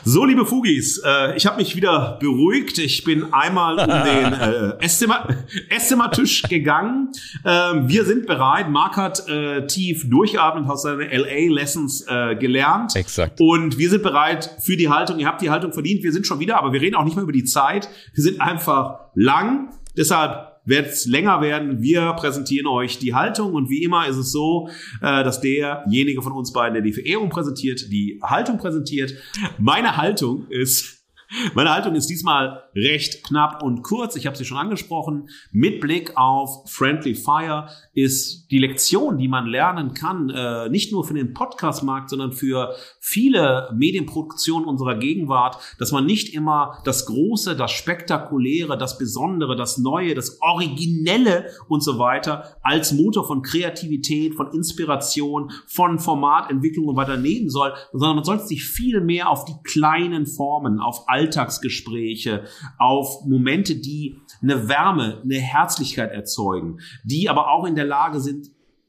[0.02, 2.78] So, liebe Fugis, äh, ich habe mich wieder beruhigt.
[2.78, 5.28] Ich bin einmal um den äh, Esszimmer,
[5.68, 7.12] Esszimmertisch gegangen.
[7.44, 8.70] Ähm, wir sind bereit.
[8.70, 12.96] Marc hat äh, tief durchgeatmet, aus seinen LA-Lessons äh, gelernt.
[12.96, 13.40] Exakt.
[13.40, 15.18] Und wir sind bereit für die Haltung.
[15.18, 16.02] Ihr habt die Haltung verdient.
[16.02, 17.88] Wir sind schon wieder, aber wir reden auch nicht mehr über die Zeit.
[18.14, 19.70] Wir sind einfach lang.
[19.96, 21.80] Deshalb wird es länger werden.
[21.80, 24.68] Wir präsentieren euch die Haltung und wie immer ist es so,
[25.00, 29.14] äh, dass derjenige von uns beiden, der die Verehrung präsentiert, die Haltung präsentiert.
[29.58, 31.03] Meine Haltung ist
[31.54, 34.16] meine Haltung ist diesmal recht knapp und kurz.
[34.16, 35.28] Ich habe sie schon angesprochen.
[35.52, 41.04] Mit Blick auf Friendly Fire ist die Lektion, die man lernen kann, äh, nicht nur
[41.04, 47.56] für den Podcast-Markt, sondern für viele Medienproduktionen unserer Gegenwart, dass man nicht immer das Große,
[47.56, 54.34] das Spektakuläre, das Besondere, das Neue, das Originelle und so weiter als Motor von Kreativität,
[54.34, 59.44] von Inspiration, von Formatentwicklung und weiter nehmen soll, sondern man sollte sich viel mehr auf
[59.44, 62.44] die kleinen Formen, auf Alltagsgespräche,
[62.76, 68.48] auf Momente, die eine Wärme, eine Herzlichkeit erzeugen, die aber auch in der Lage sind,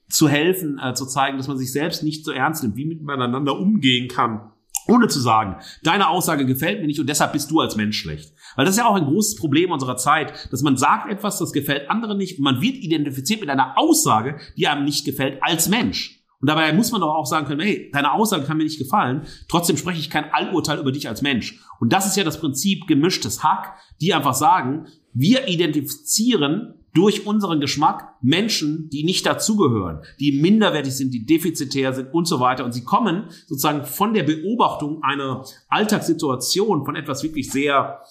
[0.10, 3.60] zu helfen, äh, zu zeigen, dass man sich selbst nicht so ernst nimmt, wie miteinander
[3.60, 4.52] umgehen kann,
[4.88, 8.34] ohne zu sagen, deine Aussage gefällt mir nicht und deshalb bist du als Mensch schlecht.
[8.56, 11.54] Weil das ist ja auch ein großes Problem unserer Zeit, dass man sagt etwas, das
[11.54, 15.70] gefällt anderen nicht und man wird identifiziert mit einer Aussage, die einem nicht gefällt, als
[15.70, 16.25] Mensch.
[16.46, 19.24] Und dabei muss man doch auch sagen können, hey, deine Aussage kann mir nicht gefallen,
[19.50, 21.60] trotzdem spreche ich kein Allurteil über dich als Mensch.
[21.80, 27.62] Und das ist ja das Prinzip gemischtes Hack, die einfach sagen, wir identifizieren durch unseren
[27.62, 32.64] Geschmack Menschen, die nicht dazugehören, die minderwertig sind, die defizitär sind und so weiter.
[32.64, 38.02] Und sie kommen sozusagen von der Beobachtung einer Alltagssituation, von etwas wirklich sehr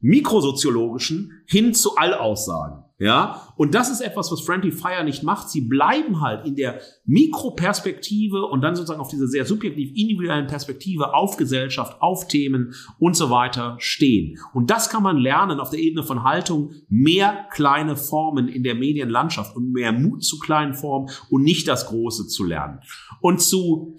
[0.00, 2.84] mikrosoziologischen hin zu Allaussagen.
[3.02, 5.50] Ja, und das ist etwas, was Friendly Fire nicht macht.
[5.50, 11.12] Sie bleiben halt in der Mikroperspektive und dann sozusagen auf diese sehr subjektiv individuellen Perspektive
[11.12, 14.38] auf Gesellschaft, auf Themen und so weiter stehen.
[14.54, 18.76] Und das kann man lernen auf der Ebene von Haltung, mehr kleine Formen in der
[18.76, 22.78] Medienlandschaft und mehr Mut zu kleinen Formen und nicht das Große zu lernen.
[23.20, 23.96] Und zu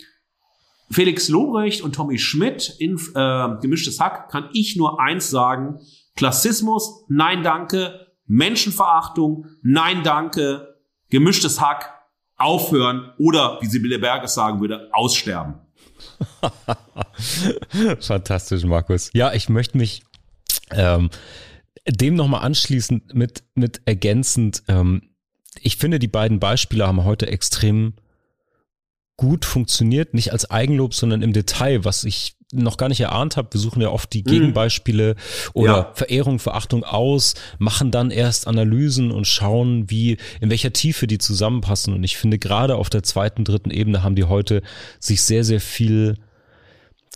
[0.89, 5.79] Felix Lobrecht und Tommy Schmidt in äh, Gemischtes Hack kann ich nur eins sagen.
[6.15, 8.02] Klassismus, nein danke.
[8.25, 10.79] Menschenverachtung, nein danke,
[11.09, 11.93] gemischtes Hack,
[12.37, 15.55] aufhören oder, wie Sibylle Berges sagen würde, aussterben.
[17.99, 19.11] Fantastisch, Markus.
[19.13, 20.03] Ja, ich möchte mich
[20.71, 21.09] ähm,
[21.87, 24.63] dem nochmal anschließen mit, mit ergänzend.
[24.67, 25.09] Ähm,
[25.61, 27.93] ich finde, die beiden Beispiele haben heute extrem
[29.17, 33.49] gut funktioniert, nicht als Eigenlob, sondern im Detail, was ich noch gar nicht erahnt habe.
[33.51, 34.29] Wir suchen ja oft die mhm.
[34.29, 35.15] Gegenbeispiele
[35.53, 35.91] oder ja.
[35.93, 41.93] Verehrung, Verachtung aus, machen dann erst Analysen und schauen, wie, in welcher Tiefe die zusammenpassen.
[41.93, 44.61] Und ich finde, gerade auf der zweiten, dritten Ebene haben die heute
[44.99, 46.17] sich sehr, sehr viel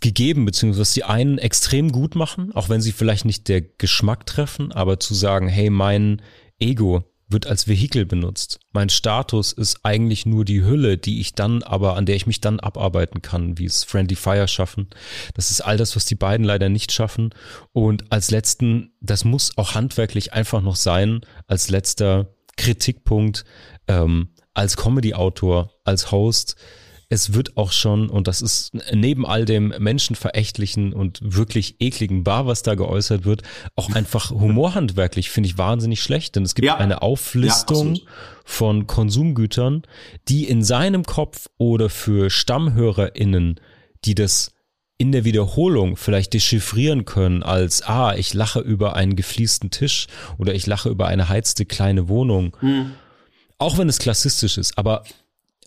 [0.00, 4.26] gegeben, beziehungsweise was die einen extrem gut machen, auch wenn sie vielleicht nicht der Geschmack
[4.26, 6.22] treffen, aber zu sagen, hey, mein
[6.60, 8.60] Ego wird als Vehikel benutzt.
[8.72, 12.40] Mein Status ist eigentlich nur die Hülle, die ich dann aber, an der ich mich
[12.40, 14.88] dann abarbeiten kann, wie es Friendly Fire schaffen.
[15.34, 17.30] Das ist all das, was die beiden leider nicht schaffen.
[17.72, 23.44] Und als letzten, das muss auch handwerklich einfach noch sein, als letzter Kritikpunkt,
[23.86, 26.56] ähm, als Comedy-Autor, als Host,
[27.10, 32.46] es wird auch schon, und das ist neben all dem menschenverächtlichen und wirklich ekligen Bar,
[32.46, 33.42] was da geäußert wird,
[33.76, 36.36] auch einfach humorhandwerklich, finde ich wahnsinnig schlecht.
[36.36, 36.76] Denn es gibt ja.
[36.76, 38.02] eine Auflistung ja,
[38.44, 39.82] von Konsumgütern,
[40.28, 43.58] die in seinem Kopf oder für StammhörerInnen,
[44.04, 44.52] die das
[44.98, 50.54] in der Wiederholung vielleicht dechiffrieren können als, ah, ich lache über einen gefliesten Tisch oder
[50.54, 52.54] ich lache über eine heizte kleine Wohnung.
[52.60, 52.92] Mhm.
[53.56, 55.04] Auch wenn es klassistisch ist, aber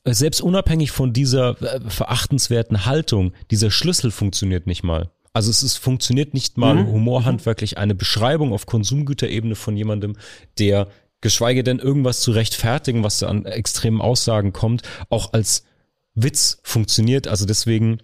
[0.06, 5.12] selbst unabhängig von dieser äh, verachtenswerten Haltung, dieser Schlüssel funktioniert nicht mal.
[5.34, 6.88] Also es ist, funktioniert nicht mal mhm.
[6.88, 10.18] humorhandwerklich eine Beschreibung auf Konsumgüterebene von jemandem,
[10.60, 10.88] der
[11.22, 15.64] geschweige denn irgendwas zu rechtfertigen, was da an extremen Aussagen kommt, auch als
[16.16, 17.28] Witz funktioniert.
[17.28, 18.00] Also deswegen,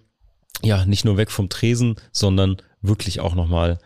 [0.62, 3.78] ja, nicht nur weg vom Tresen, sondern wirklich auch nochmal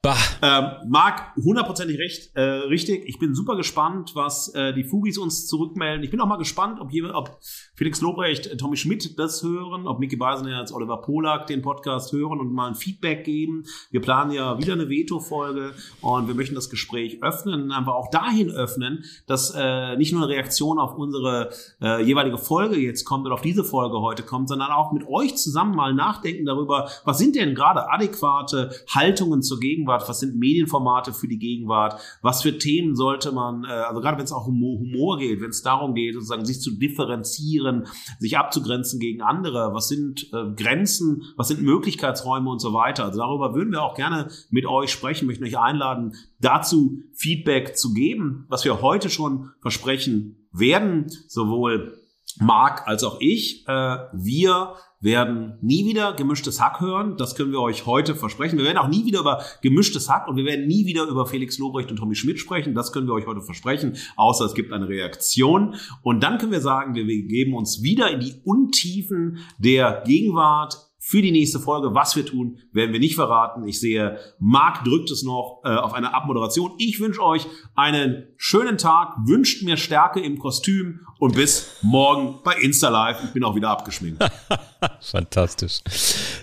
[0.00, 0.16] Bah.
[0.42, 3.02] Ähm, Marc, hundertprozentig recht, äh, richtig.
[3.08, 6.04] Ich bin super gespannt, was äh, die Fugis uns zurückmelden.
[6.04, 7.40] Ich bin auch mal gespannt, ob, jemand, ob
[7.74, 12.38] Felix Lobrecht, äh, Tommy Schmidt das hören, ob Micky Beisenherz, Oliver Polak den Podcast hören
[12.38, 13.64] und mal ein Feedback geben.
[13.90, 18.52] Wir planen ja wieder eine Veto-Folge und wir möchten das Gespräch öffnen, einfach auch dahin
[18.52, 21.50] öffnen, dass äh, nicht nur eine Reaktion auf unsere
[21.82, 25.34] äh, jeweilige Folge jetzt kommt oder auf diese Folge heute kommt, sondern auch mit euch
[25.36, 30.36] zusammen mal nachdenken darüber, was sind denn gerade adäquate Haltungen zur Gegenwart Gegenwart, was sind
[30.36, 34.46] Medienformate für die Gegenwart, was für Themen sollte man, äh, also gerade wenn es auch
[34.46, 37.86] um Humor geht, wenn es darum geht, sozusagen sich zu differenzieren,
[38.18, 43.04] sich abzugrenzen gegen andere, was sind äh, Grenzen, was sind Möglichkeitsräume und so weiter.
[43.04, 47.92] Also darüber würden wir auch gerne mit euch sprechen, möchten euch einladen, dazu Feedback zu
[47.92, 52.07] geben, was wir heute schon versprechen werden, sowohl
[52.40, 53.66] Marc als auch ich.
[53.66, 57.16] Äh, wir werden nie wieder gemischtes Hack hören.
[57.16, 58.58] Das können wir euch heute versprechen.
[58.58, 61.58] Wir werden auch nie wieder über gemischtes Hack und wir werden nie wieder über Felix
[61.58, 62.74] Lobrecht und Tommy Schmidt sprechen.
[62.74, 65.76] Das können wir euch heute versprechen, außer es gibt eine Reaktion.
[66.02, 71.22] Und dann können wir sagen, wir geben uns wieder in die Untiefen der Gegenwart für
[71.22, 71.94] die nächste Folge.
[71.94, 73.66] Was wir tun, werden wir nicht verraten.
[73.66, 76.72] Ich sehe, Marc drückt es noch äh, auf eine Abmoderation.
[76.76, 82.56] Ich wünsche euch einen schönen Tag, wünscht mir Stärke im Kostüm und bis morgen bei
[82.56, 83.24] Insta Live.
[83.24, 84.22] Ich bin auch wieder abgeschminkt.
[85.00, 85.80] Fantastisch.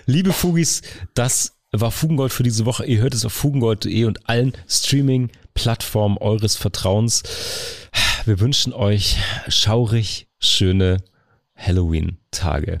[0.06, 0.82] Liebe Fugis,
[1.14, 2.86] das war Fugengold für diese Woche.
[2.86, 7.22] Ihr hört es auf fugengold.de und allen Streaming-Plattformen eures Vertrauens.
[8.24, 9.16] Wir wünschen euch
[9.46, 11.04] schaurig schöne
[11.54, 12.80] Halloween-Tage.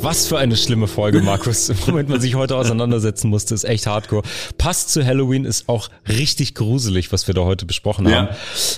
[0.00, 1.72] Was für eine schlimme Folge, Markus.
[1.86, 4.22] Womit man sich heute auseinandersetzen musste, ist echt hardcore.
[4.56, 8.28] Passt zu Halloween, ist auch richtig gruselig, was wir da heute besprochen haben.
[8.28, 8.36] Ja.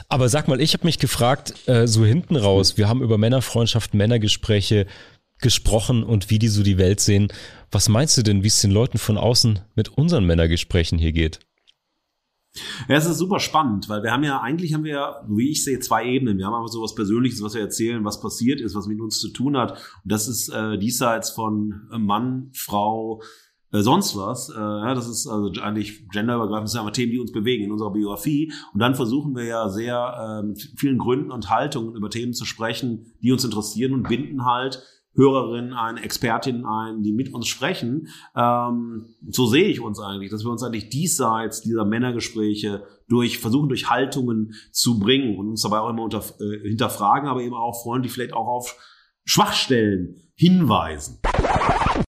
[0.08, 3.98] Aber sag mal, ich habe mich gefragt, äh, so hinten raus, wir haben über Männerfreundschaften,
[3.98, 4.86] Männergespräche
[5.42, 7.28] gesprochen und wie die so die Welt sehen.
[7.70, 11.40] Was meinst du denn, wie es den Leuten von außen mit unseren Männergesprächen hier geht?
[12.88, 15.64] Ja, es ist super spannend, weil wir haben ja, eigentlich haben wir ja, wie ich
[15.64, 16.38] sehe, zwei Ebenen.
[16.38, 19.20] Wir haben einfach so was Persönliches, was wir erzählen, was passiert ist, was mit uns
[19.20, 19.72] zu tun hat.
[19.72, 23.22] Und das ist äh, diesseits von Mann, Frau,
[23.72, 24.48] äh, sonst was.
[24.48, 27.72] Äh, ja, das ist also eigentlich genderübergreifend, das sind einfach Themen, die uns bewegen in
[27.72, 28.52] unserer Biografie.
[28.74, 32.44] Und dann versuchen wir ja sehr äh, mit vielen Gründen und Haltungen über Themen zu
[32.44, 34.82] sprechen, die uns interessieren und binden halt
[35.14, 38.08] Hörerinnen ein, Expertinnen ein, die mit uns sprechen.
[38.36, 43.68] Ähm, so sehe ich uns eigentlich, dass wir uns eigentlich diesseits dieser Männergespräche durch versuchen
[43.68, 47.82] durch Haltungen zu bringen und uns dabei auch immer unter, äh, hinterfragen, aber eben auch
[47.82, 48.76] freundlich vielleicht auch auf
[49.24, 51.18] Schwachstellen hinweisen.